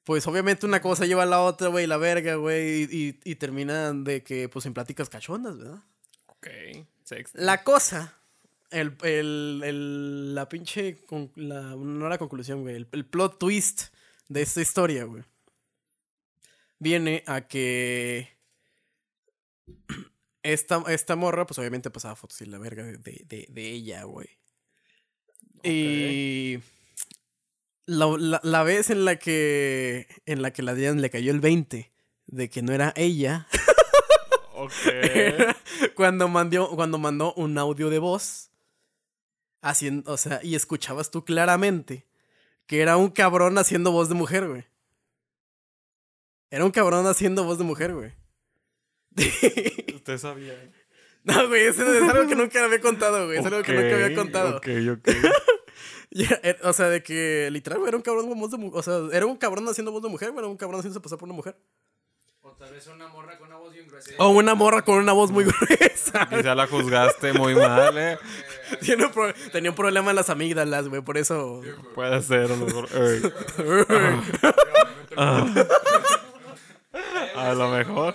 Pues 0.05 0.27
obviamente 0.27 0.65
una 0.65 0.81
cosa 0.81 1.05
lleva 1.05 1.25
a 1.25 1.27
la 1.27 1.43
otra, 1.43 1.69
güey, 1.69 1.87
la 1.87 1.99
verga, 1.99 2.37
güey. 2.37 2.85
Y, 2.85 2.89
y, 3.09 3.21
y 3.25 3.35
terminan 3.35 4.05
de 4.05 4.23
que, 4.23 4.49
pues 4.49 4.65
en 4.65 4.73
pláticas 4.73 5.11
cachondas, 5.11 5.59
¿verdad? 5.59 5.83
Ok. 6.27 6.47
Sex. 7.05 7.33
La 7.35 7.63
cosa, 7.63 8.15
el, 8.71 8.97
el, 9.03 9.61
el- 9.65 10.35
la 10.35 10.49
pinche, 10.49 11.05
con- 11.05 11.31
la, 11.37 11.61
no 11.77 12.09
la 12.09 12.17
conclusión, 12.19 12.63
güey, 12.63 12.77
el, 12.77 12.89
el 12.93 13.05
plot 13.05 13.39
twist 13.39 13.89
de 14.29 14.41
esta 14.43 14.61
historia, 14.63 15.05
güey, 15.05 15.25
viene 16.79 17.23
a 17.27 17.43
que 17.49 18.29
esta, 20.43 20.83
esta 20.89 21.17
morra, 21.17 21.47
pues 21.47 21.59
obviamente 21.59 21.91
pasaba 21.91 22.17
fotos 22.17 22.41
y 22.43 22.47
la 22.47 22.59
verga 22.59 22.85
de, 22.85 22.99
de, 22.99 23.25
de- 23.27 23.47
de 23.51 23.71
ella, 23.71 24.05
güey. 24.05 24.29
Y 25.63 26.61
la, 27.87 28.07
la, 28.19 28.41
la 28.43 28.63
vez 28.63 28.91
en 28.91 29.05
la 29.05 29.17
que, 29.17 30.07
en 30.27 30.43
la 30.43 30.53
que 30.53 30.63
la 30.63 30.73
le 30.75 31.11
cayó 31.11 31.33
el 31.33 31.41
20 31.41 31.93
de 32.27 32.51
que 32.51 32.63
no 32.63 32.73
era 32.73 32.93
ella, 32.97 33.49
cuando 35.95 36.29
mandó, 36.29 36.71
cuando 36.75 36.99
mandó 36.99 37.35
un 37.35 37.59
audio 37.59 37.91
de 37.91 37.99
voz. 37.99 38.51
Haciendo, 39.61 40.13
o 40.13 40.17
sea, 40.17 40.39
y 40.45 40.55
escuchabas 40.55 41.11
tú 41.11 41.25
claramente 41.25 42.07
que 42.67 42.81
era 42.81 42.97
un 42.97 43.11
cabrón 43.11 43.59
haciendo 43.59 43.91
voz 43.91 44.09
de 44.09 44.15
mujer, 44.15 44.47
güey. 44.47 44.65
Era 46.51 46.65
un 46.65 46.71
cabrón 46.71 47.07
haciendo 47.07 47.43
voz 47.43 47.59
de 47.59 47.65
mujer, 47.65 47.93
güey. 47.93 48.13
Usted 49.95 50.19
sabía. 50.19 50.55
no, 51.25 51.49
güey, 51.49 51.67
eso 51.67 51.83
es 51.93 52.03
algo 52.11 52.29
que 52.29 52.35
nunca 52.37 52.65
había 52.65 52.81
contado, 52.81 53.27
güey. 53.27 53.39
Es 53.39 53.45
algo 53.47 53.63
que 53.63 53.73
nunca 53.73 53.95
había 53.95 54.07
Ok, 54.09 54.15
contado. 54.15 54.57
Ok, 54.59 54.69
ok. 54.93 55.09
Er- 56.11 56.59
o 56.63 56.73
sea, 56.73 56.87
de 56.89 57.03
que 57.03 57.51
literal, 57.53 57.79
güey, 57.81 57.89
era 57.89 57.97
un 57.99 58.03
cabrón 58.03 58.29
con 58.29 58.41
voz 58.41 58.51
de 58.51 58.57
mujer. 58.57 58.79
O 58.79 58.83
sea, 58.83 58.99
era 59.17 59.27
un 59.27 59.37
cabrón 59.37 59.69
haciendo 59.69 59.93
voz 59.93 60.03
de 60.03 60.09
mujer, 60.09 60.31
güey. 60.31 60.39
Era 60.43 60.49
un 60.49 60.57
cabrón 60.57 60.81
haciéndose 60.81 61.03
pasar 61.03 61.19
por 61.19 61.27
una 61.29 61.37
mujer. 61.37 61.55
O 62.41 62.53
tal 62.53 62.73
vez 62.73 62.87
una 62.87 63.09
morra 63.09 63.37
con 63.37 63.49
una 63.49 63.59
voz 63.59 63.75
bien 63.75 63.87
gruesa. 63.87 64.13
O 64.17 64.31
una 64.31 64.55
morra 64.55 64.81
con 64.83 64.97
una 64.99 65.13
voz 65.13 65.31
muy 65.31 65.45
gruesa. 65.45 66.27
Quizá 66.31 66.55
la 66.55 66.67
juzgaste 66.67 67.35
muy 67.35 67.55
mal, 67.55 67.99
¿eh? 67.99 68.19
Tiene 68.81 69.05
un 69.05 69.13
pro- 69.13 69.35
tenía 69.53 69.69
un 69.71 69.77
problema 69.77 70.09
en 70.11 70.17
las 70.17 70.31
amígdalas, 70.31 70.89
güey, 70.89 71.03
por 71.03 71.19
eso. 71.19 71.61
Puede 71.95 72.23
ser, 72.23 72.45
a 72.51 72.57
lo 72.57 72.57
mejor. 72.57 72.89
Ey. 72.95 73.23
A 77.37 77.53
lo 77.55 77.69
mejor. 77.69 78.15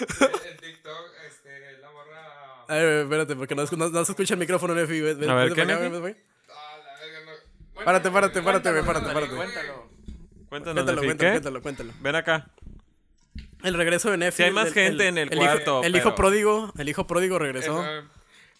En 0.50 0.56
TikTok, 0.56 1.10
este, 1.26 1.78
la 1.80 1.90
morra. 1.90 2.64
A 2.68 2.74
ver, 2.74 3.02
espérate, 3.04 3.36
porque 3.36 3.54
no, 3.54 3.64
no- 3.76 3.88
no 3.90 4.04
se 4.04 4.12
escucha 4.12 4.34
el 4.34 4.40
micrófono, 4.40 4.74
Nefi. 4.74 5.00
Ven- 5.00 5.18
ven- 5.20 5.30
A 5.30 5.34
ver, 5.34 5.52
¿qué, 5.52 5.64
ven, 5.64 5.92
ven, 5.92 6.02
ven. 6.02 6.24
Ah, 6.50 6.76
la 6.84 7.00
verga, 7.00 7.20
no. 7.76 7.84
Párate, 7.84 8.10
párate, 8.10 8.42
párate, 8.42 8.70
párate, 8.70 8.84
Cuéntalo, 8.84 9.12
párate. 9.14 9.34
Cuéntalo. 9.36 9.88
Cuéntanos, 10.48 10.74
Cuéntalo, 10.84 11.02
Nefi, 11.02 11.06
cuéntalo, 11.06 11.18
¿qué? 11.18 11.30
cuéntalo, 11.32 11.62
cuéntalo. 11.62 11.92
Ven 12.00 12.16
acá. 12.16 12.50
El 13.64 13.74
regreso 13.74 14.10
de 14.10 14.16
Nefi. 14.18 14.36
Sí 14.36 14.42
hay 14.44 14.50
más 14.52 14.68
el- 14.68 14.74
gente 14.74 15.08
en 15.08 15.18
el 15.18 15.28
hijo- 15.32 15.36
cuarto, 15.42 15.82
el 15.82 15.96
hijo 15.96 16.14
pródigo, 16.14 16.72
el 16.78 16.88
hijo 16.88 17.06
pródigo 17.06 17.38
regresó. 17.38 17.84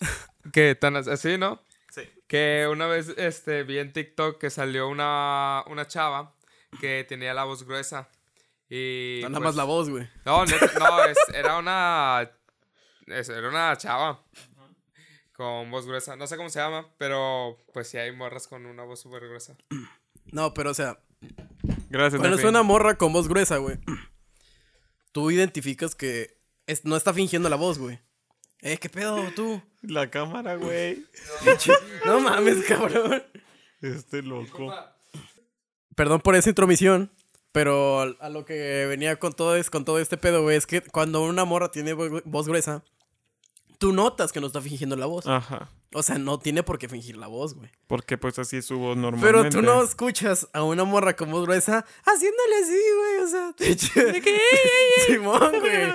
Que 0.52 0.74
tan 0.74 0.96
así, 0.96 1.36
¿no? 1.36 1.62
Sí. 1.90 2.02
Que 2.26 2.66
una 2.70 2.86
vez 2.86 3.08
este, 3.16 3.64
vi 3.64 3.78
en 3.78 3.92
TikTok 3.92 4.38
que 4.38 4.48
salió 4.50 4.88
una, 4.88 5.62
una 5.66 5.86
chava 5.86 6.32
que 6.80 7.04
tenía 7.08 7.34
la 7.34 7.44
voz 7.44 7.64
gruesa. 7.64 8.08
Y. 8.70 9.20
Nada 9.22 9.34
pues- 9.34 9.44
más 9.44 9.56
la 9.56 9.64
voz, 9.64 9.88
güey. 9.90 10.08
No, 10.24 10.44
no, 10.44 10.54
es- 11.04 11.16
era 11.34 11.58
una. 11.58 12.30
es- 13.06 13.28
era 13.28 13.48
una 13.48 13.76
chava. 13.76 14.22
Con 15.32 15.70
voz 15.70 15.86
gruesa. 15.86 16.16
No 16.16 16.26
sé 16.26 16.36
cómo 16.36 16.50
se 16.50 16.58
llama, 16.58 16.88
pero 16.98 17.58
pues 17.72 17.88
sí 17.88 17.96
hay 17.96 18.10
morras 18.12 18.48
con 18.48 18.66
una 18.66 18.82
voz 18.82 19.00
súper 19.00 19.26
gruesa. 19.28 19.56
No, 20.32 20.52
pero 20.52 20.70
o 20.70 20.74
sea, 20.74 20.98
Gracias, 21.90 22.20
cuando 22.20 22.36
es 22.36 22.44
una 22.44 22.62
morra 22.62 22.98
con 22.98 23.12
voz 23.12 23.28
gruesa, 23.28 23.56
güey, 23.58 23.78
tú 25.12 25.30
identificas 25.30 25.94
que 25.94 26.36
es- 26.66 26.84
no 26.84 26.96
está 26.96 27.14
fingiendo 27.14 27.48
la 27.48 27.56
voz, 27.56 27.78
güey. 27.78 28.00
Eh, 28.60 28.76
¿qué 28.78 28.88
pedo, 28.88 29.22
tú? 29.36 29.62
La 29.82 30.10
cámara, 30.10 30.56
güey. 30.56 31.06
No 32.04 32.20
mames, 32.20 32.64
cabrón. 32.66 33.22
Este 33.80 34.22
loco. 34.22 34.74
Perdón 35.94 36.20
por 36.20 36.34
esa 36.34 36.48
intromisión, 36.48 37.12
pero 37.58 38.14
a- 38.20 38.28
lo 38.28 38.44
que 38.44 38.86
venía 38.86 39.16
con 39.18 39.32
todo, 39.32 39.56
es, 39.56 39.68
con 39.68 39.84
todo 39.84 39.98
este 39.98 40.16
pedo, 40.16 40.42
güey, 40.42 40.56
es 40.56 40.64
que 40.66 40.80
cuando 40.80 41.22
una 41.24 41.44
morra 41.44 41.72
tiene 41.72 41.92
vo- 41.92 42.22
voz 42.24 42.46
gruesa, 42.46 42.84
tú 43.78 43.92
notas 43.92 44.30
que 44.30 44.40
no 44.40 44.46
está 44.46 44.60
fingiendo 44.60 44.94
la 44.94 45.06
voz. 45.06 45.26
Ajá. 45.26 45.72
O 45.92 46.02
sea, 46.04 46.18
no 46.18 46.38
tiene 46.38 46.62
por 46.62 46.78
qué 46.78 46.88
fingir 46.88 47.16
la 47.16 47.26
voz, 47.26 47.54
güey. 47.54 47.70
Porque 47.88 48.16
pues 48.16 48.38
así 48.38 48.58
es 48.58 48.66
su 48.66 48.78
voz 48.78 48.96
normalmente. 48.96 49.26
Pero 49.26 49.50
tú 49.50 49.60
no 49.62 49.82
escuchas 49.82 50.46
a 50.52 50.62
una 50.62 50.84
morra 50.84 51.16
con 51.16 51.32
voz 51.32 51.46
gruesa 51.46 51.84
haciéndole 52.04 52.56
así, 52.62 52.80
güey. 52.96 53.24
O 53.24 53.28
sea, 53.28 53.52
de 53.58 53.70
hecho- 53.70 54.00
Simón, 55.06 55.52
güey. 55.60 55.92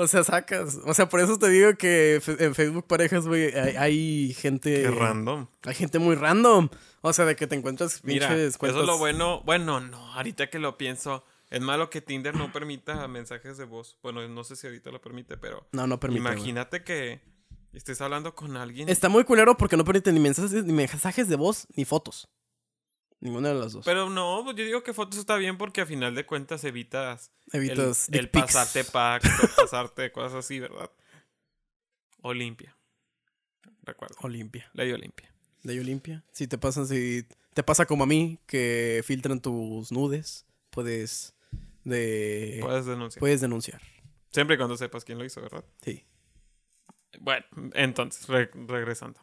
O 0.00 0.06
sea, 0.06 0.22
sacas. 0.22 0.78
O 0.84 0.94
sea, 0.94 1.08
por 1.08 1.18
eso 1.18 1.40
te 1.40 1.48
digo 1.48 1.74
que 1.74 2.22
en 2.38 2.54
Facebook 2.54 2.86
parejas, 2.86 3.26
güey, 3.26 3.52
hay, 3.52 3.74
hay 3.76 4.32
gente. 4.32 4.82
Qué 4.82 4.90
random. 4.92 5.48
Hay 5.64 5.74
gente 5.74 5.98
muy 5.98 6.14
random. 6.14 6.68
O 7.00 7.12
sea, 7.12 7.24
de 7.24 7.34
que 7.34 7.48
te 7.48 7.56
encuentras 7.56 8.04
Mira, 8.04 8.32
eso 8.36 8.64
es 8.64 8.74
lo 8.74 8.96
bueno. 8.98 9.42
Bueno, 9.44 9.80
no, 9.80 9.98
ahorita 10.14 10.50
que 10.50 10.60
lo 10.60 10.78
pienso, 10.78 11.24
es 11.50 11.60
malo 11.60 11.90
que 11.90 12.00
Tinder 12.00 12.36
no 12.36 12.52
permita 12.52 13.08
mensajes 13.08 13.58
de 13.58 13.64
voz. 13.64 13.98
Bueno, 14.00 14.26
no 14.28 14.44
sé 14.44 14.54
si 14.54 14.68
ahorita 14.68 14.92
lo 14.92 15.00
permite, 15.00 15.36
pero 15.36 15.66
No, 15.72 15.88
no 15.88 15.98
permite. 15.98 16.20
imagínate 16.20 16.84
que 16.84 17.20
estés 17.72 18.00
hablando 18.00 18.36
con 18.36 18.56
alguien. 18.56 18.88
Está 18.88 19.08
muy 19.08 19.24
culero 19.24 19.56
porque 19.56 19.76
no 19.76 19.84
permite 19.84 20.12
ni 20.12 20.20
mensajes, 20.20 20.64
ni 20.64 20.72
mensajes 20.72 21.28
de 21.28 21.34
voz 21.34 21.66
ni 21.74 21.84
fotos. 21.84 22.28
Ninguna 23.20 23.48
de 23.48 23.54
las 23.56 23.72
dos. 23.72 23.84
Pero 23.84 24.08
no, 24.10 24.42
pues 24.44 24.56
yo 24.56 24.64
digo 24.64 24.82
que 24.84 24.94
fotos 24.94 25.18
está 25.18 25.36
bien 25.36 25.58
porque 25.58 25.80
a 25.80 25.86
final 25.86 26.14
de 26.14 26.24
cuentas 26.24 26.62
evitas 26.64 27.32
el- 27.52 27.60
Evitas 27.60 28.08
el, 28.10 28.28
pasarte 28.30 28.84
packs 28.92 29.28
pasarte 29.56 30.12
cosas 30.12 30.34
así, 30.44 30.60
¿verdad? 30.60 30.90
Olimpia. 32.22 32.76
Recuerdo. 33.82 34.14
Olimpia. 34.20 34.70
Ley 34.74 34.92
Olimpia. 34.92 35.32
Ley 35.62 35.78
Olimpia. 35.78 36.24
Si 36.32 36.46
te 36.46 36.58
pasan, 36.58 36.86
si 36.86 37.26
te 37.54 37.62
pasa 37.62 37.86
como 37.86 38.04
a 38.04 38.06
mí, 38.06 38.38
que 38.46 39.02
filtran 39.04 39.40
tus 39.40 39.90
nudes, 39.92 40.46
puedes 40.70 41.34
de 41.84 42.58
Puedes 42.60 42.86
denunciar. 42.86 43.20
puedes 43.20 43.40
denunciar. 43.40 43.80
Siempre 44.30 44.54
y 44.54 44.58
cuando 44.58 44.76
sepas 44.76 45.04
quién 45.04 45.18
lo 45.18 45.24
hizo, 45.24 45.40
¿verdad? 45.40 45.64
Sí. 45.82 46.04
Bueno, 47.20 47.44
entonces, 47.74 48.28
re- 48.28 48.50
regresando. 48.54 49.20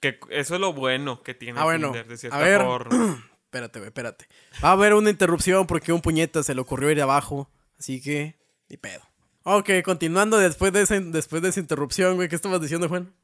Que 0.00 0.18
eso 0.30 0.54
es 0.54 0.60
lo 0.60 0.72
bueno 0.72 1.22
que 1.22 1.34
tiene 1.34 1.58
Ah, 1.60 1.64
bueno. 1.64 1.88
Tinder, 1.88 2.06
de 2.08 2.16
cierta 2.16 2.38
A 2.38 2.40
ver. 2.42 2.60
forma. 2.62 3.24
Espérate, 3.48 3.82
espérate. 3.82 4.26
Va 4.62 4.68
a 4.68 4.72
haber 4.72 4.92
una 4.92 5.08
interrupción 5.08 5.66
porque 5.66 5.90
un 5.94 6.02
puñeta 6.02 6.42
se 6.42 6.54
le 6.54 6.60
ocurrió 6.60 6.90
ir 6.90 7.00
abajo. 7.00 7.50
Así 7.78 8.02
que, 8.02 8.38
ni 8.68 8.76
pedo. 8.76 9.00
Ok, 9.44 9.70
continuando 9.82 10.36
después 10.36 10.70
de, 10.74 10.82
esa, 10.82 11.00
después 11.00 11.40
de 11.40 11.48
esa 11.48 11.58
interrupción, 11.60 12.16
güey. 12.16 12.28
¿Qué 12.28 12.36
estabas 12.36 12.60
diciendo, 12.60 12.90
Juan? 12.90 13.14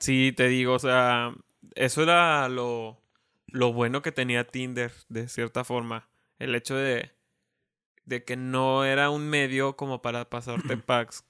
Sí, 0.00 0.32
te 0.34 0.48
digo, 0.48 0.72
o 0.72 0.78
sea, 0.78 1.34
eso 1.74 2.02
era 2.02 2.48
lo, 2.48 2.98
lo 3.48 3.74
bueno 3.74 4.00
que 4.00 4.10
tenía 4.10 4.46
Tinder, 4.46 4.90
de 5.10 5.28
cierta 5.28 5.64
forma. 5.64 6.08
El 6.38 6.54
hecho 6.54 6.74
de, 6.74 7.10
de 8.06 8.24
que 8.24 8.36
no 8.36 8.86
era 8.86 9.10
un 9.10 9.28
medio 9.28 9.76
como 9.76 10.00
para 10.00 10.30
pasarte 10.30 10.76
packs. 10.78 11.24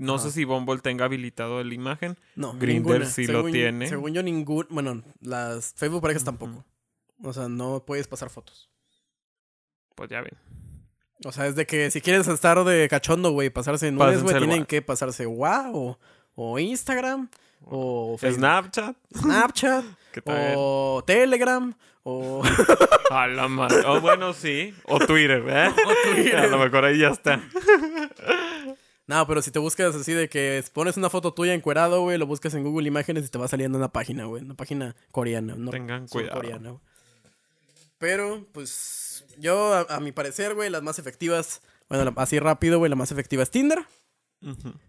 No 0.00 0.18
sé 0.18 0.30
si 0.30 0.44
Bumble 0.44 0.78
tenga 0.78 1.04
habilitado 1.04 1.62
la 1.62 1.74
imagen. 1.74 2.16
No, 2.34 2.54
ninguna. 2.54 3.04
sí 3.06 3.26
lo 3.26 3.44
tiene. 3.44 3.88
Según 3.88 4.14
yo, 4.14 4.22
ningún. 4.22 4.66
Bueno, 4.70 5.02
las 5.20 5.74
Facebook 5.76 6.00
parejas 6.00 6.24
tampoco. 6.24 6.64
O 7.22 7.32
sea, 7.32 7.48
no 7.48 7.84
puedes 7.84 8.08
pasar 8.08 8.30
fotos. 8.30 8.70
Pues 9.94 10.08
ya 10.08 10.22
ven. 10.22 10.38
O 11.24 11.32
sea, 11.32 11.46
es 11.46 11.54
de 11.54 11.66
que 11.66 11.90
si 11.90 12.00
quieres 12.00 12.26
estar 12.28 12.64
de 12.64 12.88
cachondo, 12.88 13.32
güey, 13.32 13.50
pasarse 13.50 13.92
nudes, 13.92 14.22
güey, 14.22 14.38
tienen 14.38 14.64
que 14.64 14.80
pasarse 14.80 15.26
WhatsApp 15.26 15.74
o, 15.74 15.98
o 16.34 16.58
Instagram 16.58 17.28
o 17.66 18.16
Facebook, 18.18 18.38
Snapchat. 18.38 18.96
Snapchat 19.14 19.84
¿Qué 20.12 20.22
tal? 20.22 20.54
o 20.56 21.04
Telegram 21.06 21.74
o... 22.02 22.42
A 23.10 23.26
la 23.26 23.48
madre. 23.48 23.82
O 23.86 24.00
bueno, 24.00 24.32
sí. 24.32 24.72
O 24.84 24.98
Twitter, 25.00 25.44
¿eh? 25.48 26.32
A 26.36 26.46
lo 26.46 26.58
mejor 26.58 26.84
ahí 26.84 26.98
ya 26.98 27.08
está. 27.08 27.40
No, 29.10 29.26
pero 29.26 29.42
si 29.42 29.50
te 29.50 29.58
buscas 29.58 29.94
así 29.94 30.12
de 30.12 30.28
que 30.28 30.62
pones 30.72 30.96
una 30.96 31.10
foto 31.10 31.34
tuya 31.34 31.52
encuerado, 31.54 32.00
güey, 32.02 32.16
lo 32.16 32.26
buscas 32.26 32.54
en 32.54 32.62
Google 32.64 32.86
Imágenes 32.88 33.26
y 33.26 33.28
te 33.28 33.38
va 33.38 33.48
saliendo 33.48 33.76
una 33.76 33.90
página, 33.92 34.24
güey, 34.26 34.42
una 34.44 34.54
página 34.54 34.94
coreana. 35.10 35.54
No, 35.56 35.70
Tengan 35.70 36.06
cuidado. 36.08 36.40
güey. 36.40 36.74
Pero, 37.98 38.46
pues, 38.52 39.24
yo, 39.38 39.74
a, 39.74 39.80
a 39.82 40.00
mi 40.00 40.12
parecer, 40.12 40.54
güey, 40.54 40.70
las 40.70 40.82
más 40.82 40.98
efectivas, 40.98 41.60
bueno, 41.88 42.04
la- 42.04 42.22
así 42.22 42.38
rápido, 42.38 42.78
güey, 42.78 42.88
la 42.88 42.96
más 42.96 43.12
efectiva 43.12 43.42
es 43.42 43.50
Tinder. 43.50 43.84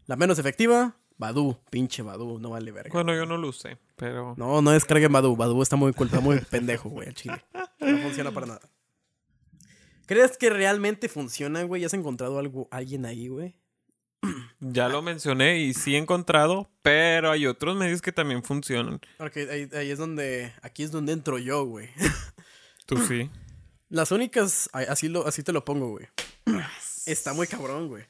La 0.05 0.15
menos 0.15 0.39
efectiva, 0.39 0.95
Badu, 1.17 1.57
pinche 1.69 2.03
Badu, 2.03 2.39
no 2.39 2.51
vale 2.51 2.71
verga. 2.71 2.91
Bueno, 2.93 3.13
yo 3.13 3.25
no 3.25 3.35
lo 3.37 3.49
usé, 3.49 3.77
pero... 3.97 4.33
No, 4.37 4.61
no 4.61 4.71
descarguen 4.71 5.11
Badu. 5.11 5.35
Badu 5.35 5.61
está 5.61 5.75
muy, 5.75 5.91
culpa, 5.93 6.21
muy 6.21 6.39
pendejo, 6.49 6.89
güey, 6.89 7.09
al 7.09 7.13
chile. 7.13 7.43
No 7.79 7.97
funciona 7.97 8.31
para 8.31 8.45
nada. 8.45 8.61
¿Crees 10.05 10.37
que 10.37 10.49
realmente 10.49 11.09
funciona, 11.09 11.63
güey? 11.63 11.83
¿Has 11.83 11.93
encontrado 11.93 12.39
algo, 12.39 12.67
alguien 12.71 13.05
ahí, 13.05 13.27
güey? 13.27 13.55
Ya 14.63 14.89
lo 14.89 15.01
mencioné 15.01 15.59
y 15.59 15.73
sí 15.73 15.95
he 15.95 15.97
encontrado, 15.97 16.69
pero 16.83 17.31
hay 17.31 17.47
otros 17.47 17.75
medios 17.75 17.99
que 17.99 18.11
también 18.11 18.43
funcionan. 18.43 19.01
Porque 19.17 19.49
ahí, 19.49 19.67
ahí 19.73 19.89
es 19.89 19.97
donde, 19.97 20.53
aquí 20.61 20.83
es 20.83 20.91
donde 20.91 21.13
entro 21.13 21.39
yo, 21.39 21.65
güey. 21.65 21.89
Tú 22.85 22.97
sí. 23.07 23.31
Las 23.89 24.11
únicas, 24.11 24.69
así, 24.71 25.09
lo, 25.09 25.25
así 25.25 25.41
te 25.41 25.51
lo 25.51 25.65
pongo, 25.65 25.89
güey. 25.89 26.07
Está 27.07 27.33
muy 27.33 27.47
cabrón, 27.47 27.87
güey. 27.87 28.05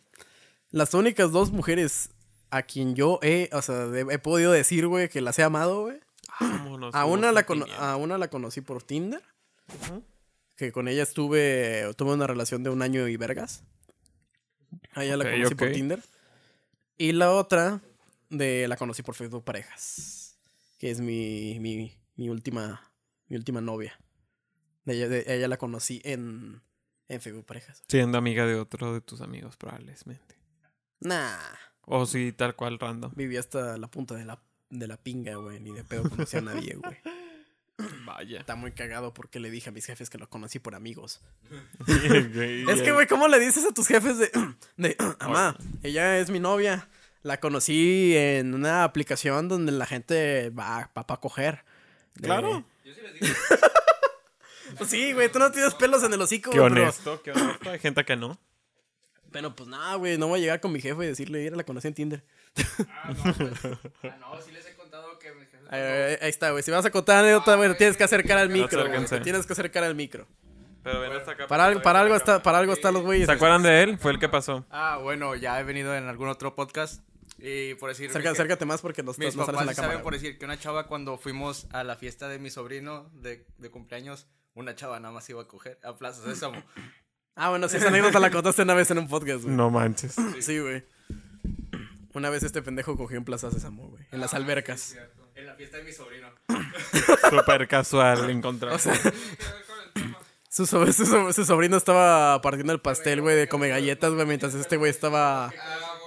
Las 0.72 0.94
únicas 0.94 1.32
dos 1.32 1.52
mujeres 1.52 2.10
a 2.50 2.64
quien 2.64 2.96
yo 2.96 3.20
he, 3.22 3.50
o 3.54 3.62
sea, 3.62 3.88
he 3.96 4.20
podido 4.20 4.52
decir, 4.52 4.88
güey, 4.88 5.08
que 5.08 5.22
las 5.22 5.40
he 5.40 5.44
amado, 5.44 5.84
güey. 5.84 6.02
Vámonos 6.42 6.94
A 6.96 7.06
una, 7.06 7.32
la 7.32 7.46
a 7.80 7.96
una 7.96 8.18
la 8.18 8.30
conocí 8.30 8.60
por 8.60 8.84
Tinder. 8.84 9.24
Que 10.58 10.74
con 10.74 10.90
ella 10.90 11.04
estuve. 11.04 11.94
Tuve 11.96 12.12
una 12.14 12.28
relación 12.28 12.62
de 12.62 12.70
un 12.70 12.82
año 12.82 13.08
y 13.08 13.16
vergas. 13.16 13.64
A 14.94 15.06
ella 15.06 15.16
la 15.16 15.32
conocí 15.32 15.56
por. 15.56 15.72
Tinder. 15.72 16.04
Y 17.02 17.14
la 17.14 17.32
otra 17.32 17.82
de 18.30 18.68
la 18.68 18.78
conocí 18.78 19.02
por 19.02 19.16
Facebook 19.16 19.44
Parejas. 19.44 20.38
Que 20.78 20.92
es 20.92 21.02
mi, 21.02 21.58
mi, 21.60 21.98
mi 22.16 22.30
última. 22.30 22.92
Mi 23.28 23.38
última 23.38 23.60
novia. 23.60 24.00
De 24.86 24.94
ella, 24.94 25.10
de 25.10 25.24
ella 25.26 25.48
la 25.48 25.58
conocí 25.58 26.00
en. 26.06 26.62
En 27.08 27.20
Facebook 27.20 27.48
Parejas. 27.48 27.82
Siendo 27.88 28.20
amiga 28.20 28.46
de 28.46 28.54
otro 28.54 28.94
de 28.94 29.02
tus 29.02 29.22
amigos, 29.22 29.58
probablemente. 29.58 30.36
Nah. 31.00 31.40
O 31.86 32.06
sí, 32.06 32.34
tal 32.34 32.56
cual, 32.56 32.78
random. 32.78 33.12
Viví 33.16 33.36
hasta 33.36 33.80
la 33.80 33.88
punta 33.88 34.14
de 34.14 34.26
la, 34.26 34.40
de 34.70 34.88
la 34.88 34.98
pinga, 34.98 35.34
güey. 35.38 35.60
Ni 35.60 35.72
de 35.72 35.84
pedo 35.84 36.08
conocí 36.08 36.38
a 36.38 36.42
nadie, 36.42 36.76
güey. 36.76 36.98
Vaya. 38.06 38.40
Está 38.40 38.56
muy 38.56 38.72
cagado 38.72 39.14
porque 39.14 39.40
le 39.40 39.50
dije 39.52 39.70
a 39.70 39.72
mis 39.72 39.86
jefes 39.86 40.10
que 40.10 40.18
lo 40.18 40.30
conocí 40.30 40.60
por 40.60 40.76
amigos. 40.76 41.22
es 41.88 42.82
que, 42.82 42.92
güey, 42.92 43.08
¿cómo 43.08 43.28
le 43.28 43.40
dices 43.40 43.66
a 43.66 43.74
tus 43.74 43.88
jefes 43.88 44.18
de, 44.18 44.32
de 44.78 44.98
mamá, 45.20 45.56
ella 45.84 46.18
es 46.20 46.30
mi 46.30 46.40
novia? 46.40 46.88
La 47.24 47.40
conocí 47.40 48.16
en 48.18 48.54
una 48.56 48.84
aplicación 48.84 49.48
donde 49.48 49.72
la 49.72 49.86
gente 49.86 50.50
va, 50.50 50.90
va 50.98 51.06
para 51.06 51.20
coger. 51.22 51.64
De- 52.16 52.28
Claro. 52.28 52.66
Yo 52.84 52.94
sí 52.96 53.02
les 53.02 53.14
digo. 53.20 53.34
Pues 54.78 54.90
sí, 54.90 55.14
güey, 55.14 55.32
tú 55.32 55.38
no 55.38 55.52
tienes 55.52 55.74
pelos 55.76 56.02
en 56.04 56.14
el 56.14 56.22
hocico, 56.22 56.50
Qué 56.50 56.60
güey, 56.60 56.72
pero- 56.72 56.84
honesto, 56.84 57.22
qué 57.22 57.32
honesto. 57.32 57.70
Hay 57.70 57.80
gente 57.80 58.04
que 58.06 58.16
no. 58.16 58.40
Pero 59.32 59.56
pues 59.56 59.70
nada, 59.70 59.96
güey, 59.96 60.18
no 60.18 60.28
voy 60.28 60.40
a 60.40 60.42
llegar 60.42 60.60
con 60.62 60.72
mi 60.72 60.82
jefe 60.82 61.04
y 61.04 61.08
decirle, 61.08 61.40
mira, 61.44 61.56
la 61.56 61.64
conocí 61.64 61.88
en 61.88 61.94
Tinder. 61.94 62.24
Ah, 62.90 63.14
no, 63.16 63.34
pues. 63.34 63.52
Ah, 64.04 64.18
no, 64.20 64.42
sí 64.42 64.52
les 64.52 64.66
he 64.66 64.76
contado 64.76 65.18
que. 65.20 65.32
Ahí, 65.72 66.30
está, 66.30 66.52
güey. 66.52 66.62
Si 66.64 66.70
vas 66.72 66.86
a 66.86 66.92
contar 66.92 67.24
anécdota, 67.24 67.56
güey, 67.56 67.76
tienes 67.78 67.98
que 67.98 68.04
acercar 68.04 68.38
al 68.38 68.50
micro, 68.50 68.80
güey. 68.82 68.92
Acérquense. 68.92 69.18
Te 69.18 69.24
tienes 69.24 69.46
que 69.46 69.54
acercar 69.54 69.84
al 69.84 69.96
micro. 69.96 70.28
Pero 70.84 71.00
ven 71.00 71.12
hasta 71.14 71.32
acá. 71.32 71.48
Para, 71.48 71.66
algo- 71.66 71.82
para 71.82 72.02
algo 72.02 72.16
está, 72.16 72.42
para 72.44 72.58
algo 72.58 72.74
están 72.74 72.94
los 72.94 73.04
güeyes. 73.04 73.28
¿Se 73.28 73.32
acuerdan 73.32 73.64
de 73.64 73.84
él? 73.84 73.98
Fue 74.00 74.12
el 74.12 74.20
que 74.20 74.28
pasó. 74.30 74.66
Ah, 74.70 75.00
bueno, 75.02 75.36
ya 75.36 75.60
he 75.60 75.64
venido 75.64 75.96
en 75.96 76.08
algún 76.08 76.28
otro 76.28 76.56
podcast. 76.56 77.04
Y 77.38 77.76
por 77.76 77.90
decir. 77.90 78.10
Acércate, 78.10 78.30
mis- 78.32 78.40
acércate 78.40 78.66
más 78.66 78.82
porque 78.82 79.02
no, 79.04 79.12
Mis 79.12 79.20
estás- 79.20 79.36
no 79.36 79.46
sales 79.46 79.56
papás 79.56 79.62
en 79.62 79.68
la 79.68 79.72
sí 79.74 79.76
saben 79.78 79.90
cámara. 79.92 80.04
por 80.04 80.14
güey. 80.14 80.22
decir 80.22 80.38
que 80.40 80.46
una 80.46 80.58
chava 80.60 80.88
cuando 80.88 81.18
fuimos 81.18 81.68
a 81.72 81.84
la 81.84 81.96
fiesta 81.96 82.28
de 82.28 82.40
mi 82.40 82.50
sobrino 82.50 83.10
de, 83.14 83.46
de 83.58 83.70
cumpleaños, 83.72 84.28
una 84.54 84.76
chava 84.76 85.00
nada 85.00 85.14
más 85.14 85.30
iba 85.30 85.42
a 85.42 85.48
coger 85.48 85.80
a 85.84 85.94
Plaza 85.98 86.24
Sésamo. 86.24 86.62
Ah, 87.36 87.50
bueno, 87.50 87.70
sí, 87.70 87.78
esa 87.78 87.88
anécdota 87.88 88.20
la 88.20 88.30
contaste 88.30 88.64
una 88.64 88.74
vez 88.74 88.92
en 88.92 88.98
un 88.98 89.08
podcast, 89.08 89.44
güey. 89.44 89.56
No 89.56 89.70
manches. 89.70 90.16
Sí, 90.42 90.60
güey. 90.60 90.84
Una 92.14 92.30
vez 92.30 92.44
este 92.44 92.62
pendejo 92.62 92.98
cogió 92.98 93.18
en 93.18 93.24
Plaza 93.24 93.50
Sésamo, 93.52 93.88
güey. 93.88 94.04
En 94.12 94.20
las 94.20 94.34
albercas. 94.34 94.98
La 95.52 95.58
fiesta 95.58 95.78
de 95.78 95.84
mi 95.84 95.92
sobrino. 95.92 96.30
Súper 97.30 97.68
casual 97.68 98.30
encontrar. 98.30 98.74
O 98.74 98.80
sea, 98.80 98.94
su, 100.50 100.66
so- 100.66 100.92
su 100.94 101.06
so- 101.06 101.34
su 101.34 101.46
sobrino 101.46 101.76
estaba 101.76 102.42
partiendo 102.42 102.72
el 102.74 102.80
pastel, 102.80 103.20
güey, 103.22 103.36
de 103.36 103.48
come 103.50 103.68
galletas, 103.68 104.14
güey, 104.14 104.26
mientras 104.26 104.54
este 104.54 104.78
güey 104.78 104.90
estaba. 104.92 105.52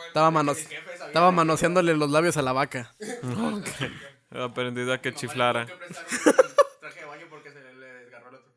Estaba, 0.09 0.31
manos, 0.31 0.59
estaba 1.07 1.31
manoseándole 1.31 1.95
los 1.95 2.11
labios 2.11 2.37
a 2.39 2.43
la 2.43 2.53
vaca. 2.53 2.95
He 4.31 4.43
aprendido 4.43 4.93
a 4.95 5.01
que 5.03 5.13
chiflara. 5.13 5.67
Traje 6.81 7.01
de 7.01 7.07
baño 7.07 7.27
porque 7.29 7.51
se 7.53 7.61
le 7.61 7.87
desgarró 7.87 8.29
el 8.31 8.35
otro. 8.37 8.53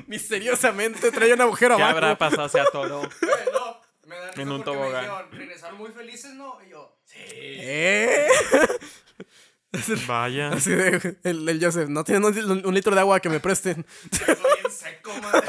Misteriosamente 0.06 1.10
traía 1.10 1.34
un 1.34 1.40
agujero 1.42 1.76
¿Qué 1.76 1.82
abajo. 1.82 1.96
habrá 1.98 2.16
pasado 2.18 2.44
hacia 2.44 2.64
todo? 2.66 3.02
no, 3.52 3.80
me 4.06 4.16
da 4.16 4.30
En 4.36 4.50
un 4.50 4.64
tobogán. 4.64 5.02
dijeron, 5.02 5.30
regresaron 5.32 5.78
muy 5.78 5.90
felices, 5.90 6.32
¿no? 6.34 6.58
Y 6.66 6.70
yo, 6.70 6.96
sí. 7.04 7.18
¿Eh? 7.18 8.28
Vaya. 10.06 10.48
Así 10.52 10.70
de, 10.70 11.18
el, 11.24 11.48
el 11.48 11.64
Joseph, 11.64 11.88
no 11.88 12.04
tienen 12.04 12.24
un, 12.24 12.66
un 12.66 12.74
litro 12.74 12.94
de 12.94 13.00
agua 13.00 13.20
que 13.20 13.28
me 13.28 13.40
presten. 13.40 13.84
Estoy 14.10 14.34
bien 14.34 14.72
seco, 14.72 15.12
madre. 15.22 15.46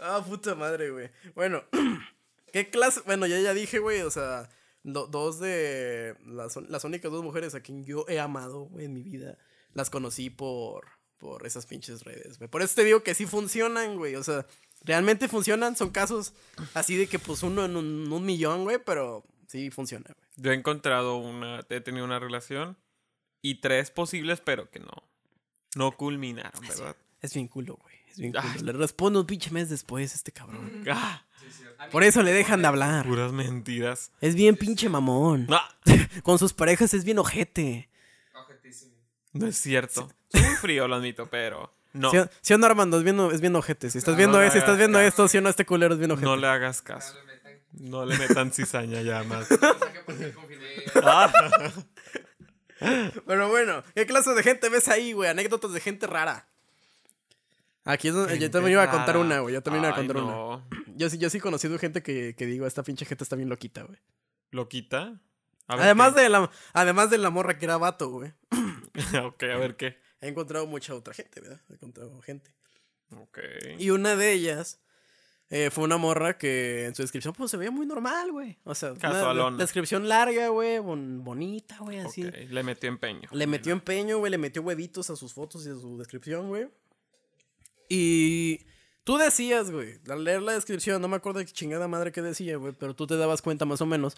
Ah, 0.00 0.24
puta 0.26 0.54
madre, 0.54 0.90
güey. 0.90 1.10
Bueno, 1.34 1.62
¿qué 2.52 2.70
clase? 2.70 3.00
Bueno, 3.06 3.26
ya, 3.26 3.38
ya 3.40 3.54
dije, 3.54 3.78
güey, 3.78 4.02
o 4.02 4.10
sea, 4.10 4.48
do- 4.82 5.06
dos 5.06 5.38
de 5.38 6.16
las, 6.26 6.56
las 6.56 6.84
únicas 6.84 7.10
dos 7.10 7.22
mujeres 7.22 7.54
a 7.54 7.60
quien 7.60 7.84
yo 7.84 8.04
he 8.08 8.18
amado, 8.18 8.64
güey, 8.66 8.86
en 8.86 8.92
mi 8.94 9.02
vida, 9.02 9.38
las 9.72 9.90
conocí 9.90 10.28
por, 10.30 10.86
por 11.18 11.46
esas 11.46 11.66
pinches 11.66 12.02
redes, 12.04 12.38
güey. 12.38 12.50
Por 12.50 12.62
eso 12.62 12.74
te 12.74 12.84
digo 12.84 13.02
que 13.02 13.14
sí 13.14 13.26
funcionan, 13.26 13.96
güey, 13.96 14.16
o 14.16 14.22
sea, 14.22 14.46
Realmente 14.82 15.26
funcionan, 15.26 15.74
son 15.74 15.90
casos 15.90 16.32
así 16.74 16.96
de 16.96 17.08
que 17.08 17.18
pues 17.18 17.42
uno 17.42 17.64
en 17.64 17.76
un, 17.76 18.12
un 18.12 18.24
millón, 18.24 18.62
güey, 18.64 18.78
pero 18.78 19.24
sí 19.48 19.70
funciona, 19.70 20.04
güey. 20.14 20.25
Yo 20.36 20.52
he 20.52 20.54
encontrado 20.54 21.16
una, 21.16 21.64
he 21.70 21.80
tenido 21.80 22.04
una 22.04 22.18
relación 22.18 22.76
y 23.42 23.56
tres 23.60 23.90
posibles, 23.90 24.40
pero 24.40 24.70
que 24.70 24.80
no, 24.80 24.92
no 25.74 25.92
culminaron, 25.92 26.60
¿verdad? 26.66 26.96
Es 27.22 27.34
bien 27.34 27.48
culo, 27.48 27.76
güey. 27.82 27.96
Es 28.10 28.18
bien 28.18 28.32
culo. 28.32 28.62
Le 28.64 28.72
respondo 28.72 29.20
un 29.20 29.26
pinche 29.26 29.50
mes 29.50 29.68
después 29.70 30.14
este 30.14 30.32
cabrón. 30.32 30.84
Ah, 30.90 31.24
Por 31.90 32.02
eso 32.04 32.22
le 32.22 32.32
dejan 32.32 32.60
de 32.62 32.68
hablar. 32.68 33.06
puras 33.06 33.32
mentiras. 33.32 34.10
Es 34.20 34.34
bien 34.34 34.56
pinche 34.56 34.88
mamón. 34.88 35.46
Ah, 35.50 35.74
Con 36.22 36.38
sus 36.38 36.52
parejas 36.52 36.92
es 36.94 37.04
bien 37.04 37.18
ojete. 37.18 37.88
Objetísimo. 38.34 38.92
no 39.32 39.46
es 39.46 39.56
cierto. 39.56 40.10
Soy 40.30 40.42
muy 40.42 40.54
frío, 40.56 40.88
lo 40.88 40.96
admito, 40.96 41.28
pero 41.30 41.72
no, 41.92 42.10
¿Sí, 42.10 42.18
o- 42.18 42.28
sí 42.42 42.52
o 42.54 42.58
no, 42.58 42.66
Armando? 42.66 42.98
Es 42.98 43.04
bien, 43.04 43.18
es 43.32 43.40
bien 43.40 43.56
ojete. 43.56 43.88
Si 43.90 43.98
estás 43.98 44.12
No 44.12 44.18
viendo, 44.18 44.42
eso, 44.42 44.52
si 44.52 44.58
estás 44.58 44.76
viendo 44.76 44.98
caso. 44.98 45.08
esto, 45.08 45.28
si 45.28 45.38
o 45.38 45.40
no, 45.40 45.48
este 45.48 45.64
culero 45.64 45.94
es 45.94 45.98
bien 45.98 46.10
ojete. 46.10 46.26
no 46.26 46.36
le 46.36 46.46
hagas 46.46 46.82
caso. 46.82 47.14
No 47.76 48.04
le 48.06 48.16
metan. 48.18 48.52
Cizaña 48.52 49.02
ya 49.02 49.22
más. 49.24 49.48
Confirmado. 50.06 50.42
Ah, 51.02 51.32
Pero 53.26 53.48
bueno, 53.48 53.82
¿qué 53.94 54.06
clase 54.06 54.34
de 54.34 54.42
gente 54.42 54.68
ves 54.68 54.88
ahí, 54.88 55.12
güey? 55.12 55.30
Anécdotas 55.30 55.72
de 55.72 55.80
gente 55.80 56.06
rara. 56.06 56.48
Aquí 57.84 58.08
es 58.08 58.14
donde 58.14 58.38
yo 58.38 58.50
también 58.50 58.72
iba 58.72 58.82
a 58.82 58.90
contar 58.90 59.16
una, 59.16 59.40
güey. 59.40 59.54
Yo 59.54 59.62
también 59.62 59.84
iba 59.84 59.92
a 59.92 59.96
Ay, 59.96 60.06
contar 60.06 60.22
una. 60.22 60.32
no. 60.32 60.68
Yo 60.96 61.08
sí, 61.08 61.18
yo 61.18 61.30
sí 61.30 61.38
he 61.38 61.40
conocido 61.40 61.78
gente 61.78 62.02
que, 62.02 62.34
que 62.36 62.46
digo, 62.46 62.66
esta 62.66 62.82
pinche 62.82 63.04
gente 63.04 63.22
está 63.24 63.36
bien 63.36 63.48
loquita, 63.48 63.82
güey. 63.84 63.98
¿Lo 64.50 64.68
quita? 64.68 65.20
A 65.68 65.76
ver 65.76 65.84
Además 65.84 66.14
qué. 66.14 66.22
de, 66.22 66.28
la, 66.28 66.50
además 66.72 67.10
de 67.10 67.18
la 67.18 67.30
morra 67.30 67.58
que 67.58 67.64
era 67.66 67.76
vato, 67.76 68.08
güey. 68.10 68.32
ok, 69.24 69.42
a 69.44 69.56
ver 69.58 69.76
qué. 69.76 69.98
He 70.20 70.28
encontrado 70.28 70.66
mucha 70.66 70.94
otra 70.94 71.14
gente, 71.14 71.40
¿verdad? 71.40 71.60
He 71.70 71.74
encontrado 71.74 72.20
gente. 72.22 72.50
Ok. 73.10 73.38
Y 73.78 73.90
una 73.90 74.16
de 74.16 74.32
ellas 74.32 74.80
eh, 75.50 75.70
fue 75.70 75.84
una 75.84 75.96
morra 75.96 76.36
que 76.38 76.86
en 76.86 76.94
su 76.94 77.02
descripción 77.02 77.32
pues 77.34 77.50
se 77.50 77.56
veía 77.56 77.70
muy 77.70 77.86
normal, 77.86 78.32
güey. 78.32 78.58
O 78.64 78.74
sea, 78.74 78.92
una 78.92 79.22
descripción 79.58 80.08
larga, 80.08 80.48
güey, 80.48 80.78
bon- 80.80 81.22
bonita, 81.22 81.78
güey, 81.80 81.98
así. 82.00 82.22
Le 82.24 82.62
metió 82.62 82.88
empeño. 82.88 83.28
Le 83.32 83.46
metió 83.46 83.72
empeño, 83.72 84.18
güey, 84.18 84.30
le 84.30 84.38
metió 84.38 84.62
huevitos 84.62 85.08
a 85.10 85.16
sus 85.16 85.32
fotos 85.32 85.66
y 85.66 85.70
a 85.70 85.74
su 85.74 85.96
descripción, 85.98 86.48
güey. 86.48 86.68
Y 87.88 88.66
tú 89.04 89.16
decías, 89.18 89.70
güey, 89.70 90.00
al 90.08 90.24
leer 90.24 90.42
la 90.42 90.52
descripción, 90.52 91.00
no 91.00 91.06
me 91.08 91.16
acuerdo 91.16 91.38
de 91.38 91.46
qué 91.46 91.52
chingada 91.52 91.86
madre 91.86 92.10
que 92.10 92.22
decía, 92.22 92.56
güey, 92.56 92.72
pero 92.72 92.94
tú 92.96 93.06
te 93.06 93.16
dabas 93.16 93.42
cuenta 93.42 93.64
más 93.64 93.80
o 93.80 93.86
menos 93.86 94.16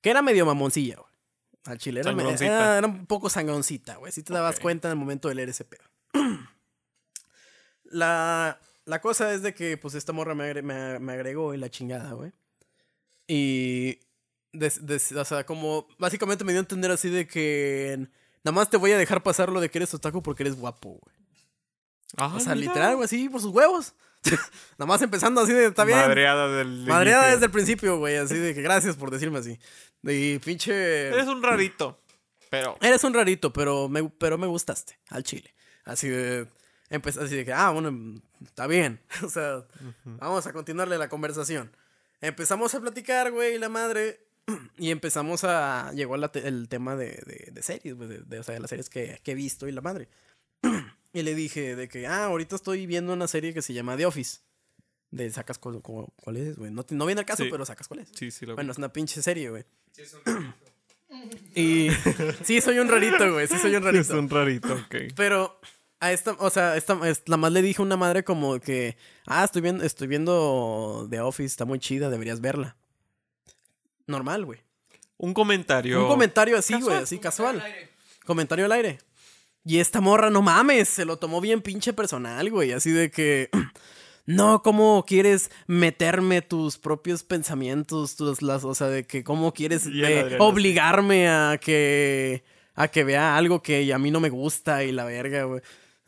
que 0.00 0.10
era 0.10 0.22
medio 0.22 0.46
mamoncilla, 0.46 0.96
güey. 0.96 1.10
Al 1.64 1.76
chile 1.78 2.00
era, 2.00 2.10
era, 2.46 2.78
era 2.78 2.86
un 2.86 3.04
poco 3.06 3.28
sangroncita, 3.28 3.96
güey. 3.96 4.12
Sí 4.12 4.22
te 4.22 4.32
dabas 4.32 4.60
cuenta 4.60 4.88
en 4.88 4.92
el 4.92 4.98
momento 4.98 5.28
de 5.28 5.34
leer 5.34 5.48
ese 5.50 5.64
pedo. 5.64 5.82
la, 7.84 8.58
la 8.86 9.00
cosa 9.00 9.32
es 9.32 9.42
de 9.42 9.54
que, 9.54 9.76
pues, 9.76 9.94
esta 9.94 10.12
morra 10.12 10.34
me, 10.34 10.44
agre- 10.50 10.62
me, 10.62 10.98
me 10.98 11.12
agregó 11.12 11.54
y 11.54 11.58
la 11.58 11.68
chingada, 11.70 12.12
güey. 12.12 12.32
Y, 13.28 13.98
des- 14.52 14.84
des- 14.86 15.12
o 15.12 15.24
sea, 15.24 15.44
como, 15.44 15.86
básicamente 15.98 16.44
me 16.44 16.52
dio 16.52 16.60
a 16.60 16.62
entender 16.64 16.90
así 16.90 17.08
de 17.08 17.26
que 17.26 18.08
nada 18.42 18.54
más 18.54 18.70
te 18.70 18.76
voy 18.76 18.92
a 18.92 18.98
dejar 18.98 19.22
pasar 19.22 19.50
lo 19.50 19.60
de 19.60 19.70
que 19.70 19.78
eres 19.78 19.94
otaku 19.94 20.22
porque 20.22 20.42
eres 20.42 20.56
guapo, 20.56 20.98
güey. 21.00 21.16
Ah, 22.16 22.34
O 22.34 22.40
sea, 22.40 22.54
mira. 22.54 22.68
literal, 22.68 22.96
güey, 22.96 23.04
así, 23.04 23.28
por 23.28 23.40
sus 23.40 23.52
huevos. 23.52 23.94
nada 24.78 24.86
más 24.86 25.00
empezando 25.00 25.40
así 25.40 25.52
de, 25.52 25.66
está 25.66 25.84
bien. 25.84 25.98
Madreada 25.98 26.48
del. 26.48 26.84
Madreada 26.86 27.22
inicio. 27.22 27.34
desde 27.36 27.46
el 27.46 27.52
principio, 27.52 27.98
güey, 27.98 28.16
así 28.16 28.34
de 28.34 28.54
que 28.54 28.62
gracias 28.62 28.96
por 28.96 29.10
decirme 29.10 29.38
así. 29.38 29.58
Y 30.02 30.38
pinche... 30.40 31.08
Eres 31.08 31.26
un 31.28 31.42
rarito. 31.42 32.02
Pero. 32.50 32.76
Eres 32.82 33.04
un 33.04 33.14
rarito, 33.14 33.52
pero 33.52 33.88
me, 33.88 34.08
pero 34.10 34.36
me 34.36 34.46
gustaste 34.48 34.98
al 35.08 35.22
chile. 35.22 35.54
Así 35.84 36.08
de. 36.08 36.48
Empe- 36.90 37.16
así 37.18 37.36
de 37.36 37.44
que, 37.44 37.52
ah, 37.52 37.70
bueno, 37.70 38.20
está 38.44 38.66
bien. 38.66 39.00
O 39.24 39.28
sea, 39.28 39.64
vamos 40.04 40.46
a 40.46 40.52
continuarle 40.52 40.98
la 40.98 41.08
conversación. 41.08 41.70
Empezamos 42.20 42.74
a 42.74 42.80
platicar, 42.80 43.30
güey, 43.32 43.58
la 43.58 43.68
madre. 43.68 44.20
Y 44.78 44.90
empezamos 44.90 45.44
a. 45.44 45.92
Llegó 45.94 46.16
la 46.16 46.30
te- 46.32 46.46
el 46.48 46.68
tema 46.68 46.96
de, 46.96 47.22
de, 47.26 47.50
de 47.52 47.62
series, 47.62 47.94
güey, 47.96 48.08
de, 48.08 48.18
de- 48.20 48.38
o 48.38 48.42
sea, 48.42 48.54
de 48.54 48.60
las 48.60 48.70
series 48.70 48.90
que, 48.90 49.20
que 49.22 49.32
he 49.32 49.34
visto 49.34 49.68
y 49.68 49.72
la 49.72 49.80
madre. 49.80 50.08
Y 51.12 51.22
le 51.22 51.34
dije 51.34 51.74
de 51.74 51.88
que, 51.88 52.06
ah, 52.06 52.26
ahorita 52.26 52.54
estoy 52.54 52.86
viendo 52.86 53.12
una 53.12 53.26
serie 53.26 53.52
que 53.52 53.62
se 53.62 53.72
llama 53.72 53.96
The 53.96 54.06
Office. 54.06 54.38
De 55.10 55.28
sacas 55.30 55.58
cu- 55.58 55.82
cu- 55.82 56.12
cuál 56.14 56.36
es, 56.36 56.56
güey. 56.56 56.70
No, 56.70 56.86
no 56.88 57.04
viene 57.06 57.20
al 57.20 57.26
caso, 57.26 57.42
Sí. 57.42 57.48
pero 57.50 57.66
sacas 57.66 57.88
cuál 57.88 57.98
es. 58.00 58.10
Sí, 58.14 58.30
sí, 58.30 58.46
lo 58.46 58.54
Bueno, 58.54 58.70
es 58.70 58.78
una 58.78 58.92
pinche 58.92 59.20
serie, 59.20 59.50
güey. 59.50 59.64
Sí, 59.90 60.02
es 60.02 60.14
un 60.14 60.20
rarito. 60.24 60.54
Y 61.56 61.88
sí, 62.44 62.60
soy 62.60 62.78
un 62.78 62.88
rarito, 62.88 63.32
güey. 63.32 63.48
Sí, 63.48 63.58
soy 63.58 63.74
un 63.74 63.82
rarito. 63.82 64.02
Es 64.02 64.10
un 64.10 64.30
rarito, 64.30 64.72
ok. 64.72 64.94
Pero 65.16 65.60
a 66.00 66.12
esta, 66.12 66.32
o 66.38 66.50
sea, 66.50 66.76
esta, 66.76 66.98
es- 67.08 67.22
la 67.26 67.36
más 67.36 67.52
le 67.52 67.62
dije 67.62 67.80
a 67.80 67.84
una 67.84 67.96
madre 67.96 68.24
como 68.24 68.58
que, 68.60 68.96
ah, 69.26 69.44
estoy 69.44 69.62
viendo, 69.62 69.84
estoy 69.84 70.08
viendo 70.08 71.06
The 71.10 71.20
Office, 71.20 71.46
está 71.46 71.64
muy 71.64 71.78
chida, 71.78 72.10
deberías 72.10 72.40
verla. 72.40 72.76
Normal, 74.06 74.44
güey. 74.44 74.60
Un 75.18 75.34
comentario. 75.34 76.02
Un 76.02 76.08
comentario 76.08 76.56
así, 76.58 76.80
güey, 76.80 76.96
así 76.96 77.18
casual. 77.18 77.62
Comentario 78.24 78.64
al 78.64 78.72
aire. 78.72 78.98
Y 79.64 79.78
esta 79.78 80.00
morra, 80.00 80.30
no 80.30 80.40
mames, 80.42 80.88
se 80.88 81.04
lo 81.04 81.18
tomó 81.18 81.40
bien 81.40 81.60
pinche 81.60 81.92
personal, 81.92 82.50
güey. 82.50 82.72
Así 82.72 82.90
de 82.90 83.10
que. 83.10 83.50
No, 84.26 84.62
¿cómo 84.62 85.04
quieres 85.08 85.50
meterme 85.66 86.40
tus 86.40 86.78
propios 86.78 87.24
pensamientos? 87.24 88.14
Tus, 88.14 88.42
las, 88.42 88.62
o 88.64 88.74
sea, 88.76 88.86
de 88.86 89.04
que 89.04 89.24
cómo 89.24 89.52
quieres 89.52 89.88
obligarme 90.38 91.28
a 91.28 91.58
que. 91.60 92.44
a 92.76 92.86
que 92.88 93.02
vea 93.02 93.36
algo 93.36 93.60
que 93.60 93.92
a 93.92 93.98
mí 93.98 94.12
no 94.12 94.20
me 94.20 94.28
gusta 94.28 94.84
y 94.84 94.92
la 94.92 95.04
verga, 95.04 95.44
güey. 95.44 95.62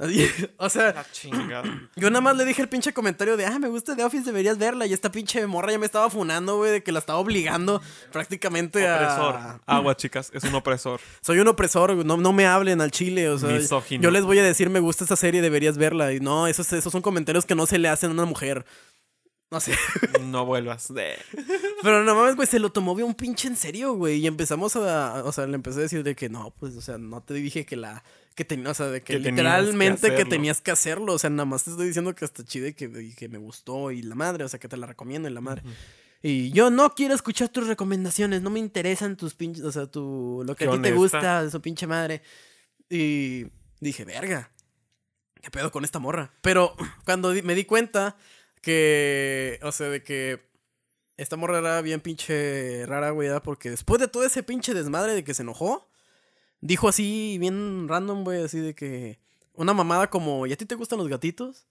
O 0.58 0.68
sea, 0.68 0.92
La 0.92 1.06
chingada. 1.12 1.62
yo 1.96 2.10
nada 2.10 2.20
más 2.20 2.36
le 2.36 2.44
dije 2.44 2.62
el 2.62 2.68
pinche 2.68 2.92
comentario 2.92 3.36
de, 3.36 3.46
ah, 3.46 3.58
me 3.58 3.68
gusta 3.68 3.94
The 3.96 4.04
Office, 4.04 4.24
deberías 4.24 4.58
verla. 4.58 4.86
Y 4.86 4.92
esta 4.92 5.10
pinche 5.12 5.46
morra 5.46 5.72
ya 5.72 5.78
me 5.78 5.86
estaba 5.86 6.08
funando, 6.10 6.56
güey, 6.56 6.70
de 6.72 6.82
que 6.82 6.92
la 6.92 6.98
estaba 6.98 7.18
obligando 7.18 7.80
prácticamente 8.12 8.78
Opresor. 8.90 9.34
a. 9.36 9.60
Agua, 9.66 9.96
chicas. 9.96 10.30
Es 10.34 10.44
un 10.44 10.54
opresor. 10.54 11.00
Soy 11.20 11.38
un 11.38 11.48
opresor, 11.48 12.04
no, 12.04 12.16
no 12.16 12.32
me 12.32 12.46
hablen 12.46 12.80
al 12.80 12.90
chile, 12.90 13.28
o 13.28 13.38
sea, 13.38 13.50
Misógino. 13.50 14.02
yo 14.02 14.10
les 14.10 14.24
voy 14.24 14.38
a 14.38 14.42
decir, 14.44 14.70
me 14.70 14.80
gusta 14.80 15.04
esta 15.04 15.16
serie, 15.16 15.40
deberías 15.42 15.78
verla. 15.78 16.12
Y 16.12 16.20
no, 16.20 16.46
esos, 16.46 16.72
esos 16.72 16.92
son 16.92 17.02
comentarios 17.02 17.46
que 17.46 17.54
no 17.54 17.66
se 17.66 17.78
le 17.78 17.88
hacen 17.88 18.10
a 18.10 18.12
una 18.14 18.24
mujer. 18.24 18.64
No 19.50 19.60
sé. 19.60 19.72
No 20.22 20.46
vuelvas. 20.46 20.92
De- 20.94 21.18
Pero 21.82 22.04
no 22.04 22.14
mames, 22.14 22.36
güey, 22.36 22.48
se 22.48 22.58
lo 22.58 22.70
tomó 22.72 22.94
bien 22.94 23.06
un 23.08 23.14
pinche 23.14 23.48
en 23.48 23.56
serio, 23.56 23.92
güey. 23.94 24.16
Y 24.20 24.26
empezamos 24.26 24.74
a, 24.76 25.22
o 25.24 25.32
sea, 25.32 25.46
le 25.46 25.54
empecé 25.56 25.80
a 25.80 25.82
decir 25.82 26.02
de 26.02 26.14
que 26.14 26.28
no, 26.30 26.54
pues, 26.58 26.74
o 26.76 26.80
sea, 26.80 26.96
no 26.96 27.20
te 27.22 27.34
dije 27.34 27.66
que 27.66 27.76
la, 27.76 28.02
que 28.34 28.44
tenía, 28.44 28.70
o 28.70 28.74
sea, 28.74 28.86
de 28.86 29.00
que, 29.00 29.14
Que 29.14 29.18
tenías 29.18 29.24
que 29.24 29.30
literalmente 29.32 30.14
que, 30.14 30.24
tenías 30.24 30.60
que 30.60 30.70
hacerlo. 30.70 31.14
O 31.14 31.18
sea, 31.18 31.30
nada 31.30 31.44
más 31.44 31.64
te 31.64 31.70
estoy 31.70 31.86
diciendo 31.86 32.14
que 32.14 32.24
está 32.24 32.44
chido 32.44 32.66
y 32.66 32.74
que, 32.74 32.84
y 32.84 33.14
que 33.14 33.28
me 33.28 33.38
gustó 33.38 33.90
y 33.90 34.02
la 34.02 34.14
madre, 34.14 34.44
o 34.44 34.48
sea, 34.48 34.58
que 34.58 34.68
te 34.68 34.76
la 34.76 34.86
recomiendo 34.86 35.28
y 35.28 35.32
la 35.32 35.40
madre. 35.40 35.62
Y 36.22 36.52
yo 36.52 36.70
no 36.70 36.94
quiero 36.94 37.14
escuchar 37.14 37.48
tus 37.48 37.66
recomendaciones, 37.66 38.42
no 38.42 38.50
me 38.50 38.60
interesan 38.60 39.16
tus 39.16 39.34
pinches, 39.34 39.64
o 39.64 39.72
sea, 39.72 39.86
tu, 39.86 40.42
lo 40.46 40.54
que 40.54 40.64
Qué 40.64 40.70
a 40.70 40.74
ti 40.74 40.82
te 40.82 40.92
gusta, 40.92 41.50
su 41.50 41.60
pinche 41.60 41.86
madre. 41.86 42.22
Y 42.88 43.46
dije, 43.80 44.04
verga, 44.04 44.52
¿qué 45.40 45.50
pedo 45.50 45.72
con 45.72 45.84
esta 45.84 45.98
morra? 45.98 46.32
Pero 46.40 46.76
cuando 47.04 47.32
me 47.42 47.54
di 47.54 47.64
cuenta 47.64 48.16
que, 48.60 49.58
o 49.62 49.72
sea, 49.72 49.88
de 49.88 50.02
que 50.02 50.40
esta 51.16 51.36
morra 51.36 51.58
era 51.58 51.82
bien 51.82 52.00
pinche 52.00 52.86
rara, 52.86 53.10
güey, 53.10 53.28
porque 53.42 53.70
después 53.70 54.00
de 54.00 54.08
todo 54.08 54.24
ese 54.24 54.42
pinche 54.42 54.74
desmadre 54.74 55.14
de 55.14 55.24
que 55.24 55.34
se 55.34 55.42
enojó, 55.42 55.91
dijo 56.62 56.88
así, 56.88 57.36
bien 57.38 57.86
random, 57.88 58.24
güey, 58.24 58.42
así 58.42 58.58
de 58.60 58.74
que 58.74 59.18
una 59.52 59.74
mamada 59.74 60.08
como, 60.08 60.46
¿y 60.46 60.52
a 60.54 60.56
ti 60.56 60.64
te 60.64 60.74
gustan 60.76 60.98
los 60.98 61.08
gatitos? 61.08 61.66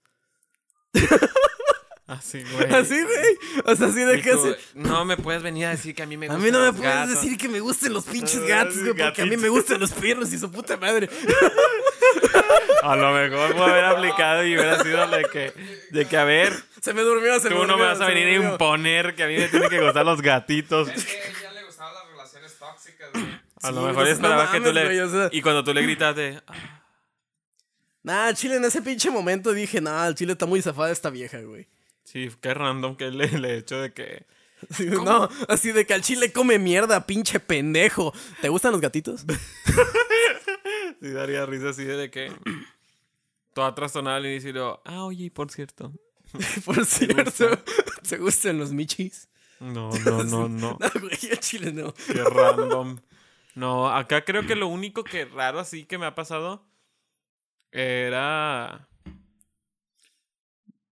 Así, 2.06 2.42
güey. 2.42 2.66
Así, 2.74 3.00
güey. 3.02 3.38
O 3.64 3.74
sea, 3.74 3.86
así 3.86 4.00
de 4.04 4.20
que 4.20 4.32
así- 4.32 4.54
No 4.74 5.04
me 5.04 5.16
puedes 5.16 5.42
venir 5.42 5.66
a 5.66 5.70
decir 5.70 5.94
que 5.94 6.02
a 6.02 6.06
mí 6.06 6.16
me 6.18 6.26
A 6.26 6.28
gustan 6.30 6.44
mí 6.44 6.50
no 6.50 6.58
me 6.60 6.66
los 6.66 6.76
puedes 6.76 6.92
gatos. 6.94 7.14
decir 7.14 7.38
que 7.38 7.48
me 7.48 7.60
gusten 7.60 7.92
los 7.94 8.04
pinches 8.04 8.40
Ah, 8.44 8.46
gatos, 8.48 8.78
güey, 8.80 8.94
porque 8.94 9.22
a 9.22 9.26
mí 9.26 9.36
me 9.38 9.48
gustan 9.48 9.80
los 9.80 9.92
perros 9.92 10.30
y 10.32 10.38
su 10.38 10.50
puta 10.50 10.76
madre. 10.76 11.08
A 12.82 12.96
lo 12.96 13.12
mejor 13.12 13.52
puedo 13.52 13.64
haber 13.64 13.84
aplicado 13.84 14.44
y 14.44 14.54
hubiera 14.56 14.82
sido 14.82 15.06
de 15.08 15.24
que, 15.32 15.52
de 15.90 16.04
que 16.06 16.16
a 16.16 16.24
ver, 16.24 16.52
Se 16.82 16.92
me 16.92 17.02
durmió, 17.02 17.38
se 17.40 17.44
me 17.48 17.50
tú 17.54 17.60
durmió. 17.60 17.76
no 17.76 17.82
me 17.82 17.84
vas 17.88 18.00
a 18.00 18.06
venir 18.08 18.26
a 18.26 18.50
imponer 18.52 19.14
que 19.14 19.22
a 19.22 19.26
mí 19.28 19.36
me 19.36 19.48
tienen 19.48 19.70
que 19.70 19.80
gustar 19.80 20.04
los 20.04 20.20
gatitos. 20.20 20.88
Es 20.88 21.04
que 21.06 21.12
a 21.16 21.28
ella 21.30 21.52
le 21.52 21.64
gustaban 21.64 21.94
las 21.94 22.08
relaciones 22.10 22.58
tóxicas, 22.58 23.08
güey. 23.12 23.40
A 23.62 23.68
Sí, 23.68 23.74
lo 23.74 23.80
no 23.82 23.86
mejor 23.88 24.06
sé, 24.06 24.12
esperaba 24.12 24.44
no 24.46 24.52
que 24.52 24.60
tú 24.60 24.72
le... 24.72 24.84
güey, 24.84 25.00
o 25.00 25.10
sea. 25.10 25.28
Y 25.32 25.40
cuando 25.42 25.64
tú 25.64 25.72
le 25.72 25.82
gritaste... 25.82 26.40
Nah, 28.02 28.32
Chile, 28.32 28.56
en 28.56 28.64
ese 28.64 28.82
pinche 28.82 29.10
momento 29.10 29.52
dije, 29.52 29.80
nah, 29.80 30.06
el 30.08 30.14
Chile 30.14 30.32
está 30.32 30.46
muy 30.46 30.60
zafada 30.60 30.90
esta 30.90 31.08
vieja, 31.10 31.40
güey. 31.40 31.68
Sí, 32.04 32.28
qué 32.40 32.52
random 32.52 32.96
que 32.96 33.10
le, 33.10 33.28
le 33.38 33.58
hecho 33.58 33.80
de 33.80 33.92
que... 33.92 34.26
Sí, 34.70 34.86
No, 34.86 35.28
así 35.48 35.72
de 35.72 35.86
que 35.86 35.94
al 35.94 36.02
Chile 36.02 36.32
come 36.32 36.58
mierda, 36.58 37.06
pinche 37.06 37.38
pendejo. 37.40 38.12
¿Te 38.40 38.48
gustan 38.48 38.72
los 38.72 38.80
gatitos? 38.80 39.24
Sí, 41.00 41.10
daría 41.10 41.44
risa 41.46 41.70
así 41.70 41.84
de 41.84 42.10
que... 42.12 42.32
Toda 43.54 43.74
inicio 44.20 44.50
y 44.50 44.52
luego... 44.52 44.80
Ah, 44.84 45.04
oye, 45.04 45.30
por 45.30 45.50
cierto... 45.50 45.92
Por 46.64 46.86
cierto, 46.86 47.50
¿te 48.08 48.16
gustan 48.16 48.58
los 48.58 48.72
michis? 48.72 49.28
No, 49.60 49.90
no, 50.04 50.24
no, 50.24 50.48
no. 50.48 50.78
No, 50.80 50.90
güey, 51.00 51.18
al 51.30 51.38
Chile 51.40 51.72
no. 51.72 51.92
Qué 51.92 52.24
random. 52.24 52.98
No, 53.54 53.88
acá 53.90 54.24
creo 54.24 54.46
que 54.46 54.54
lo 54.56 54.66
único 54.66 55.04
que 55.04 55.24
raro 55.26 55.58
así 55.60 55.84
que 55.84 55.98
me 55.98 56.06
ha 56.06 56.14
pasado 56.14 56.64
era. 57.70 58.88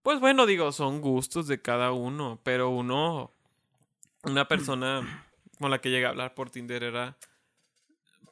Pues 0.02 0.18
bueno, 0.20 0.46
digo, 0.46 0.72
son 0.72 1.00
gustos 1.00 1.46
de 1.46 1.60
cada 1.60 1.92
uno, 1.92 2.40
pero 2.42 2.70
uno, 2.70 3.32
una 4.24 4.48
persona 4.48 5.26
con 5.58 5.70
la 5.70 5.80
que 5.80 5.90
llegué 5.90 6.06
a 6.06 6.10
hablar 6.10 6.34
por 6.34 6.48
Tinder 6.50 6.82
era, 6.82 7.18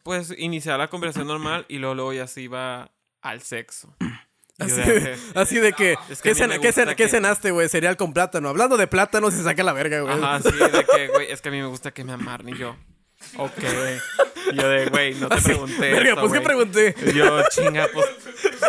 pues, 0.03 0.35
iniciar 0.39 0.79
la 0.79 0.89
conversación 0.89 1.29
normal 1.29 1.67
y 1.69 1.79
luego, 1.79 1.95
luego 1.95 2.13
ya 2.15 2.27
se 2.27 2.41
iba 2.41 2.91
al 3.21 3.43
sexo. 3.43 3.95
Así 4.59 4.73
de, 4.73 5.01
de, 5.01 5.19
así 5.37 5.59
de 5.59 5.73
que, 5.73 5.97
Es 6.09 6.21
que 6.23 6.31
a 6.31 6.35
¿qué, 6.35 6.49
me 6.49 6.59
qué 6.59 6.73
cena- 6.73 6.97
qué 6.97 7.09
cenaste, 7.09 7.51
güey? 7.53 7.69
Cereal 7.69 7.97
con 7.97 8.13
plátano. 8.13 8.49
Hablando 8.49 8.77
de 8.77 8.87
plátano, 8.89 9.31
se 9.31 9.43
saca 9.45 9.63
la 9.63 9.73
verga, 9.73 10.01
güey. 10.01 10.15
Ajá, 10.15 10.41
sí, 10.41 10.51
de 10.57 10.85
que, 10.85 11.09
güey, 11.09 11.31
es 11.31 11.41
que 11.43 11.49
a 11.51 11.53
mí 11.53 11.59
me 11.61 11.67
gusta 11.67 11.93
que 11.93 12.03
me 12.03 12.13
amarren 12.13 12.49
y 12.49 12.59
yo. 12.59 12.77
Ok. 13.37 13.53
Yo 14.55 14.69
de, 14.69 14.87
güey, 14.87 15.15
no 15.17 15.29
te 15.29 15.35
Así, 15.35 15.45
pregunté. 15.47 15.81
Verga, 15.93 16.09
esto, 16.11 16.21
pues 16.21 16.33
qué 16.33 16.39
güey". 16.39 16.45
pregunté. 16.45 16.95
Yo, 17.15 17.43
chinga, 17.51 17.89
pues, 17.93 18.07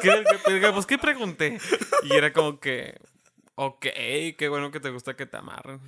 ¿qué, 0.01 0.23
qué- 0.43 0.51
verga, 0.51 0.73
pues, 0.73 0.85
¿qué 0.85 0.97
pregunté? 0.97 1.57
Y 2.03 2.13
era 2.15 2.33
como 2.33 2.59
que, 2.59 2.99
ok, 3.55 3.85
qué 4.37 4.47
bueno 4.49 4.71
que 4.71 4.79
te 4.79 4.89
gusta 4.89 5.15
que 5.15 5.25
te 5.25 5.37
amarren. 5.37 5.79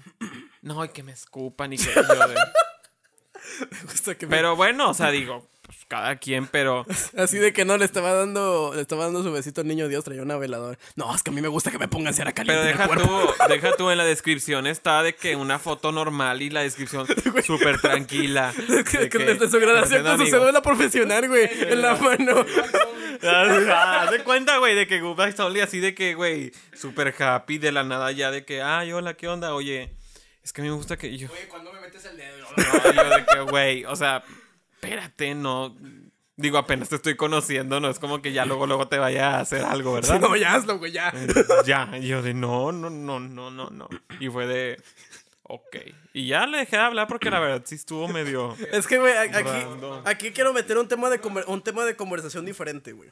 No, 0.61 0.83
y 0.85 0.89
que 0.89 1.03
me 1.03 1.11
escupan 1.11 1.73
y 1.73 1.77
que 1.77 1.85
yo 1.93 2.03
de... 2.27 2.35
Me 3.71 3.81
gusta 3.83 4.15
que 4.15 4.27
me- 4.27 4.35
Pero 4.35 4.55
bueno, 4.55 4.89
o 4.89 4.93
sea, 4.93 5.09
digo, 5.11 5.49
pues 5.71 5.85
cada 5.87 6.17
quien, 6.17 6.47
pero... 6.47 6.85
Así 7.17 7.37
de 7.37 7.53
que 7.53 7.63
no, 7.63 7.77
le 7.77 7.85
estaba 7.85 8.13
dando, 8.13 8.73
le 8.75 8.81
estaba 8.81 9.05
dando 9.05 9.23
su 9.23 9.31
besito 9.31 9.61
al 9.61 9.67
niño 9.67 9.87
Dios, 9.87 10.03
traía 10.03 10.21
una 10.21 10.35
veladora. 10.35 10.77
No, 10.97 11.15
es 11.15 11.23
que 11.23 11.31
a 11.31 11.33
mí 11.33 11.41
me 11.41 11.47
gusta 11.47 11.71
que 11.71 11.77
me 11.77 11.87
pongan 11.87 12.13
cera 12.13 12.33
caliente 12.33 12.61
Pero 12.61 12.63
en 12.63 12.67
el 12.67 12.77
deja 12.77 12.87
cuerpo. 12.87 13.33
tú, 13.37 13.53
deja 13.53 13.75
tú 13.77 13.89
en 13.89 13.97
la 13.97 14.03
descripción 14.03 14.67
está 14.67 15.01
de 15.01 15.15
que 15.15 15.37
una 15.37 15.59
foto 15.59 15.93
normal 15.93 16.41
y 16.41 16.49
la 16.49 16.61
descripción 16.61 17.07
súper 17.45 17.79
tranquila. 17.79 18.53
Es 18.71 18.89
que, 18.89 18.97
de 18.97 19.09
que 19.37 19.47
su 19.47 19.59
graduación 19.59 20.03
con 20.03 20.17
su 20.19 20.25
cédula 20.25 20.61
profesional, 20.61 21.27
güey, 21.27 21.49
en 21.61 21.81
la 21.81 21.95
mano. 21.95 22.45
Ah, 23.23 24.01
Haz 24.03 24.11
de 24.11 24.23
cuenta, 24.23 24.57
güey, 24.57 24.75
de 24.75 24.87
que 24.87 24.99
Goodbye 24.99 25.35
Only 25.37 25.61
así 25.61 25.79
de 25.79 25.93
que, 25.93 26.15
güey, 26.15 26.51
súper 26.73 27.15
happy 27.17 27.59
de 27.59 27.71
la 27.71 27.83
nada 27.83 28.11
ya 28.11 28.31
de 28.31 28.43
que, 28.43 28.61
ay, 28.61 28.91
hola, 28.91 29.13
¿qué 29.13 29.27
onda? 29.27 29.53
Oye, 29.53 29.93
es 30.43 30.51
que 30.51 30.61
a 30.61 30.63
mí 30.63 30.69
me 30.69 30.75
gusta 30.75 30.97
que 30.97 31.15
yo... 31.17 31.27
Güey, 31.27 31.47
¿cuándo 31.47 31.71
me 31.71 31.81
metes 31.81 32.03
el 32.05 32.17
dedo? 32.17 32.47
No, 32.57 32.93
yo 32.93 33.09
de 33.09 33.25
que, 33.25 33.39
güey, 33.41 33.85
o 33.85 33.95
sea, 33.95 34.23
espérate, 34.81 35.35
no... 35.35 35.75
Digo, 36.37 36.57
apenas 36.57 36.89
te 36.89 36.95
estoy 36.95 37.15
conociendo, 37.15 37.79
no 37.79 37.89
es 37.89 37.99
como 37.99 38.19
que 38.21 38.33
ya 38.33 38.45
luego, 38.45 38.65
luego 38.65 38.87
te 38.87 38.97
vaya 38.97 39.35
a 39.35 39.41
hacer 39.41 39.63
algo, 39.63 39.93
¿verdad? 39.93 40.19
No, 40.19 40.35
ya 40.35 40.55
hazlo, 40.55 40.79
güey, 40.79 40.91
ya. 40.91 41.13
Ya, 41.65 41.91
y 41.99 42.07
yo 42.07 42.23
de 42.23 42.33
no, 42.33 42.71
no, 42.71 42.89
no, 42.89 43.19
no, 43.19 43.51
no, 43.51 43.69
no. 43.69 43.89
Y 44.19 44.27
fue 44.29 44.47
de, 44.47 44.81
ok. 45.43 45.77
Y 46.13 46.27
ya 46.27 46.47
le 46.47 46.59
dejé 46.59 46.77
de 46.77 46.81
hablar 46.81 47.07
porque 47.07 47.29
la 47.29 47.39
verdad 47.39 47.61
sí 47.65 47.75
estuvo 47.75 48.07
medio... 48.07 48.55
Es 48.71 48.87
que, 48.87 48.97
güey, 48.97 49.15
aquí, 49.15 49.49
aquí 50.05 50.31
quiero 50.31 50.51
meter 50.51 50.79
un 50.79 50.87
tema, 50.87 51.11
de 51.11 51.21
un 51.45 51.61
tema 51.61 51.85
de 51.85 51.95
conversación 51.95 52.43
diferente, 52.43 52.93
güey. 52.93 53.11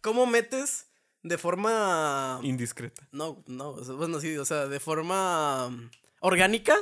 ¿Cómo 0.00 0.24
metes 0.24 0.86
de 1.22 1.36
forma... 1.36 2.40
indiscreta. 2.42 3.06
No, 3.12 3.42
no, 3.46 3.74
bueno, 3.96 4.18
sí, 4.18 4.38
o 4.38 4.46
sea, 4.46 4.66
de 4.66 4.80
forma 4.80 5.66
um, 5.66 5.90
orgánica. 6.20 6.74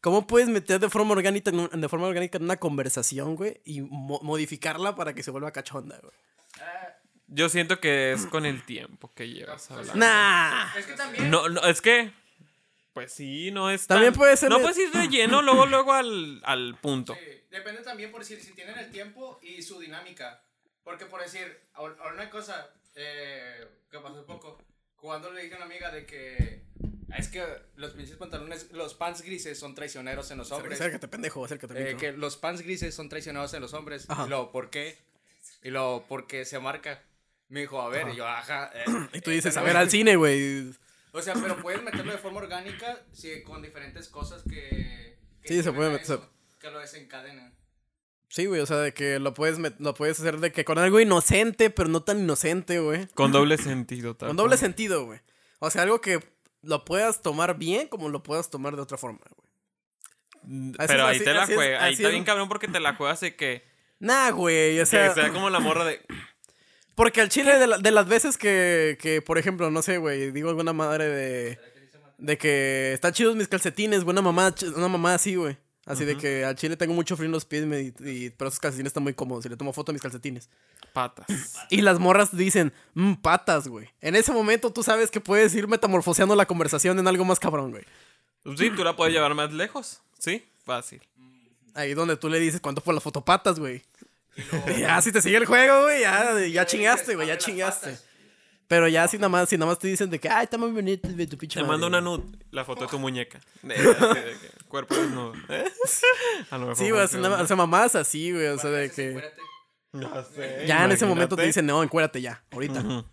¿Cómo 0.00 0.26
puedes 0.26 0.48
meter 0.48 0.78
de 0.80 0.88
forma 0.88 1.12
orgánica 1.12 1.50
en, 1.50 1.60
un- 1.60 1.80
de 1.80 1.88
forma 1.88 2.06
orgánica 2.06 2.38
en 2.38 2.44
una 2.44 2.56
conversación, 2.56 3.34
güey? 3.36 3.60
Y 3.64 3.80
mo- 3.80 4.20
modificarla 4.22 4.94
para 4.94 5.12
que 5.14 5.22
se 5.22 5.30
vuelva 5.30 5.52
cachonda, 5.52 5.98
güey. 6.00 6.12
Yo 7.30 7.48
siento 7.50 7.78
que 7.78 8.12
es 8.12 8.24
con 8.26 8.46
el 8.46 8.64
tiempo 8.64 9.12
que 9.14 9.28
llevas 9.28 9.70
hablando. 9.70 9.94
Nah. 9.96 10.74
Es 10.78 10.86
que 10.86 10.94
también. 10.94 11.30
No, 11.30 11.48
no, 11.48 11.62
es 11.64 11.80
que... 11.82 12.10
Pues 12.94 13.12
sí, 13.12 13.50
no 13.52 13.70
es 13.70 13.86
También 13.86 14.12
tan- 14.12 14.18
puede 14.18 14.36
ser 14.36 14.48
No 14.50 14.56
de- 14.56 14.62
puedes 14.62 14.78
ir 14.78 14.90
de 14.90 15.08
lleno 15.08 15.40
luego, 15.42 15.66
luego 15.66 15.92
al, 15.92 16.40
al 16.44 16.76
punto. 16.80 17.14
Sí, 17.14 17.20
depende 17.50 17.82
también 17.82 18.10
por 18.10 18.20
decir 18.20 18.40
si 18.40 18.52
tienen 18.54 18.76
el 18.78 18.90
tiempo 18.90 19.38
y 19.42 19.62
su 19.62 19.78
dinámica. 19.78 20.42
Porque 20.82 21.04
por 21.04 21.20
decir, 21.20 21.54
ahora 21.74 21.94
una 22.14 22.28
cosa 22.30 22.70
eh, 22.96 23.68
que 23.90 23.98
pasó 23.98 24.14
hace 24.16 24.22
poco, 24.26 24.58
cuando 24.96 25.30
le 25.30 25.42
dije 25.42 25.54
a 25.54 25.58
una 25.58 25.66
amiga 25.66 25.90
de 25.92 26.06
que 26.06 26.64
es 27.16 27.28
que 27.28 27.42
los 27.76 27.92
pinches 27.92 28.16
pantalones, 28.16 28.70
los 28.72 28.94
pants 28.94 29.22
grises 29.22 29.58
son 29.58 29.74
traicioneros 29.74 30.30
en 30.30 30.38
los 30.38 30.52
hombres. 30.52 30.80
Acércate, 30.80 31.08
pendejo, 31.08 31.44
acércate. 31.44 31.92
Eh, 31.92 31.96
que 31.96 32.12
los 32.12 32.36
pants 32.36 32.62
grises 32.62 32.94
son 32.94 33.08
traicionados 33.08 33.54
en 33.54 33.62
los 33.62 33.72
hombres. 33.74 34.04
Ajá. 34.08 34.26
Y 34.26 34.28
luego, 34.28 34.52
¿por 34.52 34.70
qué? 34.70 34.98
Y 35.62 35.70
luego, 35.70 36.06
¿por 36.06 36.26
qué 36.26 36.44
se 36.44 36.58
marca? 36.58 37.02
Me 37.48 37.60
dijo, 37.60 37.80
a 37.80 37.88
ver, 37.88 38.08
y 38.10 38.16
yo, 38.16 38.26
ajá. 38.26 38.70
eh, 38.74 38.84
Y 39.14 39.20
tú 39.20 39.30
eh, 39.30 39.34
dices, 39.34 39.56
a 39.56 39.62
ver, 39.62 39.76
al 39.76 39.90
cine, 39.90 40.16
güey. 40.16 40.70
O 41.12 41.22
sea, 41.22 41.34
pero 41.34 41.56
puedes 41.62 41.82
meterlo 41.82 42.12
de 42.12 42.18
forma 42.18 42.38
orgánica 42.38 43.00
sí, 43.12 43.42
con 43.42 43.62
diferentes 43.62 44.08
cosas 44.08 44.42
que. 44.42 45.16
que 45.42 45.48
Sí, 45.48 45.62
se 45.62 45.72
puede 45.72 45.90
meter- 45.90 46.04
eso, 46.04 46.30
Que 46.60 46.70
lo 46.70 46.78
desencadenen. 46.78 47.54
Sí, 48.28 48.44
güey, 48.44 48.60
o 48.60 48.66
sea, 48.66 48.76
de 48.76 48.92
que 48.92 49.18
lo 49.18 49.32
puedes, 49.32 49.58
lo 49.78 49.94
puedes 49.94 50.20
hacer 50.20 50.38
de 50.38 50.52
que 50.52 50.66
con 50.66 50.78
algo 50.78 51.00
inocente, 51.00 51.70
pero 51.70 51.88
no 51.88 52.02
tan 52.02 52.20
inocente, 52.20 52.78
güey. 52.78 53.06
Con 53.14 53.32
doble 53.32 53.56
sentido, 53.56 54.14
tal 54.16 54.28
Con 54.28 54.36
doble 54.36 54.58
sentido, 54.58 55.06
güey. 55.06 55.20
O 55.60 55.70
sea, 55.70 55.82
algo 55.82 56.02
que 56.02 56.20
lo 56.62 56.84
puedas 56.84 57.22
tomar 57.22 57.56
bien 57.58 57.88
como 57.88 58.08
lo 58.08 58.22
puedas 58.22 58.50
tomar 58.50 58.76
de 58.76 58.82
otra 58.82 58.98
forma, 58.98 59.20
güey. 59.36 60.72
Pero 60.86 61.06
ahí 61.06 61.16
así- 61.16 61.24
te 61.24 61.34
la 61.34 61.46
juegas. 61.46 61.82
Ahí 61.82 61.92
está 61.94 62.06
es. 62.08 62.12
bien 62.12 62.24
cabrón 62.24 62.48
porque 62.48 62.68
te 62.68 62.80
la 62.80 62.94
juegas 62.94 63.20
de 63.20 63.36
que... 63.36 63.62
Nah, 64.00 64.30
güey, 64.30 64.78
o 64.78 64.82
Que 64.82 64.86
sea... 64.86 65.14
sea 65.14 65.30
como 65.32 65.50
la 65.50 65.60
morra 65.60 65.84
de... 65.84 66.00
Porque 66.94 67.20
al 67.20 67.28
chile 67.28 67.56
de, 67.58 67.66
la- 67.68 67.78
de 67.78 67.90
las 67.92 68.08
veces 68.08 68.36
que, 68.36 68.98
que, 69.00 69.22
por 69.22 69.38
ejemplo, 69.38 69.70
no 69.70 69.82
sé, 69.82 69.98
güey, 69.98 70.32
digo 70.32 70.48
alguna 70.50 70.72
madre 70.72 71.06
de... 71.08 71.58
De 72.18 72.36
que 72.36 72.92
están 72.92 73.12
chidos 73.12 73.36
mis 73.36 73.46
calcetines, 73.46 74.02
güey, 74.02 74.12
una 74.14 74.22
mamá, 74.22 74.52
una 74.74 74.88
mamá 74.88 75.14
así, 75.14 75.36
güey. 75.36 75.56
Así 75.86 76.04
de 76.04 76.16
que 76.16 76.44
al 76.44 76.56
chile 76.56 76.76
tengo 76.76 76.92
mucho 76.92 77.16
frío 77.16 77.26
en 77.26 77.32
los 77.32 77.44
pies, 77.44 77.64
me- 77.66 77.80
y- 78.00 78.30
pero 78.36 78.48
esos 78.48 78.58
calcetines 78.58 78.90
están 78.90 79.04
muy 79.04 79.14
cómodos 79.14 79.46
y 79.46 79.48
le 79.48 79.56
tomo 79.56 79.72
foto 79.72 79.92
a 79.92 79.94
mis 79.94 80.02
calcetines. 80.02 80.50
Patas. 80.98 81.54
Y 81.70 81.80
las 81.82 82.00
morras 82.00 82.36
dicen, 82.36 82.72
mmm, 82.94 83.14
patas, 83.14 83.68
güey. 83.68 83.88
En 84.00 84.16
ese 84.16 84.32
momento 84.32 84.72
tú 84.72 84.82
sabes 84.82 85.12
que 85.12 85.20
puedes 85.20 85.54
ir 85.54 85.68
metamorfoseando 85.68 86.34
la 86.34 86.44
conversación 86.46 86.98
en 86.98 87.06
algo 87.06 87.24
más 87.24 87.38
cabrón, 87.38 87.70
güey. 87.70 87.84
Pues 88.42 88.58
sí, 88.58 88.70
tú 88.70 88.82
la 88.82 88.96
puedes 88.96 89.14
llevar 89.14 89.32
más 89.34 89.52
lejos. 89.52 90.00
Sí, 90.18 90.44
fácil. 90.64 91.00
Ahí 91.74 91.94
donde 91.94 92.16
tú 92.16 92.28
le 92.28 92.40
dices 92.40 92.60
cuánto 92.60 92.80
por 92.82 92.94
las 92.94 93.02
fotopatas, 93.04 93.60
güey. 93.60 93.84
Y 94.76 94.80
ya, 94.80 95.00
si 95.00 95.12
te 95.12 95.22
sigue 95.22 95.36
el 95.36 95.46
juego, 95.46 95.82
güey, 95.84 96.00
ya, 96.00 96.36
ya 96.48 96.66
chingaste, 96.66 97.14
güey, 97.14 97.28
ya 97.28 97.38
chingaste. 97.38 97.90
patas. 97.90 98.04
Pero 98.66 98.88
ya 98.88 99.06
si 99.06 99.18
nada 99.18 99.28
más, 99.28 99.48
si 99.48 99.56
nada 99.56 99.70
más 99.70 99.78
te 99.78 99.86
dicen 99.86 100.10
de 100.10 100.18
que, 100.18 100.28
ay, 100.28 100.44
está 100.44 100.58
muy 100.58 100.72
bonito, 100.72 101.08
güey, 101.08 101.28
tu 101.28 101.38
pinche 101.38 101.60
Te 101.60 101.64
madre, 101.64 101.78
mando 101.80 101.86
una 101.86 102.00
güey". 102.00 102.18
nud, 102.26 102.36
la 102.50 102.64
foto 102.64 102.86
de 102.86 102.88
tu 102.88 102.98
muñeca. 102.98 103.40
De, 103.62 103.74
de 103.76 104.36
cuerpo 104.66 104.96
desnudo. 104.96 105.32
A 106.50 106.58
lo 106.58 106.66
mejor 106.66 106.76
Sí, 106.76 106.90
güey, 106.90 107.06
sea, 107.06 107.56
mamás 107.56 107.94
así, 107.94 108.32
güey, 108.32 108.48
o 108.48 108.58
sea, 108.58 108.70
de 108.70 108.90
que... 108.90 109.22
Ya 109.92 110.24
sé, 110.24 110.64
Ya 110.66 110.84
en 110.84 110.92
ese 110.92 111.06
momento 111.06 111.36
te 111.36 111.42
dicen, 111.44 111.66
no, 111.66 111.82
encuérdate 111.82 112.20
ya, 112.20 112.44
ahorita. 112.50 113.04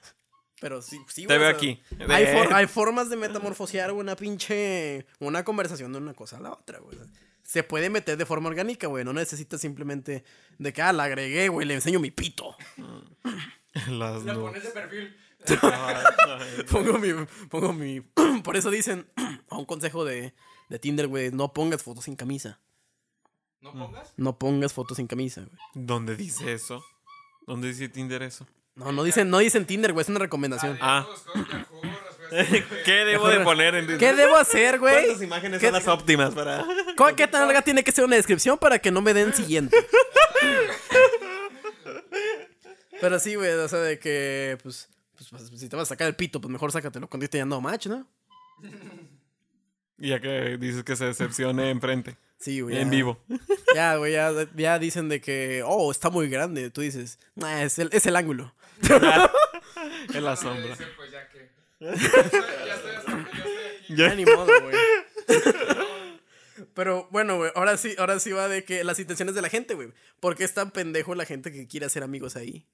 Pero 0.61 0.81
sí, 0.81 0.99
sí, 1.07 1.25
Te 1.27 1.37
veo 1.37 1.49
sea, 1.49 1.55
aquí. 1.57 1.81
Hay, 2.09 2.25
De- 2.25 2.33
for- 2.33 2.53
hay 2.53 2.65
formas 2.67 3.09
de 3.09 3.17
metamorfosear 3.17 3.91
una 3.91 4.15
pinche. 4.15 5.05
Una 5.19 5.43
conversación 5.43 5.91
de 5.91 5.97
una 5.99 6.13
cosa 6.13 6.37
a 6.37 6.39
la 6.41 6.51
otra, 6.53 6.79
güey. 6.79 6.97
Se 7.43 7.61
puede 7.63 7.89
meter 7.89 8.17
de 8.17 8.25
forma 8.25 8.49
orgánica, 8.49 8.87
güey. 8.87 9.03
No 9.03 9.13
necesitas 9.13 9.61
simplemente 9.61 10.23
de 10.57 10.73
que, 10.73 10.81
ah, 10.81 10.93
la 10.93 11.03
agregué, 11.03 11.49
güey, 11.49 11.67
le 11.67 11.73
enseño 11.75 11.99
mi 11.99 12.09
pito. 12.11 12.55
Las 13.89 14.23
La 14.23 14.33
pones 14.35 14.63
de 14.63 14.69
perfil. 14.69 15.15
Pongo 16.71 16.97
mi. 16.97 17.09
Pongo 17.49 17.73
mi. 17.73 18.01
Por 18.43 18.55
eso 18.57 18.71
dicen, 18.71 19.07
a 19.49 19.57
un 19.57 19.65
consejo 19.65 20.05
de, 20.05 20.33
de 20.69 20.79
Tinder, 20.79 21.07
güey, 21.07 21.31
no 21.31 21.53
pongas 21.53 21.83
fotos 21.83 22.05
sin 22.05 22.15
camisa. 22.15 22.59
¿No 23.65 23.73
pongas? 23.85 24.13
No 24.17 24.37
pongas 24.37 24.73
fotos 24.73 24.97
sin 24.97 25.07
camisa, 25.07 25.41
güey. 25.41 25.57
¿Dónde 25.73 26.15
dice 26.15 26.53
eso? 26.53 26.83
¿Dónde 27.47 27.67
dice 27.69 27.89
Tinder 27.89 28.21
eso? 28.23 28.47
No, 28.75 28.91
no 28.91 29.03
dicen, 29.03 29.29
no 29.29 29.37
dicen 29.39 29.65
Tinder, 29.65 29.93
güey, 29.93 30.03
es 30.03 30.09
una 30.09 30.19
recomendación. 30.19 30.77
Ah. 30.81 31.07
¿Qué 32.85 32.91
debo 33.05 33.27
de 33.29 33.39
poner 33.41 33.75
en 33.75 33.97
¿Qué 33.97 34.13
debo 34.13 34.35
hacer, 34.35 34.79
güey? 34.79 35.05
¿Cuántas 35.05 35.21
imágenes 35.23 35.59
¿Qué- 35.59 35.67
son 35.67 35.73
las 35.73 35.87
óptimas 35.87 36.33
para...? 36.33 36.65
¿Cu- 36.97 37.15
¿Qué 37.15 37.27
tan 37.27 37.41
larga 37.45 37.61
tiene 37.61 37.83
que 37.83 37.91
ser 37.91 38.03
una 38.05 38.15
descripción 38.15 38.57
para 38.57 38.79
que 38.79 38.91
no 38.91 39.01
me 39.01 39.13
den 39.13 39.33
siguiente? 39.33 39.77
Pero 43.01 43.19
sí, 43.19 43.35
güey, 43.35 43.51
o 43.51 43.67
sea, 43.67 43.79
de 43.79 43.99
que, 43.99 44.57
pues, 44.63 44.89
pues, 45.15 45.29
pues, 45.29 45.59
si 45.59 45.69
te 45.69 45.75
vas 45.75 45.83
a 45.87 45.89
sacar 45.93 46.07
el 46.07 46.15
pito, 46.15 46.39
pues 46.41 46.51
mejor 46.51 46.71
sácatelo 46.71 47.07
cuando 47.09 47.25
esté 47.25 47.37
ya 47.39 47.45
no 47.45 47.61
match, 47.61 47.87
¿no? 47.87 48.07
Y 49.97 50.09
ya 50.09 50.19
que 50.19 50.57
dices 50.57 50.83
que 50.83 50.95
se 50.95 51.05
decepcione 51.05 51.69
enfrente. 51.69 52.17
Sí, 52.39 52.61
güey. 52.61 52.77
En 52.77 52.89
vivo. 52.89 53.19
Ya, 53.73 53.95
güey, 53.95 54.13
ya, 54.13 54.31
ya 54.55 54.77
dicen 54.79 55.09
de 55.09 55.21
que, 55.21 55.63
oh, 55.65 55.91
está 55.91 56.09
muy 56.09 56.29
grande. 56.29 56.69
Tú 56.69 56.81
dices, 56.81 57.17
nah, 57.35 57.61
es 57.63 57.79
el, 57.79 57.89
es 57.91 58.05
el 58.05 58.15
ángulo. 58.15 58.53
En 60.13 60.23
la 60.23 60.31
No, 60.31 60.35
sombra. 60.37 60.67
dice, 60.67 60.85
pues 60.95 61.11
ya 61.11 61.27
que. 61.29 61.49
Ya 61.79 61.91
estoy, 61.91 62.09
ya 62.11 62.25
estoy, 62.41 62.49
hasta- 62.51 62.65
ya 62.65 62.75
estoy 62.75 62.95
aquí. 63.87 63.95
Ya 63.95 64.15
ni 64.15 64.25
modo, 64.25 64.45
güey. 64.61 64.75
Pero 66.73 67.07
bueno, 67.11 67.37
güey, 67.37 67.51
ahora 67.55 67.75
sí, 67.77 67.95
ahora 67.97 68.19
sí 68.19 68.31
va 68.31 68.47
de 68.47 68.63
que 68.63 68.83
las 68.83 68.99
intenciones 68.99 69.35
de 69.35 69.41
la 69.41 69.49
gente, 69.49 69.73
güey. 69.73 69.91
¿Por 70.19 70.35
qué 70.35 70.43
es 70.45 70.53
tan 70.53 70.71
pendejo 70.71 71.13
la 71.15 71.25
gente 71.25 71.51
que 71.51 71.67
quiere 71.67 71.85
hacer 71.85 72.03
amigos 72.03 72.35
ahí? 72.35 72.65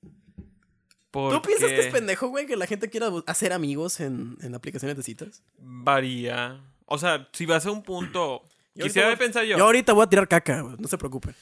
¿Tú 1.11 1.41
piensas 1.41 1.69
que 1.69 1.79
es 1.81 1.87
pendejo, 1.93 2.27
güey, 2.29 2.45
que 2.45 2.55
la 2.55 2.67
gente 2.67 2.89
quiera 2.89 3.09
hacer 3.27 3.53
amigos 3.53 3.99
en, 3.99 4.37
en 4.41 4.55
aplicaciones 4.55 4.95
de 4.97 5.03
citas? 5.03 5.43
Varía. 5.57 6.61
O 6.85 6.97
sea, 6.97 7.27
si 7.33 7.45
vas 7.45 7.65
a 7.65 7.71
un 7.71 7.83
punto... 7.83 8.43
Yo 8.75 8.85
Quisiera 8.85 9.09
voy- 9.09 9.17
pensar 9.17 9.43
yo. 9.45 9.57
Yo 9.57 9.65
ahorita 9.65 9.93
voy 9.93 10.03
a 10.03 10.09
tirar 10.09 10.27
caca, 10.27 10.63
no 10.77 10.87
se 10.87 10.97
preocupen. 10.97 11.35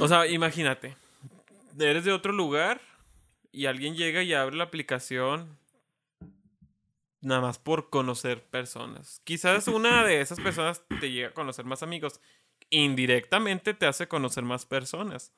O 0.00 0.06
sea, 0.08 0.26
imagínate. 0.26 0.96
Eres 1.78 2.04
de 2.04 2.12
otro 2.12 2.32
lugar 2.32 2.80
y 3.52 3.66
alguien 3.66 3.96
llega 3.96 4.22
y 4.22 4.32
abre 4.34 4.56
la 4.56 4.64
aplicación. 4.64 5.58
nada 7.20 7.40
más 7.40 7.58
por 7.58 7.90
conocer 7.90 8.44
personas. 8.44 9.20
Quizás 9.24 9.66
una 9.66 10.04
de 10.04 10.20
esas 10.20 10.38
personas 10.38 10.82
te 11.00 11.10
llega 11.10 11.28
a 11.28 11.34
conocer 11.34 11.64
más 11.64 11.82
amigos. 11.82 12.20
Indirectamente 12.70 13.74
te 13.74 13.86
hace 13.86 14.06
conocer 14.06 14.44
más 14.44 14.64
personas. 14.64 15.32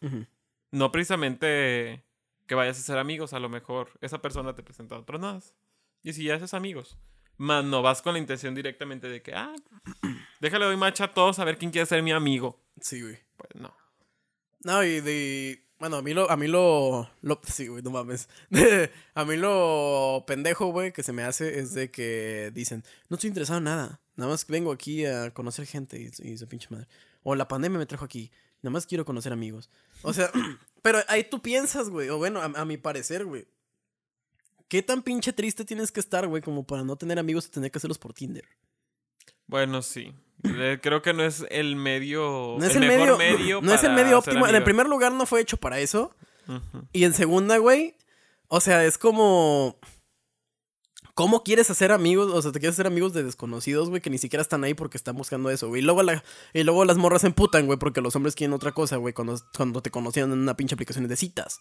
No 0.71 0.93
precisamente 0.93 2.05
que 2.47 2.55
vayas 2.55 2.79
a 2.79 2.83
ser 2.83 2.99
amigos, 2.99 3.33
a 3.33 3.39
lo 3.39 3.49
mejor 3.49 3.91
esa 4.03 4.21
persona 4.21 4.55
te 4.55 4.63
presenta 4.63 4.97
a 4.97 4.99
otros 4.99 5.19
más. 5.21 5.55
Y 6.03 6.13
si 6.13 6.25
ya 6.25 6.35
haces 6.35 6.53
amigos. 6.53 6.99
Más 7.39 7.65
no 7.65 7.83
vas 7.83 8.03
con 8.03 8.13
la 8.13 8.19
intención 8.19 8.55
directamente 8.55 9.09
de 9.09 9.23
que, 9.23 9.33
ah, 9.33 9.55
déjale 10.41 10.67
doy 10.67 10.77
macha 10.77 11.05
a 11.05 11.15
todos 11.15 11.39
a 11.39 11.45
ver 11.45 11.57
quién 11.57 11.71
quiere 11.71 11.87
ser 11.87 12.03
mi 12.03 12.13
amigo. 12.13 12.61
Sí, 12.81 13.01
güey. 13.01 13.19
Pues 13.37 13.51
no. 13.55 13.75
No, 14.65 14.85
y 14.85 15.01
de. 15.01 15.65
Bueno, 15.79 15.97
a 15.97 16.03
mí 16.03 16.13
lo. 16.13 16.29
A 16.31 16.37
mí 16.37 16.49
lo, 16.49 17.09
lo 17.23 17.41
sí, 17.47 17.69
güey, 17.69 17.83
no 17.83 17.91
mames. 17.91 18.29
a 19.15 19.25
mí 19.25 19.37
lo 19.37 20.25
pendejo, 20.27 20.67
güey, 20.73 20.93
que 20.93 21.05
se 21.05 21.13
me 21.13 21.23
hace 21.23 21.61
es 21.61 21.75
de 21.75 21.91
que 21.91 22.51
dicen: 22.53 22.83
No 23.09 23.15
estoy 23.15 23.29
interesado 23.29 23.59
en 23.59 23.65
nada. 23.65 24.01
Nada 24.17 24.33
más 24.33 24.47
vengo 24.49 24.73
aquí 24.73 25.07
a 25.07 25.31
conocer 25.31 25.67
gente 25.67 26.01
y, 26.01 26.33
y 26.33 26.37
pinche 26.47 26.67
madre. 26.71 26.89
O 27.23 27.37
la 27.37 27.47
pandemia 27.47 27.79
me 27.79 27.87
trajo 27.87 28.05
aquí. 28.05 28.33
Nada 28.63 28.73
más 28.73 28.87
quiero 28.87 29.05
conocer 29.05 29.33
amigos. 29.33 29.71
O 30.03 30.13
sea, 30.13 30.31
pero 30.83 30.99
ahí 31.07 31.23
tú 31.23 31.41
piensas, 31.41 31.89
güey. 31.89 32.09
O 32.09 32.19
bueno, 32.19 32.41
a, 32.41 32.47
a 32.47 32.65
mi 32.65 32.77
parecer, 32.79 33.25
güey. 33.25 33.47
¿Qué 34.69 34.83
tan 34.83 35.03
pinche 35.03 35.33
triste 35.33 35.65
tienes 35.65 35.91
que 35.91 36.01
estar, 36.01 36.27
güey, 36.27 36.43
como 36.43 36.67
para 36.67 36.85
no 36.85 36.97
tener 36.97 37.19
amigos 37.19 37.47
y 37.47 37.51
tener 37.51 37.71
que 37.71 37.79
hacerlos 37.79 37.99
por 37.99 38.13
Tinder? 38.13 38.45
Bueno, 39.47 39.81
sí. 39.81 40.13
Eh, 40.45 40.79
Creo 40.83 41.01
que 41.03 41.15
no 41.15 41.25
es 41.25 41.45
el 41.51 41.75
medio. 41.75 42.57
No 42.59 42.65
es 42.67 42.77
el, 42.77 42.85
el, 42.85 42.89
mejor 42.91 43.19
medio, 43.19 43.39
medio. 43.39 43.61
no 43.63 43.73
es 43.73 43.83
el 43.83 43.95
medio 43.95 44.19
óptimo. 44.19 44.47
En 44.47 44.55
el 44.55 44.63
primer 44.63 44.87
lugar 44.87 45.13
no 45.13 45.27
fue 45.27 45.41
hecho 45.41 45.57
para 45.57 45.81
eso. 45.81 46.15
Y 46.93 47.05
en 47.05 47.15
segunda, 47.15 47.59
güey, 47.59 47.97
o 48.49 48.61
sea, 48.61 48.85
es 48.85 48.99
como... 48.99 49.79
¿Cómo 51.15 51.43
quieres 51.43 51.69
hacer 51.69 51.91
amigos? 51.91 52.31
O 52.33 52.41
sea, 52.41 52.53
te 52.53 52.61
quieres 52.61 52.77
hacer 52.77 52.87
amigos 52.87 53.13
de 53.13 53.25
desconocidos, 53.25 53.89
güey, 53.89 54.01
que 54.01 54.09
ni 54.09 54.19
siquiera 54.19 54.41
están 54.41 54.63
ahí 54.63 54.75
porque 54.75 54.97
están 54.97 55.17
buscando 55.17 55.51
eso, 55.51 55.67
güey. 55.67 55.83
Y 55.83 55.85
luego, 55.85 56.05
la, 56.05 56.23
y 56.55 56.63
luego 56.63 56.85
las 56.85 56.97
morras 56.97 57.23
se 57.23 57.27
emputan, 57.27 57.67
güey, 57.67 57.77
porque 57.77 58.01
los 58.01 58.15
hombres 58.15 58.37
quieren 58.37 58.55
otra 58.55 58.71
cosa, 58.71 58.99
güey, 58.99 59.13
cuando, 59.13 59.37
cuando 59.57 59.83
te 59.83 59.91
conocían 59.91 60.31
en 60.33 60.39
una 60.39 60.57
pinche 60.57 60.75
aplicación 60.75 61.09
de 61.09 61.17
citas. 61.17 61.61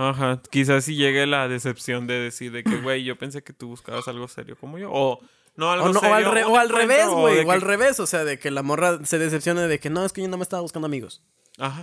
Ajá, 0.00 0.40
quizás 0.50 0.84
si 0.84 0.94
llegue 0.94 1.26
la 1.26 1.48
decepción 1.48 2.06
de 2.06 2.14
decir 2.20 2.52
de 2.52 2.62
que, 2.62 2.76
güey, 2.80 3.02
yo 3.04 3.16
pensé 3.18 3.42
que 3.42 3.52
tú 3.52 3.66
buscabas 3.68 4.06
algo 4.06 4.28
serio 4.28 4.56
como 4.56 4.78
yo. 4.78 4.90
O 4.92 5.20
no 5.56 5.70
algo 5.72 5.86
O, 5.86 5.92
no, 5.92 5.98
o 5.98 6.00
serio. 6.02 6.14
al, 6.14 6.24
re- 6.32 6.44
o 6.44 6.56
al 6.56 6.68
revés, 6.68 7.08
güey, 7.08 7.44
o 7.44 7.50
al 7.50 7.58
que- 7.58 7.64
revés, 7.66 7.98
o 7.98 8.06
sea, 8.06 8.22
de 8.24 8.38
que 8.38 8.50
la 8.52 8.62
morra 8.62 9.04
se 9.04 9.18
decepcione 9.18 9.62
de 9.66 9.80
que 9.80 9.90
no, 9.90 10.04
es 10.04 10.12
que 10.12 10.22
yo 10.22 10.28
no 10.28 10.36
me 10.36 10.44
estaba 10.44 10.62
buscando 10.62 10.86
amigos. 10.86 11.22
Ajá, 11.58 11.82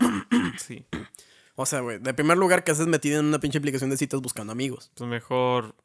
sí. 0.57 0.85
O 1.55 1.65
sea, 1.65 1.81
güey, 1.81 1.99
de 1.99 2.13
primer 2.13 2.37
lugar 2.37 2.63
que 2.63 2.71
haces 2.71 2.87
metido 2.87 3.19
en 3.19 3.25
una 3.25 3.39
pinche 3.39 3.57
aplicación 3.57 3.89
de 3.89 3.97
citas 3.97 4.21
buscando 4.21 4.53
amigos. 4.53 4.91
Pues 4.95 5.09
mejor, 5.09 5.75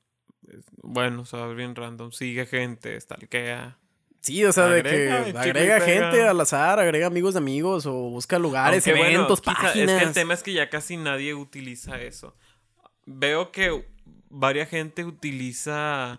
es- 0.49 0.65
bueno, 0.83 1.23
o 1.23 1.25
sea, 1.27 1.47
bien 1.49 1.75
random. 1.75 2.13
Sigue 2.13 2.47
gente, 2.47 3.01
stalkea. 3.01 3.77
Sí, 4.21 4.45
o 4.45 4.53
sea, 4.53 4.67
de 4.67 4.83
que 4.83 5.11
agrega 5.39 5.81
gente 5.81 6.27
al 6.27 6.39
azar, 6.41 6.79
agrega 6.79 7.07
amigos 7.07 7.35
de 7.35 7.39
amigos 7.39 7.87
o 7.87 7.93
busca 7.93 8.39
lugares, 8.39 8.87
Aunque, 8.87 9.01
bueno, 9.01 9.15
eventos, 9.17 9.41
quizá- 9.41 9.55
páginas. 9.55 9.91
Es 9.91 9.99
que 9.99 10.05
el 10.09 10.13
tema 10.13 10.35
es 10.35 10.43
que 10.43 10.53
ya 10.53 10.69
casi 10.69 10.97
nadie 10.99 11.35
utiliza 11.35 12.01
eso. 12.01 12.35
Veo 13.07 13.51
que 13.51 13.87
varia 14.29 14.67
gente 14.67 15.05
utiliza. 15.05 16.19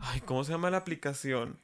Ay, 0.00 0.20
¿cómo 0.24 0.44
se 0.44 0.52
llama 0.52 0.70
la 0.70 0.76
aplicación? 0.78 1.58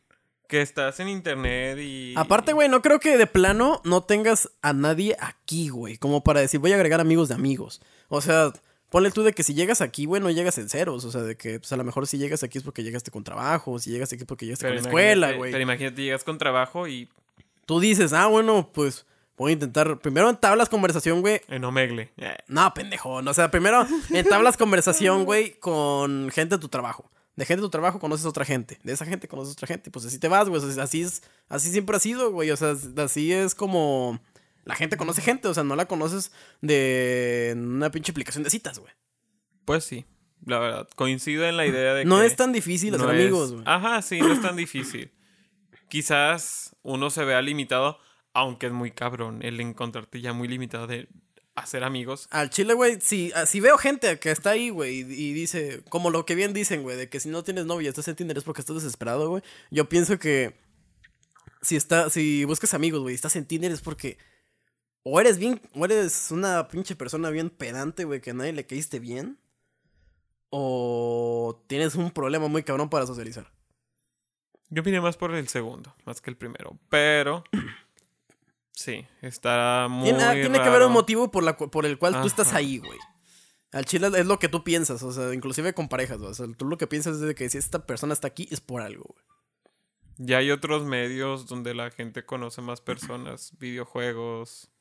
Que 0.48 0.62
estás 0.62 1.00
en 1.00 1.08
internet 1.08 1.78
y. 1.78 2.14
Aparte, 2.16 2.52
güey, 2.54 2.68
no 2.68 2.80
creo 2.80 2.98
que 3.00 3.16
de 3.18 3.26
plano 3.26 3.80
no 3.84 4.02
tengas 4.04 4.50
a 4.62 4.72
nadie 4.72 5.16
aquí, 5.20 5.68
güey. 5.68 5.98
Como 5.98 6.24
para 6.24 6.40
decir, 6.40 6.60
voy 6.60 6.72
a 6.72 6.76
agregar 6.76 7.00
amigos 7.00 7.28
de 7.28 7.34
amigos. 7.34 7.82
O 8.08 8.20
sea, 8.20 8.52
ponle 8.94 9.10
tú 9.10 9.24
de 9.24 9.32
que 9.32 9.42
si 9.42 9.54
llegas 9.54 9.80
aquí, 9.80 10.04
güey, 10.04 10.22
no 10.22 10.30
llegas 10.30 10.56
en 10.56 10.68
ceros. 10.68 11.04
O 11.04 11.10
sea, 11.10 11.22
de 11.22 11.36
que 11.36 11.58
pues, 11.58 11.72
a 11.72 11.76
lo 11.76 11.82
mejor 11.82 12.06
si 12.06 12.16
llegas 12.16 12.44
aquí 12.44 12.58
es 12.58 12.64
porque 12.64 12.84
llegaste 12.84 13.10
con 13.10 13.24
trabajo. 13.24 13.80
Si 13.80 13.90
llegas 13.90 14.12
aquí 14.12 14.20
es 14.22 14.24
porque 14.24 14.46
llegaste 14.46 14.64
Pero 14.66 14.76
con 14.76 14.84
la 14.84 14.88
escuela, 14.88 15.32
güey. 15.32 15.50
Pero 15.50 15.64
imagínate, 15.64 16.00
llegas 16.00 16.22
con 16.22 16.38
trabajo 16.38 16.86
y 16.86 17.08
Tú 17.66 17.80
dices, 17.80 18.12
ah, 18.12 18.26
bueno, 18.28 18.70
pues 18.72 19.04
voy 19.36 19.50
a 19.50 19.54
intentar. 19.54 19.98
Primero 19.98 20.30
entablas 20.30 20.68
conversación, 20.68 21.22
güey. 21.22 21.40
en 21.48 21.64
Omegle. 21.64 22.12
Eh, 22.18 22.36
No, 22.46 22.72
pendejo. 22.72 23.20
no, 23.20 23.32
O 23.32 23.34
sea, 23.34 23.50
primero 23.50 23.84
entablas 24.10 24.56
conversación, 24.56 25.24
güey, 25.24 25.58
con 25.58 26.30
gente 26.30 26.54
de 26.54 26.60
tu 26.60 26.68
trabajo. 26.68 27.10
De 27.34 27.44
gente 27.46 27.62
de 27.62 27.66
tu 27.66 27.70
trabajo 27.70 27.98
conoces 27.98 28.26
a 28.26 28.28
otra 28.28 28.44
gente. 28.44 28.78
De 28.84 28.92
esa 28.92 29.06
gente 29.06 29.26
conoces 29.26 29.50
a 29.50 29.52
otra 29.54 29.66
gente. 29.66 29.90
Pues 29.90 30.06
así 30.06 30.20
te 30.20 30.28
vas, 30.28 30.48
güey. 30.48 30.62
O 30.62 30.70
sea, 30.70 30.84
así 30.84 31.02
es. 31.02 31.20
Así 31.48 31.72
siempre 31.72 31.96
ha 31.96 31.98
sido, 31.98 32.30
güey. 32.30 32.52
O 32.52 32.56
sea, 32.56 32.76
así 32.98 33.32
es 33.32 33.56
como. 33.56 34.20
La 34.64 34.74
gente 34.74 34.96
conoce 34.96 35.22
gente. 35.22 35.48
O 35.48 35.54
sea, 35.54 35.64
no 35.64 35.76
la 35.76 35.86
conoces 35.86 36.32
de 36.60 37.54
una 37.56 37.90
pinche 37.90 38.12
aplicación 38.12 38.44
de 38.44 38.50
citas, 38.50 38.78
güey. 38.78 38.92
Pues 39.64 39.84
sí, 39.84 40.04
la 40.44 40.58
verdad. 40.58 40.88
Coincido 40.96 41.44
en 41.46 41.56
la 41.56 41.66
idea 41.66 41.94
de 41.94 42.04
No 42.04 42.20
que. 42.20 42.26
es 42.26 42.36
tan 42.36 42.52
difícil 42.52 42.94
hacer 42.94 43.06
no 43.06 43.12
amigos, 43.12 43.52
güey. 43.52 43.64
Ajá, 43.66 44.02
sí, 44.02 44.18
no 44.20 44.32
es 44.32 44.42
tan 44.42 44.56
difícil. 44.56 45.12
Quizás 45.88 46.76
uno 46.82 47.10
se 47.10 47.24
vea 47.24 47.40
limitado, 47.42 47.98
aunque 48.32 48.66
es 48.66 48.72
muy 48.72 48.90
cabrón 48.90 49.40
el 49.42 49.60
encontrarte 49.60 50.20
ya 50.20 50.32
muy 50.32 50.48
limitado 50.48 50.86
de 50.86 51.08
hacer 51.54 51.84
amigos. 51.84 52.26
Al 52.30 52.50
chile, 52.50 52.74
güey, 52.74 53.00
si, 53.00 53.30
ah, 53.34 53.46
si 53.46 53.60
veo 53.60 53.78
gente 53.78 54.18
que 54.18 54.30
está 54.30 54.50
ahí, 54.50 54.70
güey, 54.70 55.00
y, 55.00 55.00
y 55.00 55.32
dice, 55.32 55.82
como 55.88 56.10
lo 56.10 56.26
que 56.26 56.34
bien 56.34 56.52
dicen, 56.52 56.82
güey, 56.82 56.96
de 56.96 57.08
que 57.08 57.20
si 57.20 57.28
no 57.28 57.44
tienes 57.44 57.64
novia, 57.66 57.88
estás 57.88 58.08
en 58.08 58.16
Tinder 58.16 58.36
es 58.36 58.44
porque 58.44 58.60
estás 58.60 58.74
desesperado, 58.76 59.28
güey. 59.28 59.42
Yo 59.70 59.88
pienso 59.88 60.18
que 60.18 60.56
si 61.62 61.76
está, 61.76 62.10
si 62.10 62.44
buscas 62.44 62.74
amigos, 62.74 63.00
güey, 63.02 63.14
y 63.14 63.16
estás 63.16 63.36
en 63.36 63.46
Tinder 63.46 63.70
es 63.70 63.80
porque 63.80 64.18
o 65.04 65.20
eres 65.20 65.38
bien, 65.38 65.60
o 65.74 65.84
eres 65.84 66.30
una 66.30 66.66
pinche 66.66 66.96
persona 66.96 67.30
bien 67.30 67.50
pedante, 67.50 68.04
güey, 68.04 68.20
que 68.20 68.30
a 68.30 68.34
nadie 68.34 68.52
le 68.52 68.66
caíste 68.66 68.98
bien, 68.98 69.38
o 70.50 71.62
tienes 71.68 71.94
un 71.94 72.10
problema 72.10 72.48
muy 72.48 72.62
cabrón 72.62 72.88
para 72.88 73.06
socializar. 73.06 73.52
Yo 74.70 74.80
opino 74.80 75.00
más 75.02 75.16
por 75.16 75.34
el 75.34 75.46
segundo, 75.48 75.94
más 76.04 76.20
que 76.20 76.30
el 76.30 76.36
primero. 76.36 76.78
Pero. 76.88 77.44
Sí, 78.76 79.06
está 79.22 79.86
muy. 79.88 80.08
Tiene, 80.08 80.24
ah, 80.24 80.32
tiene 80.32 80.58
que 80.58 80.64
haber 80.64 80.72
raro. 80.72 80.88
un 80.88 80.94
motivo 80.94 81.30
por, 81.30 81.44
la, 81.44 81.56
por 81.56 81.86
el 81.86 81.96
cual 81.96 82.20
tú 82.20 82.26
estás 82.26 82.54
ahí, 82.54 82.78
güey. 82.78 82.98
Al 83.70 83.84
chile 83.84 84.08
es 84.16 84.26
lo 84.26 84.40
que 84.40 84.48
tú 84.48 84.64
piensas, 84.64 85.00
o 85.04 85.12
sea, 85.12 85.32
inclusive 85.32 85.74
con 85.74 85.88
parejas, 85.88 86.18
güey. 86.18 86.32
O 86.32 86.34
sea, 86.34 86.48
tú 86.56 86.64
lo 86.66 86.76
que 86.76 86.88
piensas 86.88 87.14
es 87.14 87.20
de 87.20 87.36
que 87.36 87.48
si 87.48 87.56
esta 87.56 87.86
persona 87.86 88.12
está 88.12 88.26
aquí 88.26 88.48
es 88.50 88.60
por 88.60 88.82
algo, 88.82 89.04
güey. 89.04 89.24
Ya 90.16 90.38
hay 90.38 90.50
otros 90.50 90.84
medios 90.84 91.46
donde 91.46 91.72
la 91.72 91.92
gente 91.92 92.26
conoce 92.26 92.62
más 92.62 92.80
personas, 92.80 93.52
videojuegos. 93.58 94.73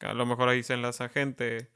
A 0.00 0.12
lo 0.14 0.26
mejor 0.26 0.48
ahí 0.48 0.62
se 0.62 0.74
enlaza 0.74 1.08
gente. 1.08 1.70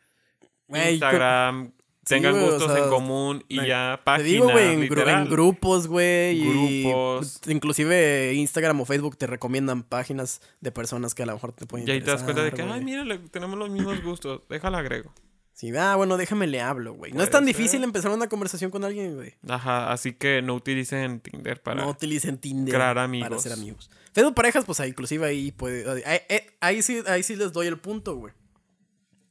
Instagram, 0.68 1.72
Sí, 2.06 2.14
tengan 2.16 2.34
o 2.34 2.46
gustos 2.46 2.72
sea, 2.72 2.82
en 2.84 2.88
común 2.90 3.44
y 3.48 3.58
me- 3.58 3.68
ya 3.68 3.96
Te 3.98 4.04
páginas, 4.04 4.30
digo, 4.32 4.50
güey, 4.50 4.72
en, 4.72 4.80
gru- 4.80 4.88
literal. 4.88 5.22
en 5.24 5.30
grupos, 5.30 5.86
güey. 5.86 6.40
y 6.40 6.82
Grupos. 6.82 7.40
Inclusive 7.46 8.32
Instagram 8.34 8.80
o 8.80 8.84
Facebook 8.84 9.16
te 9.16 9.26
recomiendan 9.26 9.82
páginas 9.82 10.40
de 10.60 10.72
personas 10.72 11.14
que 11.14 11.22
a 11.22 11.26
lo 11.26 11.34
mejor 11.34 11.52
te 11.52 11.66
pueden 11.66 11.86
Y 11.86 11.90
ahí 11.90 12.00
te 12.00 12.10
das 12.10 12.22
cuenta 12.22 12.42
de 12.42 12.52
que, 12.52 12.62
ay, 12.62 12.82
mira, 12.82 13.04
tenemos 13.30 13.58
los 13.58 13.68
mismos 13.70 14.02
gustos. 14.02 14.40
Déjala 14.48 14.78
agrego. 14.78 15.12
Sí, 15.52 15.70
ah, 15.76 15.94
bueno, 15.96 16.16
déjame 16.16 16.46
le 16.46 16.62
hablo, 16.62 16.94
güey. 16.94 17.12
No 17.12 17.22
es 17.22 17.28
tan 17.30 17.44
ser. 17.44 17.54
difícil 17.54 17.84
empezar 17.84 18.10
una 18.10 18.28
conversación 18.28 18.70
con 18.70 18.82
alguien, 18.82 19.14
güey. 19.16 19.34
Ajá, 19.46 19.92
así 19.92 20.14
que 20.14 20.40
no 20.40 20.54
utilicen 20.54 21.20
Tinder 21.20 21.62
para. 21.62 21.82
No 21.82 21.90
utilicen 21.90 22.38
Tinder 22.38 22.74
crear 22.74 22.94
para 22.94 23.04
amigos. 23.04 23.42
ser 23.42 23.52
amigos. 23.52 23.90
Facebook 24.12 24.34
parejas, 24.34 24.64
pues 24.64 24.80
ahí, 24.80 24.90
inclusive 24.90 25.26
ahí 25.26 25.52
puede. 25.52 26.04
Ahí, 26.04 26.20
ahí- 26.60 26.82
sí, 26.82 27.02
ahí 27.06 27.22
sí 27.22 27.36
les 27.36 27.52
doy 27.52 27.66
el 27.66 27.78
punto, 27.78 28.16
güey. 28.16 28.32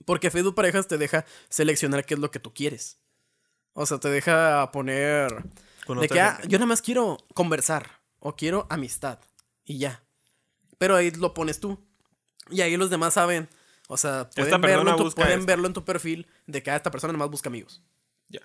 Porque 0.06 0.32
Facebook 0.32 0.56
parejas 0.56 0.88
te 0.88 0.98
deja 0.98 1.26
seleccionar 1.50 2.06
qué 2.06 2.14
es 2.16 2.20
lo 2.20 2.32
que 2.32 2.40
tú 2.40 2.54
quieres. 2.54 3.00
O 3.74 3.86
sea, 3.86 4.00
te 4.00 4.10
deja 4.10 4.72
poner. 4.72 5.44
con 5.86 6.00
De 6.00 6.08
que, 6.08 6.20
ah, 6.20 6.40
yo 6.48 6.58
nada 6.58 6.66
más 6.68 6.82
quiero 6.82 7.18
conversar. 7.34 8.00
O 8.20 8.36
quiero 8.36 8.68
amistad. 8.70 9.20
Y 9.66 9.78
ya. 9.78 10.04
Pero 10.78 10.96
ahí 10.96 11.12
lo 11.12 11.34
pones 11.34 11.60
tú. 11.60 11.80
Y 12.50 12.62
ahí 12.62 12.76
los 12.78 12.90
demás 12.90 13.14
saben. 13.14 13.48
O 13.88 13.98
sea, 13.98 14.30
pueden, 14.30 14.62
verlo 14.62 14.92
en, 14.92 14.98
tu, 14.98 15.12
pueden 15.12 15.46
verlo 15.46 15.68
en 15.68 15.74
tu 15.74 15.84
perfil 15.86 16.28
de 16.48 16.62
que 16.64 16.72
ah, 16.72 16.76
esta 16.76 16.92
persona 16.92 17.14
nada 17.14 17.26
más 17.26 17.32
busca 17.32 17.50
amigos. 17.50 17.82
Ya. 18.28 18.42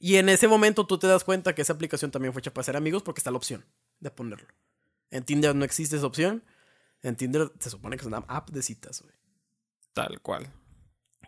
Y 0.00 0.16
en 0.16 0.28
ese 0.28 0.46
momento 0.48 0.86
tú 0.86 0.98
te 0.98 1.06
das 1.06 1.24
cuenta 1.24 1.54
que 1.54 1.62
esa 1.62 1.72
aplicación 1.72 2.10
también 2.10 2.32
fue 2.32 2.40
hecha 2.40 2.52
para 2.54 2.64
ser 2.64 2.76
amigos 2.76 3.02
porque 3.02 3.18
está 3.20 3.30
la 3.30 3.36
opción 3.36 3.64
de 4.00 4.10
ponerlo. 4.10 4.48
En 5.10 5.24
Tinder 5.24 5.54
no 5.54 5.64
existe 5.64 5.96
esa 5.96 6.06
opción. 6.06 6.44
En 7.02 7.16
Tinder 7.16 7.52
se 7.58 7.70
supone 7.70 7.96
que 7.96 8.02
es 8.02 8.06
una 8.06 8.18
app 8.28 8.50
de 8.50 8.62
citas, 8.62 9.02
güey. 9.02 9.14
Tal 9.92 10.20
cual. 10.20 10.48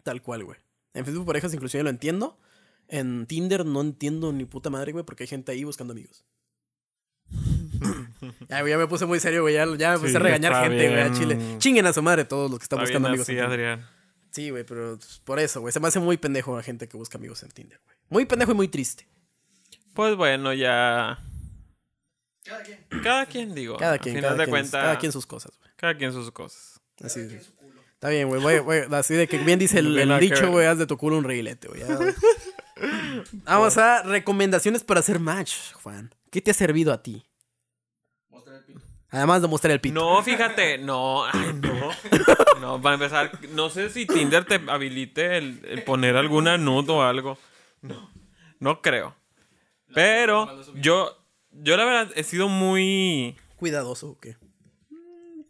Tal 0.04 0.22
cual, 0.22 0.44
güey. 0.44 0.58
En 0.94 1.04
Facebook 1.04 1.26
Parejas 1.26 1.54
inclusive 1.54 1.82
lo 1.82 1.90
entiendo. 1.90 2.38
En 2.88 3.26
Tinder 3.26 3.64
no 3.64 3.80
entiendo 3.80 4.32
ni 4.32 4.44
puta 4.44 4.68
madre, 4.70 4.92
güey, 4.92 5.04
porque 5.04 5.24
hay 5.24 5.28
gente 5.28 5.52
ahí 5.52 5.64
buscando 5.64 5.92
amigos. 5.92 6.24
ya, 8.48 8.60
güey, 8.60 8.72
ya 8.72 8.78
me 8.78 8.86
puse 8.88 9.06
muy 9.06 9.20
serio, 9.20 9.42
güey. 9.42 9.54
Ya, 9.54 9.64
ya 9.76 9.92
me 9.92 9.98
puse 9.98 10.10
Sí, 10.10 10.16
a 10.16 10.20
regañar 10.20 10.64
gente, 10.64 10.88
güey, 10.88 11.00
a. 11.00 11.12
Chile. 11.12 11.38
Chinguen 11.58 11.86
a 11.86 11.92
su 11.92 12.02
madre 12.02 12.24
todos 12.24 12.50
los 12.50 12.58
que 12.58 12.64
están 12.64 12.78
Está 12.80 12.90
buscando 12.90 13.08
amigos. 13.08 13.26
Tinder. 13.26 13.44
Adrián. 13.44 13.88
Sí, 14.32 14.50
güey, 14.50 14.64
pero 14.64 14.98
por 15.24 15.38
eso, 15.38 15.60
güey. 15.60 15.72
Se 15.72 15.80
me 15.80 15.88
hace 15.88 16.00
muy 16.00 16.16
pendejo 16.16 16.56
la 16.56 16.62
gente 16.62 16.88
que 16.88 16.96
busca 16.96 17.18
amigos 17.18 17.42
en 17.42 17.50
Tinder, 17.50 17.80
güey. 17.84 17.96
Muy 18.10 18.26
pendejo 18.26 18.52
y 18.52 18.54
muy 18.54 18.68
triste. 18.68 19.06
Pues 19.94 20.16
bueno, 20.16 20.52
ya. 20.52 21.18
Cada 22.44 22.62
quien. 22.62 22.86
Cada 23.02 23.26
quien, 23.26 23.54
digo. 23.54 23.76
Cada 23.76 23.98
quien, 23.98 24.16
final 24.16 24.30
cada, 24.30 24.36
de 24.38 24.44
quien, 24.44 24.50
cuentas. 24.50 24.82
cada 24.82 24.98
quien 24.98 25.12
sus 25.12 25.26
cosas, 25.26 25.58
güey. 25.58 25.70
Cada 25.76 25.96
quien 25.96 26.12
sus 26.12 26.30
cosas. 26.30 26.80
Así 27.02 27.20
es. 27.20 27.52
Está 27.94 28.08
bien, 28.08 28.28
güey. 28.28 28.84
Así 28.92 29.14
de 29.14 29.28
que 29.28 29.38
bien 29.38 29.58
dice 29.58 29.78
el, 29.78 30.18
dicho, 30.18 30.50
güey, 30.50 30.66
haz 30.66 30.78
de 30.78 30.86
tu 30.86 30.96
culo 30.96 31.18
un 31.18 31.24
reguilete, 31.24 31.68
güey. 31.68 31.82
Vamos 33.44 33.76
a 33.76 34.02
recomendaciones 34.02 34.84
para 34.84 35.00
hacer 35.00 35.20
match, 35.20 35.72
Juan. 35.74 36.14
¿Qué 36.30 36.40
te 36.40 36.50
ha 36.50 36.54
servido 36.54 36.94
a 36.94 37.02
ti? 37.02 37.26
Mostrar 38.30 38.56
el 38.56 38.64
pito. 38.64 38.80
Además 39.10 39.42
de 39.42 39.48
mostrar 39.48 39.72
el 39.72 39.80
pito. 39.80 39.94
No, 39.94 40.22
fíjate, 40.22 40.78
no, 40.78 41.26
ay, 41.26 41.52
no. 41.52 41.90
No, 42.60 42.80
para 42.80 42.94
empezar, 42.94 43.32
no 43.50 43.68
sé 43.68 43.90
si 43.90 44.06
Tinder 44.06 44.44
te 44.44 44.60
habilite 44.68 45.36
el, 45.36 45.62
el 45.66 45.82
poner 45.82 46.16
alguna 46.16 46.56
nude 46.56 46.92
o 46.92 47.02
algo. 47.02 47.36
No, 47.82 48.10
no 48.60 48.80
creo. 48.80 49.14
Pero 49.92 50.62
yo, 50.74 51.19
yo 51.52 51.76
la 51.76 51.84
verdad 51.84 52.12
he 52.16 52.22
sido 52.24 52.48
muy, 52.48 53.36
Cuidadoso, 53.56 54.10
¿o 54.10 54.18
qué? 54.18 54.36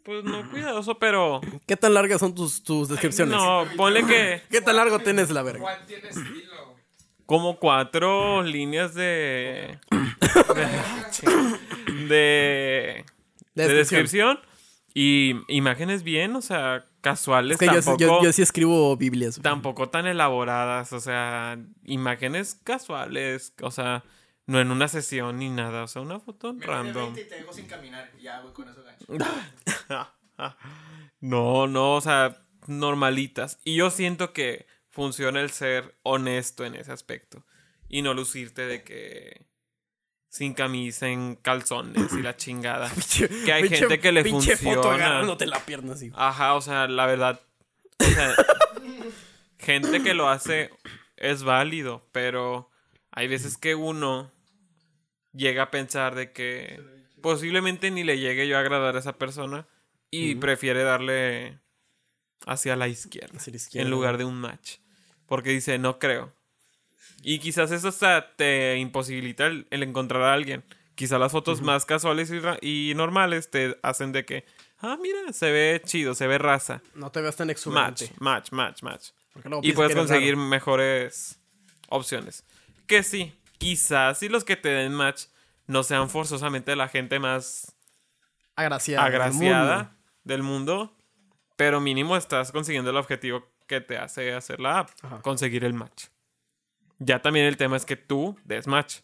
pues 0.02 0.24
no 0.24 0.48
cuidadoso, 0.50 0.98
pero 0.98 1.40
¿Qué 1.66 1.76
tan 1.76 1.94
largas 1.94 2.20
son 2.20 2.34
tus, 2.34 2.62
tus 2.64 2.88
descripciones? 2.88 3.34
no, 3.36 3.64
ponle 3.76 4.04
que 4.06 4.42
¿Qué 4.50 4.60
tan 4.60 4.76
largo 4.76 4.98
tienes 4.98 5.30
la 5.30 5.42
verga? 5.42 5.60
Juan 5.60 5.86
tiene 5.86 6.08
estilo. 6.08 6.74
como 7.26 7.58
cuatro 7.58 8.42
líneas 8.42 8.94
de 8.94 9.78
de, 10.54 12.06
de, 12.08 13.04
De 13.54 13.66
de 13.66 13.74
descripción. 13.74 14.36
descripción 14.36 14.40
y 14.92 15.36
imágenes 15.48 16.02
bien, 16.02 16.34
o 16.34 16.42
sea, 16.42 16.84
casuales, 17.00 17.52
Es 17.54 17.58
que 17.60 17.66
yo, 17.66 17.72
tampoco, 17.74 17.98
yo- 17.98 18.22
yo 18.24 18.32
sí 18.32 18.42
escribo 18.42 18.96
Biblias. 18.96 19.36
güey. 19.36 19.42
tampoco 19.44 19.88
tan 19.88 20.06
elaboradas, 20.08 20.92
o 20.92 20.98
sea, 20.98 21.58
imágenes 21.84 22.58
casuales, 22.64 23.54
o 23.62 23.70
sea, 23.70 24.02
no 24.50 24.60
en 24.60 24.70
una 24.72 24.88
sesión 24.88 25.38
ni 25.38 25.48
nada, 25.48 25.84
o 25.84 25.86
sea, 25.86 26.02
una 26.02 26.18
foto 26.18 26.52
Me 26.52 26.66
random. 26.66 27.12
y 27.16 27.24
te 27.24 27.36
dejo 27.36 27.52
sin 27.52 27.66
caminar. 27.66 28.10
Ya, 28.20 28.40
güey, 28.40 28.52
con 28.52 28.68
eso 28.68 28.82
gancho. 28.82 29.06
No, 31.20 31.66
no, 31.66 31.94
o 31.96 32.00
sea, 32.00 32.42
normalitas. 32.66 33.58
Y 33.64 33.76
yo 33.76 33.90
siento 33.90 34.32
que 34.32 34.66
funciona 34.88 35.40
el 35.40 35.50
ser 35.50 35.98
honesto 36.02 36.64
en 36.64 36.74
ese 36.74 36.92
aspecto. 36.92 37.44
Y 37.88 38.02
no 38.02 38.14
lucirte 38.14 38.62
de 38.66 38.82
que 38.82 39.46
sin 40.30 40.54
camisa, 40.54 41.08
en 41.08 41.36
calzones 41.36 42.12
y 42.14 42.22
la 42.22 42.36
chingada. 42.38 42.90
Que 43.44 43.52
hay 43.52 43.64
pinche- 43.64 43.76
gente 43.80 44.00
que 44.00 44.12
le 44.12 44.22
pinche 44.24 44.56
foto 44.56 44.82
funciona. 44.82 45.06
agarrándote 45.06 45.46
la 45.46 45.58
pierna 45.60 45.92
así. 45.94 46.10
Ajá, 46.14 46.54
o 46.54 46.60
sea, 46.60 46.88
la 46.88 47.06
verdad. 47.06 47.40
o 48.00 48.04
sea, 48.04 48.34
gente 49.58 50.02
que 50.02 50.14
lo 50.14 50.28
hace 50.28 50.70
es 51.16 51.42
válido, 51.42 52.08
pero 52.12 52.70
hay 53.10 53.28
veces 53.28 53.58
que 53.58 53.74
uno 53.74 54.32
llega 55.32 55.64
a 55.64 55.70
pensar 55.70 56.14
de 56.14 56.32
que 56.32 56.80
posiblemente 57.20 57.90
ni 57.90 58.04
le 58.04 58.18
llegue 58.18 58.48
yo 58.48 58.56
a 58.56 58.60
agradar 58.60 58.96
a 58.96 58.98
esa 58.98 59.18
persona 59.18 59.66
y 60.10 60.34
prefiere 60.36 60.82
darle 60.82 61.58
hacia 62.46 62.74
la 62.76 62.88
izquierda 62.88 63.36
Hacia 63.36 63.50
la 63.52 63.56
izquierda. 63.58 63.84
en 63.84 63.90
lugar 63.90 64.18
de 64.18 64.24
un 64.24 64.34
match. 64.40 64.76
Porque 65.26 65.50
dice, 65.50 65.78
no 65.78 65.98
creo. 65.98 66.32
Y 67.22 67.38
quizás 67.38 67.70
eso 67.70 67.88
hasta 67.88 68.34
te 68.34 68.76
imposibilita 68.78 69.46
el, 69.46 69.66
el 69.70 69.82
encontrar 69.82 70.22
a 70.22 70.32
alguien. 70.32 70.64
Quizás 70.94 71.20
las 71.20 71.32
fotos 71.32 71.62
más 71.62 71.86
casuales 71.86 72.30
y, 72.62 72.90
y 72.90 72.94
normales 72.94 73.50
te 73.50 73.78
hacen 73.82 74.12
de 74.12 74.24
que, 74.24 74.44
ah, 74.80 74.98
mira, 75.00 75.32
se 75.32 75.50
ve 75.52 75.80
chido, 75.84 76.14
se 76.14 76.26
ve 76.26 76.38
raza. 76.38 76.82
No 76.94 77.10
te 77.12 77.20
veas 77.20 77.36
tan 77.36 77.46
Match, 77.46 77.56
exuberante. 77.56 78.10
match, 78.18 78.52
match, 78.52 78.82
match. 78.82 79.08
luego 79.44 79.60
Y 79.62 79.72
puedes 79.72 79.94
conseguir 79.94 80.34
raro. 80.34 80.46
mejores 80.48 81.38
opciones. 81.88 82.44
Que 82.86 83.02
sí, 83.02 83.32
quizás 83.60 84.18
si 84.18 84.28
los 84.28 84.42
que 84.42 84.56
te 84.56 84.70
den 84.70 84.94
match 84.94 85.26
no 85.66 85.82
sean 85.84 86.08
forzosamente 86.10 86.74
la 86.74 86.88
gente 86.88 87.20
más 87.20 87.76
Agraciada. 88.56 89.08
del 89.08 89.32
mundo. 89.32 89.90
del 90.24 90.42
mundo, 90.42 90.96
pero 91.56 91.80
mínimo 91.80 92.16
estás 92.16 92.50
consiguiendo 92.52 92.90
el 92.90 92.96
objetivo 92.96 93.46
que 93.68 93.80
te 93.80 93.98
hace 93.98 94.32
hacer 94.32 94.58
la 94.60 94.80
app, 94.80 94.90
Ajá. 95.02 95.20
conseguir 95.22 95.64
el 95.64 95.74
match. 95.74 96.06
Ya 96.98 97.22
también 97.22 97.46
el 97.46 97.56
tema 97.56 97.76
es 97.76 97.84
que 97.86 97.96
tú 97.96 98.36
des 98.44 98.66
match. 98.66 98.98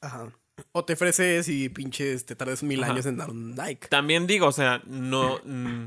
Ajá. 0.00 0.30
O 0.72 0.84
te 0.84 0.94
ofreces 0.94 1.48
y 1.48 1.68
pinches 1.68 2.26
te 2.26 2.34
tardes 2.36 2.62
mil 2.64 2.82
Ajá. 2.82 2.92
años 2.92 3.06
en 3.06 3.16
dar 3.16 3.30
un 3.30 3.54
like. 3.56 3.86
También 3.88 4.26
digo, 4.26 4.46
o 4.48 4.52
sea, 4.52 4.82
no. 4.86 5.40
mm, 5.44 5.86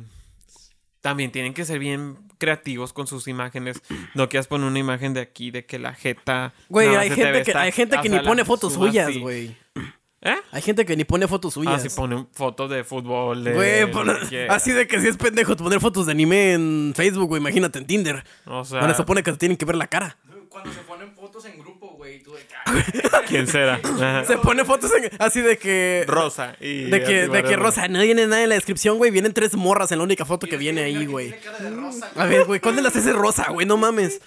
también 1.01 1.31
tienen 1.31 1.53
que 1.53 1.65
ser 1.65 1.79
bien 1.79 2.17
creativos 2.37 2.93
con 2.93 3.07
sus 3.07 3.27
imágenes. 3.27 3.81
No 4.15 4.29
quieras 4.29 4.47
poner 4.47 4.67
una 4.67 4.79
imagen 4.79 5.13
de 5.13 5.21
aquí 5.21 5.51
de 5.51 5.65
que 5.65 5.79
la 5.79 5.93
jeta. 5.93 6.53
Güey, 6.69 6.95
hay 6.95 7.09
se 7.09 7.15
te 7.15 7.21
gente 7.23 7.43
que, 7.51 7.57
hay 7.57 7.71
gente 7.71 7.97
que 8.01 8.09
ni 8.09 8.19
pone 8.19 8.45
fotos 8.45 8.73
suyas, 8.73 9.17
güey. 9.17 9.55
¿Eh? 10.23 10.35
Hay 10.51 10.61
gente 10.61 10.85
que 10.85 10.95
ni 10.95 11.03
pone 11.03 11.27
fotos 11.27 11.53
Ah, 11.53 11.55
suyas. 11.55 11.81
sí, 11.81 11.89
ponen 11.89 12.27
fotos 12.33 12.69
de 12.69 12.83
fútbol. 12.83 13.43
De, 13.43 13.53
Güey, 13.53 13.91
pon- 13.91 14.07
así 14.49 14.71
de 14.71 14.85
que 14.87 14.99
si 15.01 15.07
es 15.07 15.17
pendejo 15.17 15.55
poner 15.57 15.79
fotos 15.79 16.05
de 16.05 16.11
anime 16.11 16.53
en 16.53 16.93
Facebook, 16.95 17.27
güey, 17.29 17.41
imagínate 17.41 17.79
en 17.79 17.87
Tinder. 17.87 18.23
O 18.45 18.63
sea, 18.63 18.79
Bueno, 18.81 18.93
supone 18.93 19.23
que 19.23 19.31
te 19.31 19.37
tienen 19.39 19.57
que 19.57 19.65
ver 19.65 19.75
la 19.77 19.87
cara. 19.87 20.17
Cuando 20.49 20.71
se 20.71 20.81
ponen 20.81 21.11
fotos 21.15 21.45
en 21.45 21.57
grupo, 21.57 21.70
güey, 22.01 22.17
tú 22.23 22.33
de 22.33 22.41
¿quién 23.27 23.45
será? 23.45 23.79
Se 24.25 24.35
pone 24.39 24.65
fotos 24.65 24.91
en- 24.95 25.11
así 25.19 25.39
de 25.41 25.59
que... 25.59 26.03
Rosa. 26.07 26.55
Y 26.59 26.85
De 26.89 27.03
que, 27.03 27.27
de 27.27 27.43
que. 27.43 27.55
Rosa, 27.55 27.87
no 27.87 28.01
viene 28.01 28.25
nada 28.25 28.41
en 28.41 28.49
la 28.49 28.55
descripción, 28.55 28.97
güey. 28.97 29.11
Vienen 29.11 29.33
tres 29.33 29.53
morras 29.55 29.91
en 29.91 29.99
la 29.99 30.03
única 30.03 30.25
foto 30.25 30.47
que 30.47 30.57
viene 30.57 30.81
ahí, 30.81 31.05
güey. 31.05 31.27
Tiene 31.29 31.43
cara 31.43 31.59
de 31.59 31.69
rosa, 31.69 32.11
A 32.15 32.25
ver, 32.25 32.45
güey, 32.45 32.59
¿cuándo 32.59 32.81
las 32.81 32.95
haces 32.95 33.13
rosa, 33.15 33.51
güey? 33.51 33.67
No 33.67 33.77
mames. 33.77 34.19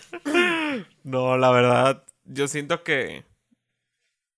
No, 1.03 1.37
la 1.37 1.51
verdad, 1.51 2.05
yo 2.25 2.47
siento 2.47 2.85
que 2.85 3.25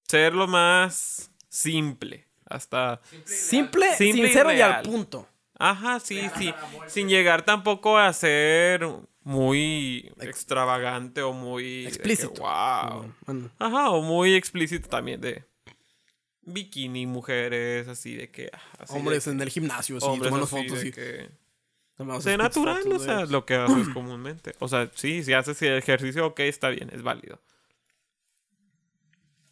ser 0.09 0.33
lo 0.35 0.47
más 0.47 1.31
simple. 1.51 2.27
Hasta. 2.49 3.01
Simple, 3.27 3.95
Simple 3.97 4.23
y 4.23 4.25
sincero 4.29 4.51
y, 4.53 4.61
al 4.63 4.71
real. 4.73 4.83
punto. 4.83 5.29
Ajá, 5.59 6.01
sí, 6.01 6.23
sí. 6.39 6.55
Sin 6.87 7.09
llegar 7.11 7.43
tampoco 7.43 7.99
a 7.99 8.11
ser 8.15 8.87
muy 9.27 10.13
extravagante 10.21 11.21
o 11.21 11.33
muy. 11.33 11.83
que, 11.83 11.89
Explícito. 11.89 12.41
wow. 12.41 13.13
Bueno, 13.27 13.51
Ajá, 13.59 13.91
o 13.91 14.01
muy 14.01 14.35
explícito 14.37 14.89
también 14.89 15.21
de. 15.21 15.45
Bikini, 16.43 17.07
mujeres, 17.07 17.89
así 17.89 18.15
de 18.15 18.31
que. 18.31 18.51
ah, 18.53 18.85
de 18.89 18.95
hombres 18.95 19.25
que- 19.25 19.31
en 19.31 19.41
el 19.41 19.49
gimnasio, 19.49 19.97
así, 19.97 20.07
hombres 20.07 20.31
tomando 20.31 20.45
así 20.47 20.69
fotos 20.69 20.85
y... 20.85 20.93
que. 20.93 21.29
natural, 22.39 22.93
o 22.93 22.99
sea, 23.01 23.27
lo 23.27 23.45
que 23.45 23.55
haces 23.57 23.89
comúnmente. 23.89 24.55
O 24.61 24.69
sea, 24.69 24.89
sí, 24.95 25.25
si 25.25 25.33
haces 25.33 25.61
el 25.63 25.73
ejercicio, 25.79 26.25
ok, 26.27 26.39
está 26.41 26.69
bien, 26.69 26.89
es 26.93 27.03
válido. 27.03 27.41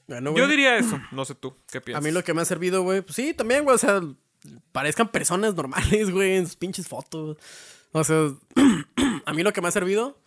Bueno, 0.06 0.36
Yo 0.36 0.46
diría 0.46 0.76
eso, 0.76 1.00
no 1.10 1.24
sé 1.24 1.34
tú, 1.34 1.56
¿qué 1.72 1.78
A 1.78 1.80
piensas? 1.80 2.04
mí 2.04 2.12
lo 2.12 2.22
que 2.22 2.32
me 2.34 2.42
ha 2.42 2.44
servido, 2.44 2.82
güey, 2.82 3.00
pues 3.00 3.16
sí, 3.16 3.34
también, 3.34 3.64
güey, 3.64 3.74
o 3.74 3.78
sea, 3.78 4.00
parezcan 4.70 5.08
personas 5.08 5.54
normales, 5.56 6.10
güey, 6.12 6.36
en 6.36 6.46
sus 6.46 6.54
pinches 6.56 6.86
fotos. 6.86 7.38
O 7.90 8.04
sea, 8.04 8.30
a 9.26 9.32
mí 9.32 9.42
lo 9.42 9.52
que 9.52 9.60
me 9.60 9.68
ha 9.68 9.70
servido 9.72 10.18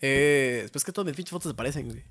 es, 0.00 0.70
pues 0.70 0.84
que 0.84 0.92
todas 0.92 1.06
mis 1.06 1.16
pinches 1.16 1.30
fotos 1.32 1.50
se 1.50 1.54
parecen, 1.56 1.86
güey. 1.88 2.02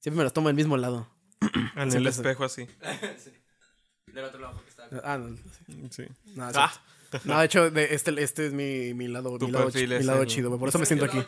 Siempre 0.00 0.18
me 0.18 0.24
las 0.24 0.32
tomo 0.32 0.48
del 0.48 0.56
mismo 0.56 0.76
lado. 0.76 1.08
En 1.76 1.92
el 1.92 2.06
espejo 2.06 2.44
así. 2.44 2.66
del 4.06 4.24
otro 4.24 4.40
lado 4.40 4.54
porque 4.54 4.70
está. 4.70 4.88
Ah, 5.02 5.18
no, 5.18 5.36
sí. 5.36 5.42
Sí. 5.90 6.04
no, 6.34 6.50
Ah. 6.54 6.72
sí. 6.72 7.18
No, 7.24 7.38
de 7.38 7.44
hecho, 7.46 7.70
de- 7.70 7.94
este, 7.94 8.22
este 8.22 8.46
es 8.46 8.52
mi, 8.52 8.92
mi 8.94 9.06
lado, 9.08 9.38
mi 9.38 9.50
lado, 9.50 9.64
mi 9.66 9.68
es 9.70 9.90
el- 10.08 10.26
chido, 10.26 10.48
güey. 10.50 10.58
Por 10.58 10.68
eso 10.68 10.78
me 10.80 10.86
siento 10.86 11.04
aquí. 11.04 11.18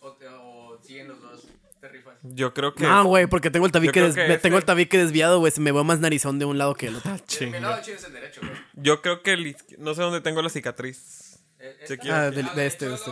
O, 0.00 0.12
te- 0.12 0.28
o 0.28 0.78
siguen 0.82 1.08
los 1.08 1.20
dos, 1.20 1.46
te 1.80 1.88
rifas. 1.88 2.14
Yo 2.22 2.52
creo 2.52 2.74
que. 2.74 2.84
No, 2.84 3.04
güey, 3.06 3.26
porque 3.26 3.50
tengo 3.50 3.64
el 3.66 3.72
tabique, 3.72 4.00
des- 4.02 4.14
que 4.14 4.28
me- 4.28 4.38
tengo 4.38 4.58
el 4.58 4.64
tabique 4.66 4.98
desviado, 4.98 5.38
güey. 5.38 5.50
Se 5.50 5.60
me 5.62 5.72
veo 5.72 5.82
más 5.82 5.98
narizón 6.00 6.38
de 6.38 6.44
un 6.44 6.58
lado 6.58 6.74
que 6.74 6.86
del 6.86 6.96
otro. 6.96 7.10
Mi 7.14 7.20
Chinga. 7.26 7.60
lado 7.60 7.82
chido 7.82 7.96
es 7.96 8.04
el 8.04 8.12
derecho, 8.12 8.40
güey. 8.42 8.52
Yo 8.74 9.00
creo 9.02 9.22
que 9.22 9.32
el 9.32 9.56
no 9.78 9.94
sé 9.94 10.02
dónde 10.02 10.20
tengo 10.20 10.42
la 10.42 10.50
cicatriz. 10.50 11.38
Eh, 11.58 11.76
esta-. 11.88 12.26
Ah, 12.26 12.30
de 12.30 12.66
este, 12.66 12.88
de 12.88 12.94
este. 12.94 13.10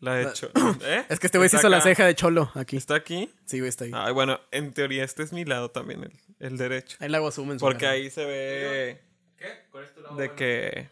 La 0.00 0.20
he 0.20 0.28
hecho. 0.28 0.50
¿Eh? 0.84 1.04
Es 1.08 1.18
que 1.18 1.26
este 1.26 1.38
güey 1.38 1.50
se 1.50 1.56
hizo 1.56 1.68
la 1.68 1.78
acá. 1.78 1.84
ceja 1.84 2.06
de 2.06 2.14
cholo 2.14 2.50
aquí. 2.54 2.76
¿Está 2.76 2.94
aquí? 2.94 3.28
Sí, 3.44 3.58
güey, 3.58 3.68
está 3.68 3.84
ahí. 3.86 3.90
Ay, 3.94 4.12
bueno, 4.12 4.38
en 4.52 4.72
teoría 4.72 5.02
este 5.04 5.22
es 5.24 5.32
mi 5.32 5.44
lado 5.44 5.70
también, 5.70 6.04
el, 6.04 6.12
el 6.38 6.56
derecho. 6.56 6.96
Ahí 7.00 7.08
le 7.08 7.16
hago 7.16 7.30
zoom 7.32 7.52
en 7.52 7.58
su 7.58 7.64
Porque 7.64 7.80
cara. 7.80 7.92
ahí 7.92 8.08
se 8.10 8.24
ve 8.24 9.00
¿Qué? 9.36 9.46
¿Cuál 9.70 9.84
es 9.84 9.94
tu 9.94 10.00
lado 10.02 10.14
de 10.16 10.26
bueno? 10.26 10.36
que 10.36 10.88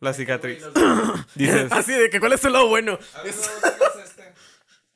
la 0.00 0.12
cicatriz. 0.12 0.64
Dices, 1.36 1.70
Así 1.72 1.92
de 1.92 2.10
que, 2.10 2.18
¿cuál 2.18 2.32
es 2.32 2.40
tu 2.40 2.48
lado 2.48 2.66
bueno? 2.68 2.98
A 3.14 3.22
mí 3.22 3.30
me 3.30 3.36
gusta 3.36 4.04
este. 4.04 4.34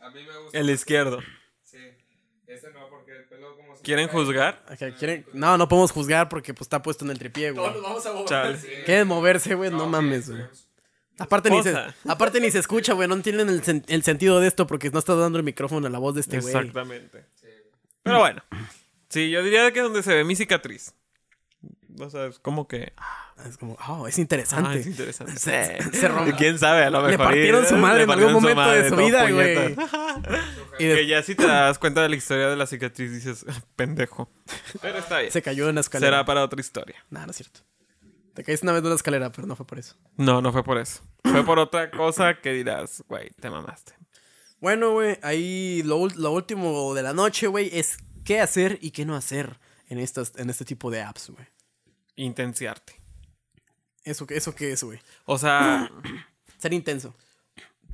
A 0.01 0.11
mí 0.11 0.25
me 0.25 0.39
gusta. 0.39 0.59
el 0.59 0.71
izquierdo. 0.71 1.21
Sí. 1.63 1.79
Este 2.49 2.71
no, 2.73 2.89
porque 2.91 3.13
el 3.17 3.25
pelo 3.27 3.57
como 3.57 3.77
se 3.77 3.83
¿Quieren 3.83 4.09
juzgar? 4.09 4.65
Ok, 4.71 4.99
¿quieren? 4.99 5.25
No, 5.33 5.57
no 5.57 5.69
podemos 5.69 5.93
juzgar 5.93 6.29
porque 6.29 6.53
pues 6.55 6.67
está 6.67 6.83
puesto 6.83 7.05
en 7.05 7.13
el 7.13 7.19
tripié, 7.19 7.53
güey. 7.53 7.65
Todos 7.65 7.77
nos 7.83 8.05
vamos 8.05 8.07
a 8.07 8.13
mover. 8.41 8.59
Sí. 8.59 8.69
Quieren 8.85 9.07
moverse, 9.07 9.55
güey, 9.55 9.71
no, 9.71 9.87
mames, 9.87 10.29
güey. 10.31 10.43
Aparte 11.19 11.51
ni, 11.51 11.63
se, 11.63 11.75
aparte 12.09 12.41
ni 12.41 12.51
se 12.51 12.59
escucha, 12.59 12.93
güey. 12.93 13.09
No 13.09 13.15
entienden 13.15 13.49
el, 13.49 13.63
sen- 13.63 13.85
el 13.89 14.03
sentido 14.03 14.39
de 14.41 14.49
esto 14.49 14.67
porque 14.67 14.91
no 14.91 14.99
está 14.99 15.15
dando 15.15 15.39
el 15.39 15.45
micrófono 15.45 15.87
a 15.87 15.91
la 15.91 15.99
voz 15.99 16.15
de 16.15 16.21
este 16.21 16.41
güey. 16.41 16.55
Exactamente. 16.55 17.25
Pero 18.03 18.19
bueno. 18.19 18.43
Sí, 19.09 19.31
yo 19.31 19.43
diría 19.43 19.71
que 19.73 19.79
es 19.81 19.85
donde 19.85 20.03
se 20.03 20.15
ve 20.15 20.25
mi 20.25 20.37
cicatriz. 20.37 20.95
O 21.99 22.11
sea, 22.11 22.27
es 22.27 22.39
como 22.39 22.69
que. 22.69 22.93
ah, 22.99 23.33
Es 23.49 23.57
como, 23.57 23.79
oh, 23.89 24.07
es 24.07 24.19
interesante. 24.19 24.79
es 24.81 24.87
interesante. 24.87 25.37
Se, 25.39 25.79
se 25.93 26.09
rompe. 26.09 26.35
¿Quién 26.35 26.59
sabe? 26.59 26.85
A 26.85 26.91
lo 26.91 26.99
mejor. 26.99 27.11
Le 27.13 27.19
partieron 27.19 27.67
su 27.67 27.77
madre 27.77 28.03
en 28.03 28.11
algún 28.11 28.35
momento 28.35 28.71
de 28.71 28.89
su 28.91 28.97
vida, 28.97 29.31
güey. 29.31 29.75
Y 30.79 30.85
de- 30.85 30.97
Que 30.97 31.07
ya 31.07 31.23
si 31.23 31.35
te 31.35 31.47
das 31.47 31.79
cuenta 31.79 32.03
de 32.03 32.11
la 32.11 32.17
historia 32.17 32.49
de 32.49 32.57
la 32.57 32.67
cicatriz 32.67 33.11
dices, 33.11 33.47
pendejo. 33.77 34.29
Pero 34.83 34.99
está 34.99 35.21
bien. 35.21 35.33
se 35.33 35.41
cayó 35.41 35.71
en 35.71 35.77
la 35.77 35.81
escalera. 35.81 36.11
Será 36.11 36.25
para 36.27 36.45
otra 36.45 36.61
historia. 36.61 37.03
Nah, 37.09 37.25
no 37.25 37.31
es 37.31 37.37
cierto. 37.39 37.61
Te 38.37 38.45
caíste 38.45 38.65
una 38.67 38.73
vez 38.75 38.83
de 38.83 38.89
una 38.89 38.95
escalera, 38.97 39.33
pero 39.33 39.49
no 39.49 39.57
fue 39.57 39.67
por 39.67 39.79
eso. 39.79 39.97
No, 40.17 40.41
no 40.41 40.53
fue 40.53 40.63
por 40.63 40.79
eso. 40.79 41.03
Fue 41.25 41.45
por 41.45 41.59
otra 41.59 41.91
cosa 41.91 42.41
que 42.41 42.53
dirás, 42.53 43.03
güey, 43.09 43.31
te 43.41 43.51
mamaste. 43.51 43.95
Bueno, 44.61 44.93
güey, 44.93 45.19
ahí 45.23 45.83
lo, 45.85 46.07
lo 46.09 46.31
último 46.33 46.95
de 46.95 47.03
la 47.03 47.13
noche, 47.13 47.47
güey, 47.49 47.71
es 47.73 47.97
qué 48.25 48.41
hacer 48.41 48.79
y 48.81 48.91
qué 48.93 49.05
no 49.05 49.17
hacer 49.17 49.59
en, 49.89 49.99
estas, 49.99 50.33
en 50.37 50.51
este 50.51 50.65
tipo 50.65 50.91
de 50.91 51.03
apps, 51.03 51.31
güey. 51.31 51.47
Intenciarte. 52.15 52.95
¿Eso, 54.05 54.27
qué- 54.27 54.37
¿Eso 54.37 54.55
qué 54.55 54.73
es, 54.73 54.83
güey? 54.85 55.01
O 55.25 55.39
sea, 55.39 55.91
Ser 56.59 56.73
intenso. 56.73 57.15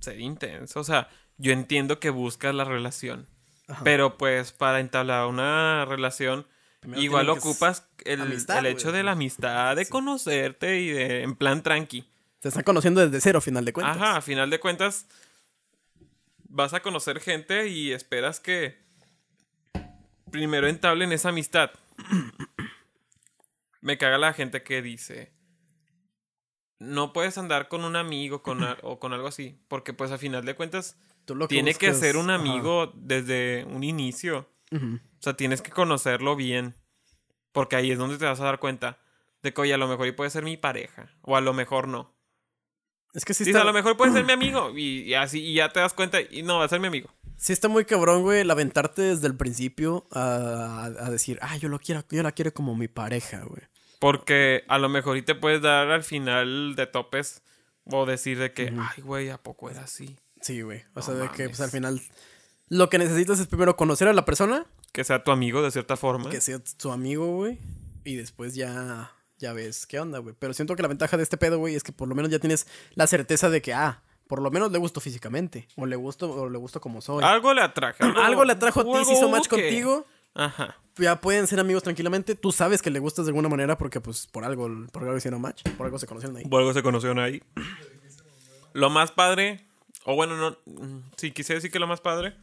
ser 0.01 0.21
intenso. 0.21 0.79
O 0.81 0.85
sea, 0.85 1.09
yo 1.39 1.53
entiendo 1.53 1.99
que 2.01 2.11
buscas 2.11 2.55
la 2.55 2.65
relación. 2.65 3.29
Ajá. 3.69 3.83
Pero 3.85 4.19
pues 4.19 4.53
para 4.53 4.81
entablar 4.81 5.27
una 5.27 5.85
relación, 5.85 6.47
Primero 6.83 7.01
igual 7.01 7.29
ocupas 7.31 7.87
el, 8.05 8.21
amistad, 8.23 8.59
el 8.59 8.67
hecho 8.67 8.91
de 8.91 9.05
la 9.05 9.13
amistad, 9.13 9.77
de 9.77 9.87
conocerte 9.87 10.81
y 10.81 10.91
de 10.91 11.23
en 11.23 11.37
plan 11.37 11.63
tranqui. 11.63 12.05
Se 12.41 12.49
están 12.49 12.65
conociendo 12.65 13.01
desde 13.01 13.21
cero, 13.21 13.39
a 13.39 13.41
final 13.41 13.65
de 13.65 13.73
cuentas. 13.73 13.97
Ajá, 13.97 14.17
a 14.17 14.21
final 14.21 14.51
de 14.51 14.59
cuentas 14.59 15.07
vas 16.49 16.75
a 16.75 16.81
conocer 16.81 17.21
gente 17.21 17.69
y 17.69 17.93
esperas 17.93 18.41
que 18.41 18.77
primero 20.33 20.67
entablen 20.67 21.13
esa 21.13 21.29
amistad. 21.29 21.71
Me 23.81 23.97
caga 23.97 24.19
la 24.19 24.33
gente 24.33 24.65
que 24.65 24.83
dice 24.83 25.33
no 26.83 27.13
puedes 27.13 27.39
andar 27.39 27.69
con 27.69 27.85
un 27.85 27.95
amigo 27.95 28.43
con 28.43 28.59
o 28.83 28.99
con 28.99 29.13
algo 29.13 29.29
así, 29.29 29.57
porque 29.69 29.93
pues 29.93 30.11
a 30.11 30.19
final 30.19 30.45
de 30.45 30.57
cuentas 30.57 30.97
Tú 31.25 31.37
lo 31.37 31.47
tiene 31.47 31.75
que 31.75 31.95
ser 31.95 32.17
un 32.17 32.29
ajá. 32.31 32.41
amigo 32.41 32.93
desde 32.97 33.65
un 33.67 33.85
inicio. 33.85 34.49
Ujú. 34.73 34.99
O 35.23 35.25
sea, 35.25 35.35
tienes 35.35 35.63
que 35.63 35.71
conocerlo 35.71 36.35
bien. 36.35 36.75
Porque 37.53 37.77
ahí 37.77 37.93
es 37.93 37.99
donde 37.99 38.19
te 38.19 38.25
vas 38.25 38.41
a 38.41 38.45
dar 38.45 38.59
cuenta 38.59 38.99
de 39.41 39.55
que, 39.55 39.61
oye, 39.61 39.73
a 39.73 39.79
lo 39.79 39.87
mejor 39.87 40.09
y 40.09 40.13
puede 40.13 40.31
ser 40.31 40.43
mi 40.43 40.57
pareja. 40.57 41.11
O 41.21 41.37
a 41.37 41.41
lo 41.41 41.53
mejor 41.53 41.87
no. 41.87 42.13
Es 43.15 43.25
que 43.25 43.33
sí 43.33 43.45
Dice, 43.45 43.51
está, 43.51 43.63
a 43.63 43.65
lo 43.65 43.73
mejor 43.73 43.97
puede 43.97 44.13
ser 44.13 44.25
mi 44.27 44.33
amigo. 44.33 44.77
Y, 44.77 45.03
y 45.03 45.15
así, 45.15 45.41
y 45.41 45.55
ya 45.55 45.69
te 45.69 45.79
das 45.79 45.93
cuenta, 45.95 46.19
y 46.21 46.43
no, 46.43 46.59
va 46.59 46.65
a 46.65 46.69
ser 46.69 46.81
mi 46.81 46.89
amigo. 46.89 47.09
sí 47.37 47.53
está 47.53 47.69
muy 47.69 47.85
cabrón, 47.85 48.23
güey, 48.23 48.41
el 48.41 48.51
aventarte 48.51 49.03
desde 49.03 49.29
el 49.29 49.37
principio 49.37 50.09
a, 50.11 50.87
a 50.87 51.11
decir, 51.11 51.39
ah, 51.41 51.57
yo 51.57 51.69
lo 51.69 51.79
quiero, 51.79 52.05
yo 52.11 52.23
la 52.25 52.33
quiero 52.33 52.53
como 52.53 52.75
mi 52.75 52.89
pareja, 52.89 53.45
güey. 53.45 53.63
Porque 54.01 54.65
a 54.67 54.79
lo 54.79 54.89
mejor 54.89 55.17
y 55.19 55.23
te 55.23 55.37
puedes 55.37 55.63
dar 55.63 55.89
al 55.91 56.03
final 56.03 56.75
de 56.75 56.87
topes. 56.89 57.43
O 57.85 58.07
decir 58.07 58.39
de 58.39 58.53
que, 58.53 58.73
ay, 58.77 59.03
güey, 59.03 59.29
¿a 59.31 59.39
poco 59.39 59.71
era 59.71 59.83
así? 59.83 60.17
Sí, 60.41 60.63
güey. 60.63 60.81
O 60.95 61.01
No 61.01 61.03
sea, 61.03 61.15
de 61.15 61.29
que 61.31 61.49
pues 61.49 61.61
al 61.61 61.71
final 61.71 62.01
lo 62.75 62.89
que 62.89 62.97
necesitas 62.99 63.39
es 63.39 63.47
primero 63.49 63.77
conocer 63.77 64.09
a 64.09 64.13
la 64.15 64.25
persona, 64.25 64.67
Que 64.93 65.05
sea 65.05 65.23
tu 65.23 65.31
amigo 65.31 65.61
de 65.63 65.71
cierta 65.71 65.97
forma. 65.97 66.31
que 66.31 66.41
sea 66.41 66.59
tu 66.79 66.91
amigo, 66.91 67.27
güey, 67.37 67.59
y 68.05 68.17
después 68.17 68.55
ya 68.55 69.13
ya 69.39 69.53
ves 69.53 69.87
qué 69.87 69.99
onda, 70.01 70.21
güey. 70.21 70.35
Pero 70.39 70.55
siento 70.55 70.75
que 70.77 70.83
la 70.83 70.89
ventaja 70.89 71.17
de 71.17 71.23
este 71.25 71.37
pedo, 71.37 71.59
güey, 71.59 71.75
es 71.75 71.83
que 71.83 71.93
por 71.93 72.09
lo 72.09 72.15
menos 72.15 72.31
ya 72.31 72.39
tienes 72.39 72.67
la 72.95 73.07
certeza 73.07 73.51
de 73.51 73.61
que 73.61 73.75
ah, 73.75 74.01
por 74.29 74.41
lo 74.41 74.51
menos 74.51 74.71
le 74.73 74.79
gusto 74.79 75.01
físicamente 75.01 75.67
o 75.77 75.85
le 75.85 75.97
gusto 75.97 76.31
o 76.31 76.49
le 76.49 76.57
gusto 76.59 76.81
como 76.81 77.01
soy. 77.03 77.23
Algo 77.25 77.53
le 77.53 77.61
atraje. 77.61 78.03
Algo 78.23 78.45
le 78.45 78.53
atrajo 78.53 78.81
a 78.81 78.85
ti, 78.85 78.91
algo 78.93 79.05
se 79.05 79.13
hizo 79.15 79.29
match 79.29 79.49
que- 79.49 79.49
contigo. 79.61 80.07
Ajá. 80.35 80.77
Ya 80.97 81.21
pueden 81.21 81.47
ser 81.47 81.61
amigos 81.61 81.83
tranquilamente. 81.83 82.35
Tú 82.37 82.53
sabes 82.53 82.81
que 82.81 82.91
le 82.91 83.01
gustas 83.01 83.27
de 83.27 83.31
alguna 83.31 83.49
manera 83.51 83.77
porque, 83.77 84.01
pues, 84.01 84.27
por 84.29 84.45
algo, 84.45 84.69
por 84.93 85.03
algo 85.03 85.17
hicieron 85.17 85.41
match. 85.43 85.63
Por 85.77 85.87
algo 85.87 85.99
se 85.99 86.07
conocieron 86.07 86.37
ahí. 86.39 86.45
Por 86.47 86.61
algo 86.61 86.73
se 86.73 86.83
conocieron 86.83 87.19
ahí. 87.19 87.43
Lo 88.73 88.89
más 88.91 89.11
padre, 89.11 89.67
o 90.05 90.15
bueno, 90.15 90.37
no, 90.37 90.57
mm, 90.67 91.11
sí, 91.17 91.33
quise 91.33 91.55
decir 91.55 91.71
que 91.71 91.79
lo 91.79 91.87
más 91.87 92.01
padre. 92.01 92.35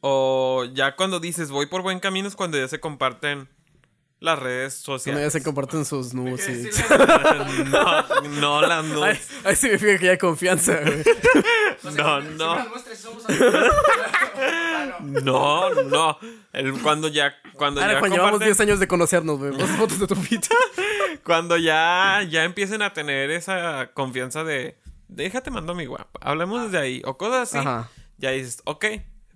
O 0.00 0.64
ya 0.72 0.94
cuando 0.96 1.20
dices 1.20 1.50
voy 1.50 1.66
por 1.66 1.82
buen 1.82 2.00
camino 2.00 2.28
es 2.28 2.36
cuando 2.36 2.58
ya 2.58 2.68
se 2.68 2.78
comparten 2.80 3.48
las 4.18 4.38
redes 4.38 4.82
Cuando 4.84 4.96
ya 4.98 4.98
sociales. 4.98 5.32
se 5.32 5.42
comparten 5.42 5.84
sus 5.84 6.14
nudes 6.14 6.48
y... 6.48 6.70
no, 7.70 8.02
no 8.40 8.60
las 8.62 8.84
Ahí, 8.84 8.90
nudes. 8.92 9.28
ahí 9.44 9.56
significa 9.56 9.98
que 9.98 10.04
ya 10.06 10.10
hay 10.12 10.18
confianza, 10.18 10.80
güey. 10.80 11.02
No, 11.96 12.20
no, 12.20 12.66
no, 15.00 15.70
no. 15.84 16.18
El, 16.52 16.80
cuando 16.82 17.08
ya, 17.08 17.34
cuando 17.54 17.80
Ahora, 17.80 18.00
ya 18.00 18.08
llevamos 18.08 18.40
comparten- 18.40 18.44
10 18.44 18.60
años 18.60 18.80
de 18.80 18.88
conocernos, 18.88 19.38
güey. 19.38 19.52
Las 19.56 19.70
fotos 19.70 19.98
de 19.98 20.06
tu 20.06 20.16
pito. 20.16 20.48
cuando 21.24 21.56
ya, 21.56 22.22
ya 22.28 22.44
empiecen 22.44 22.82
a 22.82 22.92
tener 22.92 23.30
esa 23.30 23.90
confianza 23.94 24.44
de 24.44 24.78
déjate 25.08 25.50
mando 25.50 25.74
mi 25.74 25.86
guapa, 25.86 26.18
hablemos 26.20 26.64
desde 26.64 26.78
ahí, 26.78 27.02
o 27.04 27.16
cosas 27.16 27.48
así, 27.54 27.58
Ajá. 27.58 27.88
ya 28.18 28.30
dices, 28.32 28.60
ok, 28.64 28.84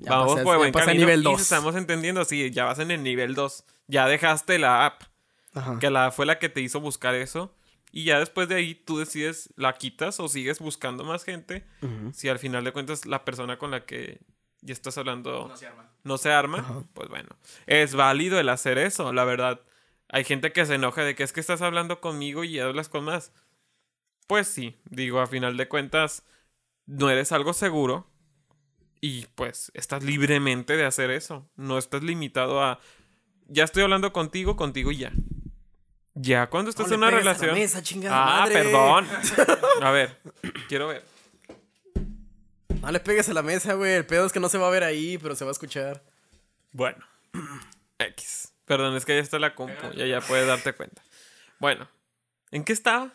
Ya 0.01 0.11
vamos 0.13 0.33
pasas- 0.35 0.45
por 0.45 0.55
ya 0.55 0.59
buen 0.59 0.73
camino 0.73 1.01
nivel 1.07 1.21
y 1.21 1.25
dos. 1.25 1.41
estamos 1.43 1.77
entendiendo, 1.77 2.25
sí, 2.25 2.51
ya 2.51 2.65
vas 2.65 2.79
en 2.79 2.91
el 2.91 3.03
nivel 3.03 3.35
2, 3.35 3.65
ya 3.87 4.07
dejaste 4.09 4.59
la 4.59 4.87
app, 4.87 5.03
Ajá. 5.55 5.79
que 5.79 5.91
la 5.91 6.11
fue 6.11 6.27
la 6.27 6.39
que 6.39 6.49
te 6.49 6.61
hizo 6.61 6.81
buscar 6.81 7.15
eso, 7.15 7.55
y 7.93 8.05
ya 8.05 8.19
después 8.19 8.49
de 8.49 8.55
ahí 8.55 8.75
tú 8.75 8.99
decides, 8.99 9.51
la 9.57 9.75
quitas 9.75 10.19
o 10.21 10.29
sigues 10.29 10.59
buscando 10.61 11.05
más 11.05 11.25
gente, 11.25 11.67
si 12.13 12.29
al 12.29 12.39
final 12.39 12.65
de 12.65 12.73
cuentas 12.73 13.05
la 13.07 13.25
persona 13.25 13.59
con 13.59 13.71
la 13.71 13.85
que 13.85 14.21
ya 14.63 14.73
estás 14.73 14.97
hablando 14.99 15.49
No 15.49 15.57
se 15.57 15.67
arma. 15.67 15.91
no 16.05 16.19
se 16.19 16.33
arma, 16.33 16.59
Ajá. 16.61 16.83
pues 16.95 17.09
bueno, 17.09 17.29
es 17.67 17.95
válido 17.95 18.39
el 18.41 18.49
hacer 18.49 18.79
eso, 18.79 19.13
la 19.13 19.25
verdad. 19.25 19.61
Hay 20.09 20.25
gente 20.25 20.53
que 20.53 20.67
se 20.67 20.75
enoja 20.75 21.03
de 21.05 21.15
que 21.15 21.23
es 21.23 21.33
que 21.33 21.41
estás 21.41 21.63
hablando 21.63 22.01
conmigo 22.01 22.43
y 22.43 22.59
hablas 22.59 22.89
con 22.89 23.05
más. 23.05 23.33
Pues 24.27 24.49
sí, 24.49 24.77
digo, 24.91 25.21
a 25.21 25.27
final 25.27 25.57
de 25.57 25.69
cuentas, 25.69 26.25
no 26.87 27.11
eres 27.11 27.31
algo 27.33 27.53
seguro 27.53 28.10
y 29.01 29.27
pues 29.35 29.71
estás 29.75 30.03
libremente 30.05 30.77
de 30.77 30.85
hacer 30.85 31.11
eso. 31.11 31.49
No 31.57 31.79
estás 31.79 32.03
limitado 32.03 32.63
a, 32.63 32.81
ya 33.49 33.65
estoy 33.65 33.83
hablando 33.83 34.13
contigo, 34.13 34.57
contigo 34.57 34.91
y 34.93 34.99
ya. 34.99 35.13
Ya 36.15 36.49
cuando 36.51 36.71
estás 36.71 36.89
No 36.89 36.95
en 36.95 37.01
le 37.01 37.07
una 37.07 37.11
pegues 37.17 37.27
a 37.27 37.31
la 37.31 37.33
relación... 37.39 37.55
mesa, 37.59 37.83
chingada 37.83 38.17
ah, 38.23 38.41
madre. 38.41 38.55
perdón. 38.63 39.07
A 39.83 39.91
ver, 39.91 40.19
quiero 40.69 40.89
ver. 40.89 41.05
No 42.83 42.91
le 42.91 43.01
pegues 43.01 43.29
a 43.29 43.35
la 43.35 43.43
mesa, 43.43 43.75
güey. 43.75 43.93
El 43.93 44.07
pedo 44.07 44.25
es 44.27 44.33
que 44.33 44.41
no 44.41 44.49
se 44.49 44.57
va 44.59 44.67
a 44.67 44.71
ver 44.71 44.85
ahí, 44.85 45.19
pero 45.19 45.37
se 45.37 45.45
va 45.45 45.51
a 45.51 45.53
escuchar. 45.53 46.03
Bueno. 46.73 47.05
X. 47.99 48.53
Perdón, 48.65 48.97
es 48.97 49.05
que 49.05 49.15
ya 49.15 49.21
está 49.21 49.39
la 49.39 49.55
compu. 49.55 49.91
Ya, 49.95 50.07
ya 50.07 50.21
puedes 50.23 50.47
darte 50.47 50.73
cuenta. 50.73 51.03
Bueno. 51.59 51.89
¿En 52.51 52.65
qué 52.65 52.73
estaba? 52.73 53.11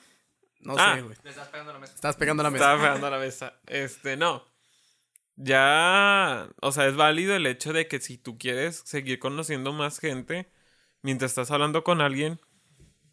No 0.59 0.75
Ah. 0.77 0.95
sé, 0.95 1.01
güey. 1.01 1.15
Le 1.23 1.29
estás 1.31 1.47
pegando 1.49 1.73
la 1.73 1.79
mesa. 1.79 1.95
Estás 1.95 2.15
pegando 2.15 2.41
a 2.41 2.43
la 2.45 2.49
mesa. 2.51 2.63
Estaba 2.65 2.81
pegando 2.83 3.07
a 3.07 3.09
la 3.09 3.17
mesa. 3.17 3.53
Este, 3.65 4.17
no. 4.17 4.43
Ya. 5.35 6.49
O 6.61 6.71
sea, 6.71 6.87
es 6.87 6.95
válido 6.95 7.35
el 7.35 7.45
hecho 7.47 7.73
de 7.73 7.87
que 7.87 7.99
si 7.99 8.17
tú 8.17 8.37
quieres 8.37 8.81
seguir 8.85 9.19
conociendo 9.19 9.73
más 9.73 9.99
gente 9.99 10.49
mientras 11.01 11.31
estás 11.31 11.51
hablando 11.51 11.83
con 11.83 12.01
alguien, 12.01 12.39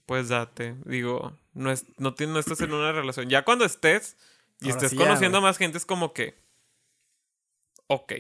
pues 0.07 0.29
date. 0.29 0.77
Digo, 0.85 1.37
no, 1.55 1.71
es, 1.71 1.87
no, 1.99 2.15
no 2.19 2.39
estás 2.39 2.61
en 2.61 2.73
una 2.73 2.93
relación. 2.93 3.29
Ya 3.29 3.45
cuando 3.45 3.65
estés 3.65 4.17
y 4.61 4.67
Ahora 4.67 4.77
estés 4.77 4.91
sí 4.91 4.97
ya, 4.97 5.05
conociendo 5.05 5.39
güey. 5.39 5.49
más 5.49 5.59
gente, 5.59 5.79
es 5.79 5.87
como 5.87 6.13
que. 6.13 6.41
Ok. 7.89 8.13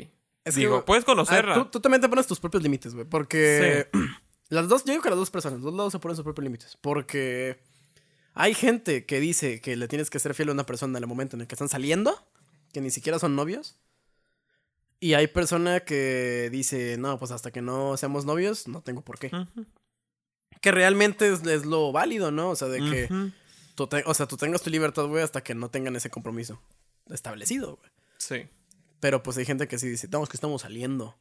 Es 0.45 0.57
Digo, 0.57 0.85
puedes 0.85 1.05
Ah, 1.05 1.07
conocerla. 1.07 1.55
tú, 1.55 1.65
tú 1.67 1.81
también 1.81 2.01
te 2.01 2.09
pones 2.09 2.27
tus 2.27 2.41
propios 2.41 2.63
límites, 2.63 2.95
güey. 2.95 3.07
Porque 3.07 3.89
las 4.49 4.69
dos, 4.69 4.85
yo 4.85 4.91
digo 4.93 5.03
que 5.03 5.11
las 5.11 5.19
dos 5.19 5.31
personas, 5.31 5.61
los 5.61 5.65
dos 5.71 5.75
lados 5.75 5.93
se 5.93 6.01
ponen 6.01 6.17
sus 6.17 6.25
propios 6.25 6.43
límites. 6.45 6.77
Porque 6.81 7.63
hay 8.35 8.55
gente 8.55 9.07
que 9.07 9.21
dice 9.21 9.61
que 9.61 9.77
le 9.77 9.87
tienes 9.87 10.11
que 10.11 10.19
ser 10.19 10.35
fiel 10.35 10.49
a 10.49 10.53
una 10.53 10.67
persona 10.67 10.99
en 10.99 11.05
el 11.05 11.09
momento 11.09 11.37
en 11.37 11.43
el 11.43 11.47
que 11.47 11.55
están 11.55 11.69
saliendo, 11.69 12.27
que 12.73 12.81
ni 12.81 12.91
siquiera 12.91 13.21
son 13.21 13.37
novios. 13.37 13.79
Y 15.03 15.15
hay 15.15 15.27
persona 15.27 15.81
que 15.81 16.49
dice, 16.53 16.97
no, 16.97 17.19
pues 17.19 17.33
hasta 17.33 17.51
que 17.51 17.61
no 17.61 17.97
seamos 17.97 18.25
novios, 18.25 18.69
no 18.69 18.83
tengo 18.83 19.03
por 19.03 19.19
qué. 19.19 19.33
Que 20.61 20.71
realmente 20.71 21.29
es, 21.33 21.45
es 21.45 21.67
lo 21.67 21.91
válido, 21.91 22.31
¿no? 22.31 22.51
O 22.51 22.55
sea, 22.57 22.69
de 22.69 22.79
que 22.79 23.09
tú, 23.75 23.89
te- 23.89 24.05
o 24.07 24.15
sea, 24.15 24.27
tú 24.29 24.37
tengas 24.37 24.63
tu 24.63 24.71
libertad, 24.71 25.07
güey, 25.07 25.25
hasta 25.25 25.43
que 25.43 25.57
no 25.57 25.71
tengan 25.71 25.97
ese 25.97 26.09
compromiso 26.09 26.63
establecido, 27.11 27.77
güey. 27.79 27.91
Sí. 28.19 28.49
Pero 29.01 29.25
pues 29.25 29.37
hay 29.39 29.45
gente 29.45 29.67
que 29.67 29.77
sí 29.77 29.89
dice, 29.89 30.07
no, 30.13 30.23
es 30.23 30.29
que 30.29 30.37
estamos 30.37 30.63
saliendo. 30.63 31.17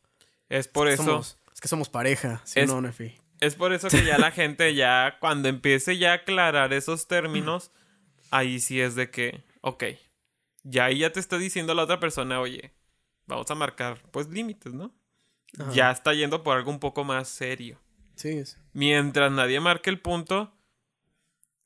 Es 0.48 0.68
por 0.68 0.88
eso. 0.88 1.04
Somos- 1.04 1.40
es 1.52 1.60
que 1.60 1.68
somos 1.68 1.90
pareja, 1.90 2.42
¿sí 2.46 2.60
Es- 2.60 2.70
no, 2.70 2.82
Nefi? 2.82 3.16
Es 3.40 3.56
por 3.56 3.74
eso 3.74 3.88
que 3.88 4.06
ya 4.06 4.20
la 4.20 4.30
gente 4.30 4.76
ya, 4.76 5.18
cuando 5.20 5.50
empiece 5.50 5.98
ya 5.98 6.12
a 6.12 6.16
aclarar 6.18 6.72
esos 6.74 7.08
términos, 7.08 7.72
ahí 8.30 8.60
sí 8.60 8.80
es 8.80 8.94
de 8.94 9.10
que, 9.10 9.44
ok, 9.62 9.86
ya 10.62 10.86
ahí 10.86 11.00
ya 11.00 11.12
te 11.12 11.20
está 11.20 11.40
diciendo 11.40 11.74
la 11.74 11.82
otra 11.86 12.00
persona, 12.00 12.40
oye, 12.40 12.72
vamos 13.36 13.50
a 13.52 13.56
marcar 13.56 14.02
pues 14.12 14.28
límites, 14.30 14.74
¿no? 14.74 14.92
Ajá. 15.60 15.72
Ya 15.74 15.92
está 15.92 16.14
yendo 16.14 16.44
por 16.44 16.56
algo 16.58 16.72
un 16.72 16.80
poco 16.80 17.04
más 17.04 17.28
serio. 17.28 17.80
Sí, 18.16 18.30
es- 18.30 18.58
Mientras 18.74 19.32
nadie 19.32 19.60
marque 19.60 19.90
el 19.90 20.00
punto, 20.00 20.52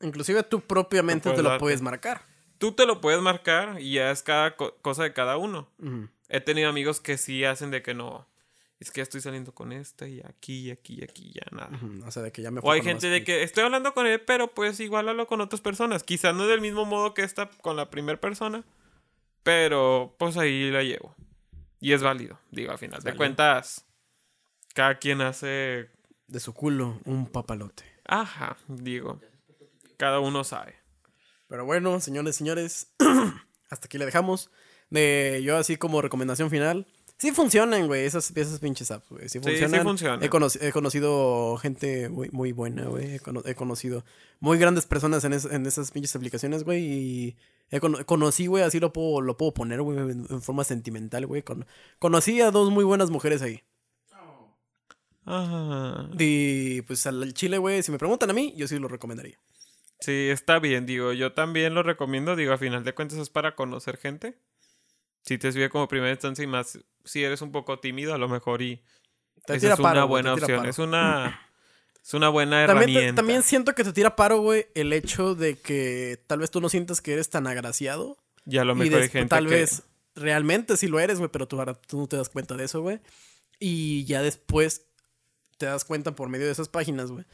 Inclusive 0.01 0.43
tú 0.43 0.61
propiamente 0.61 1.29
te 1.31 1.37
lo 1.41 1.49
darte. 1.49 1.59
puedes 1.59 1.81
marcar. 1.81 2.21
tú 2.57 2.71
te 2.71 2.85
lo 2.85 3.01
puedes 3.01 3.21
marcar 3.21 3.81
y 3.81 3.93
ya 3.93 4.11
es 4.11 4.23
cada 4.23 4.55
co- 4.55 4.75
cosa 4.81 5.03
de 5.03 5.11
cada 5.13 5.35
uno. 5.37 5.69
Ujú. 5.77 6.07
He 6.29 6.39
tenido 6.39 6.69
amigos 6.69 6.99
que 7.01 7.17
sí 7.17 7.43
hacen 7.43 7.69
de 7.69 7.81
que 7.83 7.93
no, 7.93 8.27
es 8.79 8.91
que 8.91 8.99
ya 8.99 9.03
estoy 9.03 9.19
saliendo 9.21 9.53
con 9.53 9.71
esta 9.73 10.07
y 10.07 10.21
aquí, 10.21 10.67
y 10.67 10.71
aquí, 10.71 10.95
y 10.99 11.03
aquí, 11.03 11.31
ya 11.33 11.43
nada. 11.51 11.69
Ujú, 11.75 12.05
O 12.07 12.11
sea, 12.11 12.23
de 12.23 12.31
que 12.31 12.41
ya 12.41 12.51
me 12.51 12.61
O 12.63 12.71
hay 12.71 12.81
gente 12.81 13.07
de 13.07 13.23
que 13.25 13.43
estoy 13.43 13.63
hablando 13.65 13.93
con 13.93 14.07
él, 14.07 14.21
pero 14.21 14.47
pues 14.47 14.79
igual 14.79 15.09
hablo 15.09 15.27
con 15.27 15.41
otras 15.41 15.59
personas. 15.61 16.03
Quizás 16.03 16.33
no 16.33 16.47
del 16.47 16.61
mismo 16.61 16.85
modo 16.85 17.13
que 17.13 17.23
esta 17.23 17.49
con 17.61 17.75
la 17.75 17.89
primera 17.89 18.19
persona, 18.19 18.63
pero 19.43 20.15
pues 20.17 20.37
ahí 20.37 20.71
la 20.71 20.81
llevo. 20.83 21.13
Y 21.79 21.93
es 21.93 22.01
válido, 22.01 22.39
digo, 22.51 22.71
al 22.71 22.77
final 22.77 22.99
de 23.01 23.03
válido. 23.11 23.17
cuentas, 23.17 23.85
cada 24.73 24.97
quien 24.97 25.21
hace... 25.21 25.89
De 26.27 26.39
su 26.39 26.53
culo, 26.53 26.99
un 27.05 27.27
papalote. 27.27 27.83
Ajá, 28.05 28.57
digo, 28.67 29.19
cada 29.97 30.19
uno 30.19 30.43
sabe. 30.43 30.75
Pero 31.47 31.65
bueno, 31.65 31.99
señores, 31.99 32.35
señores, 32.35 32.91
hasta 33.69 33.85
aquí 33.85 33.97
le 33.99 34.05
dejamos. 34.05 34.49
De 34.89 35.41
yo 35.43 35.57
así 35.57 35.77
como 35.77 36.01
recomendación 36.01 36.49
final, 36.49 36.87
Sí 37.17 37.31
funcionan, 37.31 37.87
güey, 37.87 38.05
esas, 38.05 38.35
esas 38.35 38.59
pinches 38.59 38.91
apps, 38.91 39.07
güey. 39.07 39.29
Sí 39.29 39.39
Sí, 39.39 39.45
sí 39.45 39.49
funcionan. 39.61 39.83
funcionan. 39.83 40.23
He, 40.23 40.29
conoci- 40.29 40.59
he 40.61 40.73
conocido 40.73 41.55
gente 41.57 42.09
muy, 42.09 42.29
muy 42.31 42.51
buena, 42.51 42.85
güey. 42.87 43.15
He, 43.15 43.19
cono- 43.21 43.41
he 43.45 43.55
conocido 43.55 44.03
muy 44.41 44.57
grandes 44.57 44.85
personas 44.85 45.23
en, 45.23 45.31
es- 45.31 45.45
en 45.45 45.65
esas 45.65 45.91
pinches 45.91 46.13
aplicaciones, 46.17 46.65
güey. 46.65 46.83
Y 46.83 47.37
cono- 47.81 48.05
conocí, 48.05 48.47
güey, 48.47 48.63
así 48.63 48.79
lo 48.79 48.93
puedo, 48.93 49.21
lo 49.21 49.37
puedo 49.37 49.53
poner, 49.53 49.81
güey, 49.81 49.97
en, 49.99 50.25
en 50.29 50.41
forma 50.41 50.63
sentimental, 50.63 51.25
güey. 51.25 51.41
Con- 51.43 51.65
conocí 51.99 52.41
a 52.41 52.51
dos 52.51 52.69
muy 52.71 52.83
buenas 52.83 53.09
mujeres 53.09 53.41
ahí. 53.41 53.63
Ajá. 55.25 56.09
Y 56.19 56.81
pues 56.83 57.05
al 57.07 57.33
chile, 57.33 57.57
güey, 57.57 57.81
si 57.83 57.91
me 57.91 57.97
preguntan 57.97 58.29
a 58.29 58.33
mí, 58.33 58.53
yo 58.55 58.67
sí 58.67 58.77
lo 58.77 58.87
recomendaría. 58.87 59.39
Sí, 59.99 60.27
está 60.29 60.59
bien, 60.59 60.85
digo, 60.85 61.13
yo 61.13 61.33
también 61.33 61.73
lo 61.73 61.81
recomiendo, 61.81 62.35
digo, 62.35 62.53
a 62.53 62.57
final 62.57 62.83
de 62.83 62.93
cuentas 62.93 63.17
es 63.17 63.29
para 63.29 63.55
conocer 63.55 63.97
gente. 63.97 64.37
Si 65.23 65.37
te 65.39 65.51
sirve 65.51 65.69
como 65.69 65.87
primera 65.87 66.11
instancia 66.11 66.43
y 66.43 66.47
más 66.47 66.77
si 67.03 67.23
eres 67.23 67.41
un 67.41 67.51
poco 67.51 67.79
tímido, 67.79 68.13
a 68.13 68.17
lo 68.19 68.29
mejor 68.29 68.61
y 68.61 68.83
Te 69.47 69.55
esa 69.55 69.73
es 69.73 69.79
una 69.79 69.89
paro, 69.89 70.07
buena 70.07 70.33
opción, 70.33 70.57
paro. 70.59 70.69
es 70.69 70.77
una 70.77 71.44
es 72.05 72.13
una 72.13 72.29
buena 72.29 72.67
También, 72.67 72.85
te- 72.87 72.91
herramienta. 72.93 73.15
también 73.21 73.41
siento 73.43 73.73
que 73.73 73.83
te 73.83 73.91
tira 73.91 74.15
paro, 74.15 74.39
güey, 74.39 74.67
el 74.75 74.93
hecho 74.93 75.33
de 75.33 75.57
que 75.57 76.19
tal 76.27 76.39
vez 76.39 76.51
tú 76.51 76.61
no 76.61 76.69
sientas 76.69 77.01
que 77.01 77.13
eres 77.13 77.29
tan 77.29 77.47
agraciado. 77.47 78.17
y 78.45 78.57
a 78.57 78.63
lo 78.63 78.73
y 78.73 78.75
mejor 78.75 78.93
hay 78.95 79.01
después 79.01 79.11
gente 79.11 79.29
tal 79.29 79.47
que 79.47 79.55
vez 79.55 79.81
realmente 80.13 80.77
sí 80.77 80.87
lo 80.87 80.99
eres, 80.99 81.17
güey, 81.17 81.31
pero 81.31 81.47
tú, 81.47 81.57
ahora- 81.57 81.73
tú 81.73 81.97
no 81.97 82.07
te 82.07 82.15
das 82.17 82.29
cuenta 82.29 82.55
de 82.55 82.65
eso, 82.65 82.81
güey. 82.81 82.99
Y 83.59 84.05
ya 84.05 84.21
después 84.21 84.85
te 85.57 85.65
das 85.65 85.83
cuenta 85.85 86.11
por 86.15 86.29
medio 86.29 86.45
de 86.45 86.51
esas 86.51 86.69
páginas, 86.69 87.09
güey, 87.09 87.25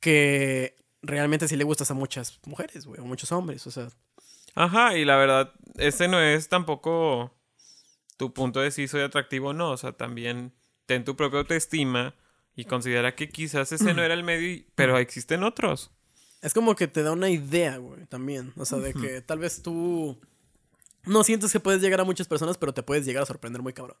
que 0.00 0.76
realmente 1.02 1.48
sí 1.48 1.56
le 1.56 1.64
gustas 1.64 1.90
a 1.90 1.94
muchas 1.94 2.38
mujeres, 2.46 2.86
güey, 2.86 3.00
o 3.00 3.04
muchos 3.04 3.32
hombres, 3.32 3.66
o 3.66 3.70
sea. 3.70 3.88
Ajá, 4.54 4.96
y 4.96 5.04
la 5.04 5.16
verdad, 5.16 5.52
ese 5.76 6.06
no 6.06 6.20
es 6.20 6.48
tampoco 6.48 7.32
tu 8.16 8.32
punto 8.32 8.60
de 8.60 8.70
si 8.70 8.86
soy 8.86 9.00
atractivo 9.02 9.48
o 9.48 9.52
no. 9.52 9.70
O 9.72 9.76
sea, 9.76 9.92
también 9.92 10.52
ten 10.86 11.04
tu 11.04 11.16
propia 11.16 11.40
autoestima 11.40 12.14
y 12.56 12.64
considera 12.64 13.14
que 13.14 13.28
quizás 13.28 13.72
ese 13.72 13.94
no 13.94 14.02
era 14.02 14.14
el 14.14 14.22
medio, 14.24 14.48
y- 14.50 14.66
pero 14.74 14.98
existen 14.98 15.42
otros. 15.44 15.90
Es 16.42 16.52
como 16.54 16.74
que 16.76 16.88
te 16.88 17.02
da 17.02 17.12
una 17.12 17.30
idea, 17.30 17.78
güey, 17.78 18.04
también. 18.06 18.52
O 18.56 18.64
sea, 18.64 18.78
de 18.78 18.92
que 18.92 19.20
tal 19.22 19.38
vez 19.38 19.62
tú 19.62 20.20
no 21.04 21.24
sientes 21.24 21.50
que 21.52 21.60
puedes 21.60 21.80
llegar 21.80 22.00
a 22.00 22.04
muchas 22.04 22.28
personas, 22.28 22.58
pero 22.58 22.74
te 22.74 22.82
puedes 22.82 23.04
llegar 23.06 23.22
a 23.22 23.26
sorprender 23.26 23.62
muy 23.62 23.72
cabrón. 23.72 23.96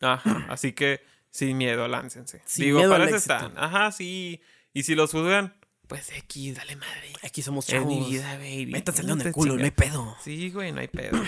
Ajá, 0.00 0.46
así 0.48 0.72
que 0.72 1.00
sin 1.30 1.56
miedo, 1.58 1.86
láncense. 1.88 2.42
Sin 2.46 2.64
Digo, 2.66 2.78
miedo 2.78 2.90
para 2.92 3.06
eso 3.06 3.16
están. 3.16 3.52
Ajá, 3.58 3.90
sí. 3.92 4.40
Y 4.72 4.84
si 4.84 4.94
los 4.94 5.10
juzgan, 5.10 5.54
pues 5.88 6.10
X, 6.12 6.54
dale 6.56 6.76
madre. 6.76 7.12
Aquí 7.24 7.42
somos 7.42 7.66
Es 7.66 7.72
chavos. 7.74 7.88
mi 7.88 8.08
vida, 8.08 8.36
baby. 8.36 8.66
Métanse 8.66 9.02
en 9.02 9.20
el 9.20 9.32
culo, 9.32 9.56
no 9.56 9.64
hay 9.64 9.70
pedo. 9.72 10.16
Sí, 10.22 10.50
güey, 10.50 10.70
no 10.72 10.80
hay 10.80 10.88
pedo. 10.88 11.20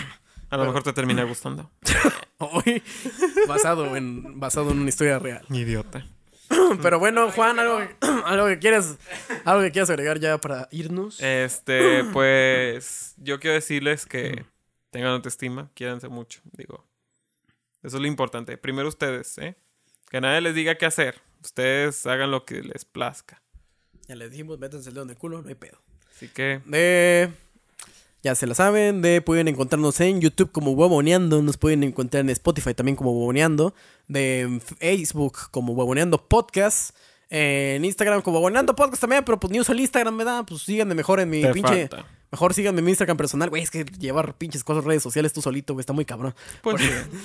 A 0.49 0.57
lo 0.57 0.65
mejor 0.65 0.83
te 0.83 0.93
termina 0.93 1.23
gustando. 1.23 1.69
Hoy, 2.37 2.81
basado 3.47 3.95
en, 3.97 4.39
basado 4.39 4.71
en 4.71 4.79
una 4.79 4.89
historia 4.89 5.19
real. 5.19 5.45
Idiota. 5.49 6.05
Pero 6.81 6.99
bueno, 6.99 7.31
Juan, 7.31 7.59
algo, 7.59 7.79
que- 7.79 7.95
algo 8.25 8.47
que 8.47 8.59
quieras, 8.59 8.97
algo 9.45 9.61
que 9.63 9.71
quieras 9.71 9.89
agregar 9.89 10.19
ya 10.19 10.37
para 10.39 10.67
irnos. 10.71 11.19
Este, 11.21 12.03
pues 12.13 13.13
yo 13.17 13.39
quiero 13.39 13.55
decirles 13.55 14.05
que 14.05 14.45
tengan 14.91 15.11
autoestima, 15.11 15.69
quiéranse 15.73 16.07
mucho, 16.07 16.41
digo. 16.51 16.85
Eso 17.81 17.97
es 17.97 18.01
lo 18.01 18.07
importante. 18.07 18.57
Primero 18.57 18.87
ustedes, 18.87 19.37
¿eh? 19.37 19.55
Que 20.09 20.21
nadie 20.21 20.41
les 20.41 20.55
diga 20.55 20.75
qué 20.75 20.85
hacer. 20.85 21.21
Ustedes 21.43 22.05
hagan 22.05 22.31
lo 22.31 22.45
que 22.45 22.61
les 22.61 22.85
plazca. 22.85 23.41
Ya 24.07 24.15
les 24.15 24.31
dijimos, 24.31 24.59
métanse 24.59 24.89
el 24.89 24.95
dedo 24.95 25.03
en 25.03 25.09
el 25.09 25.17
culo, 25.17 25.41
no 25.41 25.49
hay 25.49 25.55
pedo. 25.55 25.77
Así 26.15 26.27
que, 26.29 26.61
De. 26.65 27.29
Ya 28.23 28.35
se 28.35 28.47
la 28.47 28.55
saben, 28.55 29.01
de 29.01 29.21
pueden 29.21 29.49
encontrarnos 29.49 29.99
en 29.99 30.21
YouTube 30.21 30.49
como 30.53 30.71
Huevoneando, 30.71 31.41
nos 31.41 31.57
pueden 31.57 31.83
encontrar 31.83 32.21
en 32.21 32.29
Spotify 32.29 32.73
también 32.73 32.95
como 32.95 33.11
Huevoneando, 33.11 33.75
de 34.07 34.61
Facebook 34.79 35.37
como 35.51 35.73
Huevoneando 35.73 36.29
Podcast, 36.29 36.95
en 37.29 37.83
Instagram 37.83 38.21
como 38.21 38.37
Huevoneando 38.37 38.77
Podcast 38.77 39.01
también, 39.01 39.25
pero 39.25 39.41
pues 39.41 39.51
ni 39.51 39.59
uso 39.59 39.73
el 39.73 39.81
Instagram, 39.81 40.17
¿verdad? 40.17 40.45
Pues 40.47 40.61
síganme 40.61 40.95
mejor 40.95 41.19
en 41.19 41.29
mi 41.29 41.41
te 41.41 41.51
pinche... 41.51 41.89
falta. 41.89 42.05
Mejor 42.31 42.53
síganme 42.53 42.79
en 42.79 42.85
mi 42.85 42.91
Instagram 42.91 43.17
personal, 43.17 43.49
güey, 43.49 43.61
es 43.61 43.69
que 43.69 43.83
llevar 43.83 44.37
pinches 44.37 44.63
cosas 44.63 44.85
redes 44.85 45.03
sociales 45.03 45.33
tú 45.33 45.41
solito, 45.41 45.73
güey, 45.73 45.81
está 45.81 45.91
muy 45.91 46.05
cabrón. 46.05 46.33
Pues, 46.61 46.81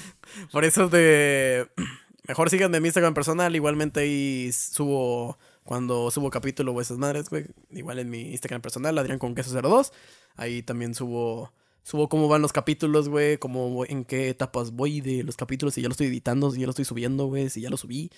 Por 0.53 0.65
eso 0.65 0.89
de... 0.89 1.69
Mejor 2.27 2.51
síganme 2.51 2.79
en 2.79 2.83
mi 2.83 2.89
Instagram 2.89 3.15
personal, 3.15 3.55
igualmente 3.55 4.01
ahí 4.01 4.51
subo... 4.53 5.39
Cuando 5.69 6.11
subo 6.11 6.31
capítulo 6.31 6.73
o 6.73 6.81
esas 6.81 6.97
madres, 6.97 7.29
güey. 7.29 7.45
Igual 7.73 7.99
en 7.99 8.09
mi 8.09 8.23
Instagram 8.31 8.63
personal, 8.63 8.97
Adrián 8.97 9.19
con 9.19 9.35
queso 9.35 9.53
02. 9.61 9.93
Ahí 10.37 10.63
también 10.63 10.95
subo... 10.95 11.53
Subo 11.83 12.09
cómo 12.09 12.27
van 12.27 12.41
los 12.41 12.55
capítulos, 12.55 13.11
güey. 13.11 13.37
Voy- 13.37 13.87
en 13.91 14.07
qué 14.07 14.31
etapas 14.31 14.71
voy 14.71 15.03
de 15.03 15.25
los 15.25 15.37
capítulos. 15.37 15.75
Si 15.75 15.83
ya 15.83 15.89
lo 15.89 15.93
estoy 15.93 16.07
editando, 16.07 16.51
si 16.51 16.61
ya 16.61 16.65
lo 16.67 16.71
estoy 16.71 16.87
subiendo, 16.87 17.27
güey. 17.27 17.51
Si 17.51 17.61
ya 17.61 17.69
lo 17.69 17.77
subí. 17.77 18.11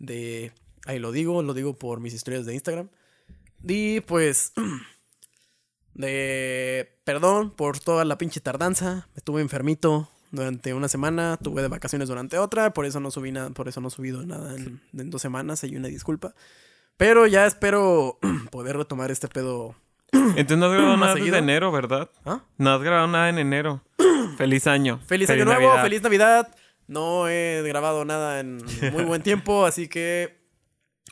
De... 0.00 0.50
Ahí 0.84 0.98
lo 0.98 1.12
digo, 1.12 1.40
lo 1.44 1.54
digo 1.54 1.78
por 1.78 2.00
mis 2.00 2.12
historias 2.12 2.44
de 2.44 2.54
Instagram. 2.54 2.88
Y 3.62 4.00
pues... 4.00 4.52
De... 5.94 6.98
Perdón 7.04 7.52
por 7.52 7.78
toda 7.78 8.04
la 8.04 8.18
pinche 8.18 8.40
tardanza. 8.40 9.06
Estuve 9.14 9.42
enfermito 9.42 10.08
durante 10.32 10.74
una 10.74 10.88
semana. 10.88 11.38
Tuve 11.40 11.62
de 11.62 11.68
vacaciones 11.68 12.08
durante 12.08 12.36
otra. 12.38 12.72
Por 12.72 12.84
eso 12.84 12.98
no 12.98 13.12
subí 13.12 13.30
nada. 13.30 13.50
Por 13.50 13.68
eso 13.68 13.80
no 13.80 13.88
he 13.88 13.92
subido 13.92 14.26
nada 14.26 14.56
en, 14.56 14.80
en 14.92 15.10
dos 15.10 15.22
semanas. 15.22 15.62
Hay 15.62 15.76
una 15.76 15.86
disculpa. 15.86 16.34
Pero 16.96 17.26
ya 17.26 17.46
espero 17.46 18.18
poder 18.50 18.76
retomar 18.76 19.10
este 19.10 19.28
pedo. 19.28 19.74
Entonces 20.12 20.58
no 20.58 20.66
has 20.66 20.72
grabado 20.72 20.96
nada 20.96 21.12
seguido. 21.14 21.32
desde 21.34 21.38
enero, 21.44 21.72
¿verdad? 21.72 22.10
¿Ah? 22.24 22.40
No 22.58 22.72
has 22.74 22.82
grabado 22.82 23.06
nada 23.08 23.28
en 23.28 23.38
enero. 23.38 23.82
Feliz 24.38 24.66
año. 24.66 25.00
Feliz 25.06 25.28
año 25.30 25.44
nuevo, 25.44 25.60
Navidad. 25.68 25.82
feliz 25.82 26.02
Navidad. 26.02 26.54
No 26.88 27.28
he 27.28 27.62
grabado 27.66 28.04
nada 28.04 28.38
en 28.40 28.58
muy 28.92 29.02
buen 29.04 29.22
tiempo, 29.24 29.66
así 29.66 29.88
que 29.88 30.36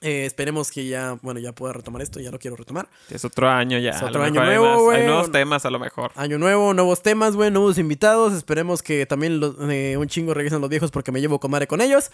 eh, 0.02 0.24
esperemos 0.26 0.70
que 0.70 0.86
ya, 0.86 1.18
bueno, 1.22 1.40
ya 1.40 1.52
pueda 1.52 1.72
retomar 1.72 2.02
esto, 2.02 2.20
ya 2.20 2.30
lo 2.30 2.38
quiero 2.38 2.56
retomar. 2.56 2.88
Es 3.10 3.24
otro 3.24 3.48
año 3.48 3.78
ya. 3.78 3.90
Es 3.90 4.02
otro 4.02 4.22
año 4.22 4.44
nuevo, 4.44 4.84
güey. 4.84 5.00
Hay 5.00 5.06
nuevos 5.06 5.32
temas 5.32 5.64
a 5.66 5.70
lo 5.70 5.78
mejor. 5.78 6.12
Año 6.14 6.38
nuevo, 6.38 6.74
nuevos 6.74 7.02
temas, 7.02 7.34
güey, 7.34 7.50
nuevos 7.50 7.78
invitados. 7.78 8.34
Esperemos 8.34 8.82
que 8.82 9.04
también 9.06 9.40
los- 9.40 9.56
eh, 9.68 9.96
un 9.96 10.06
chingo 10.06 10.32
regresen 10.34 10.60
los 10.60 10.70
viejos 10.70 10.90
porque 10.90 11.10
me 11.10 11.20
llevo 11.20 11.40
comadre 11.40 11.66
con 11.66 11.80
ellos. 11.80 12.10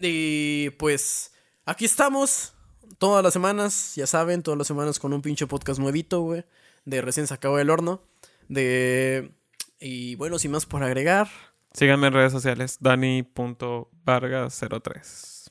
Y 0.00 0.70
pues 0.78 1.32
aquí 1.66 1.84
estamos 1.84 2.54
todas 2.98 3.22
las 3.24 3.32
semanas, 3.32 3.94
ya 3.96 4.06
saben, 4.06 4.42
todas 4.42 4.58
las 4.58 4.66
semanas 4.66 4.98
con 4.98 5.12
un 5.12 5.22
pinche 5.22 5.46
podcast 5.46 5.78
nuevito, 5.80 6.20
güey, 6.22 6.44
de 6.84 7.00
recién 7.00 7.26
sacado 7.26 7.56
del 7.56 7.70
horno. 7.70 8.02
De... 8.48 9.32
Y 9.80 10.14
bueno, 10.16 10.38
sin 10.38 10.50
más 10.52 10.66
por 10.66 10.82
agregar, 10.82 11.28
Síganme 11.74 12.08
en 12.08 12.12
redes 12.12 12.32
sociales. 12.32 12.76
Dani.vargas03. 12.80 15.50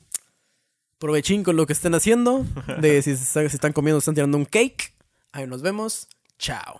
provechín 0.98 1.42
con 1.42 1.56
lo 1.56 1.66
que 1.66 1.72
estén 1.72 1.96
haciendo. 1.96 2.46
De 2.80 3.02
si, 3.02 3.16
se- 3.16 3.48
si 3.48 3.56
están 3.56 3.72
comiendo, 3.72 3.98
están 3.98 4.14
tirando 4.14 4.38
un 4.38 4.44
cake. 4.44 4.94
Ahí 5.32 5.48
nos 5.48 5.62
vemos. 5.62 6.06
Chao. 6.38 6.78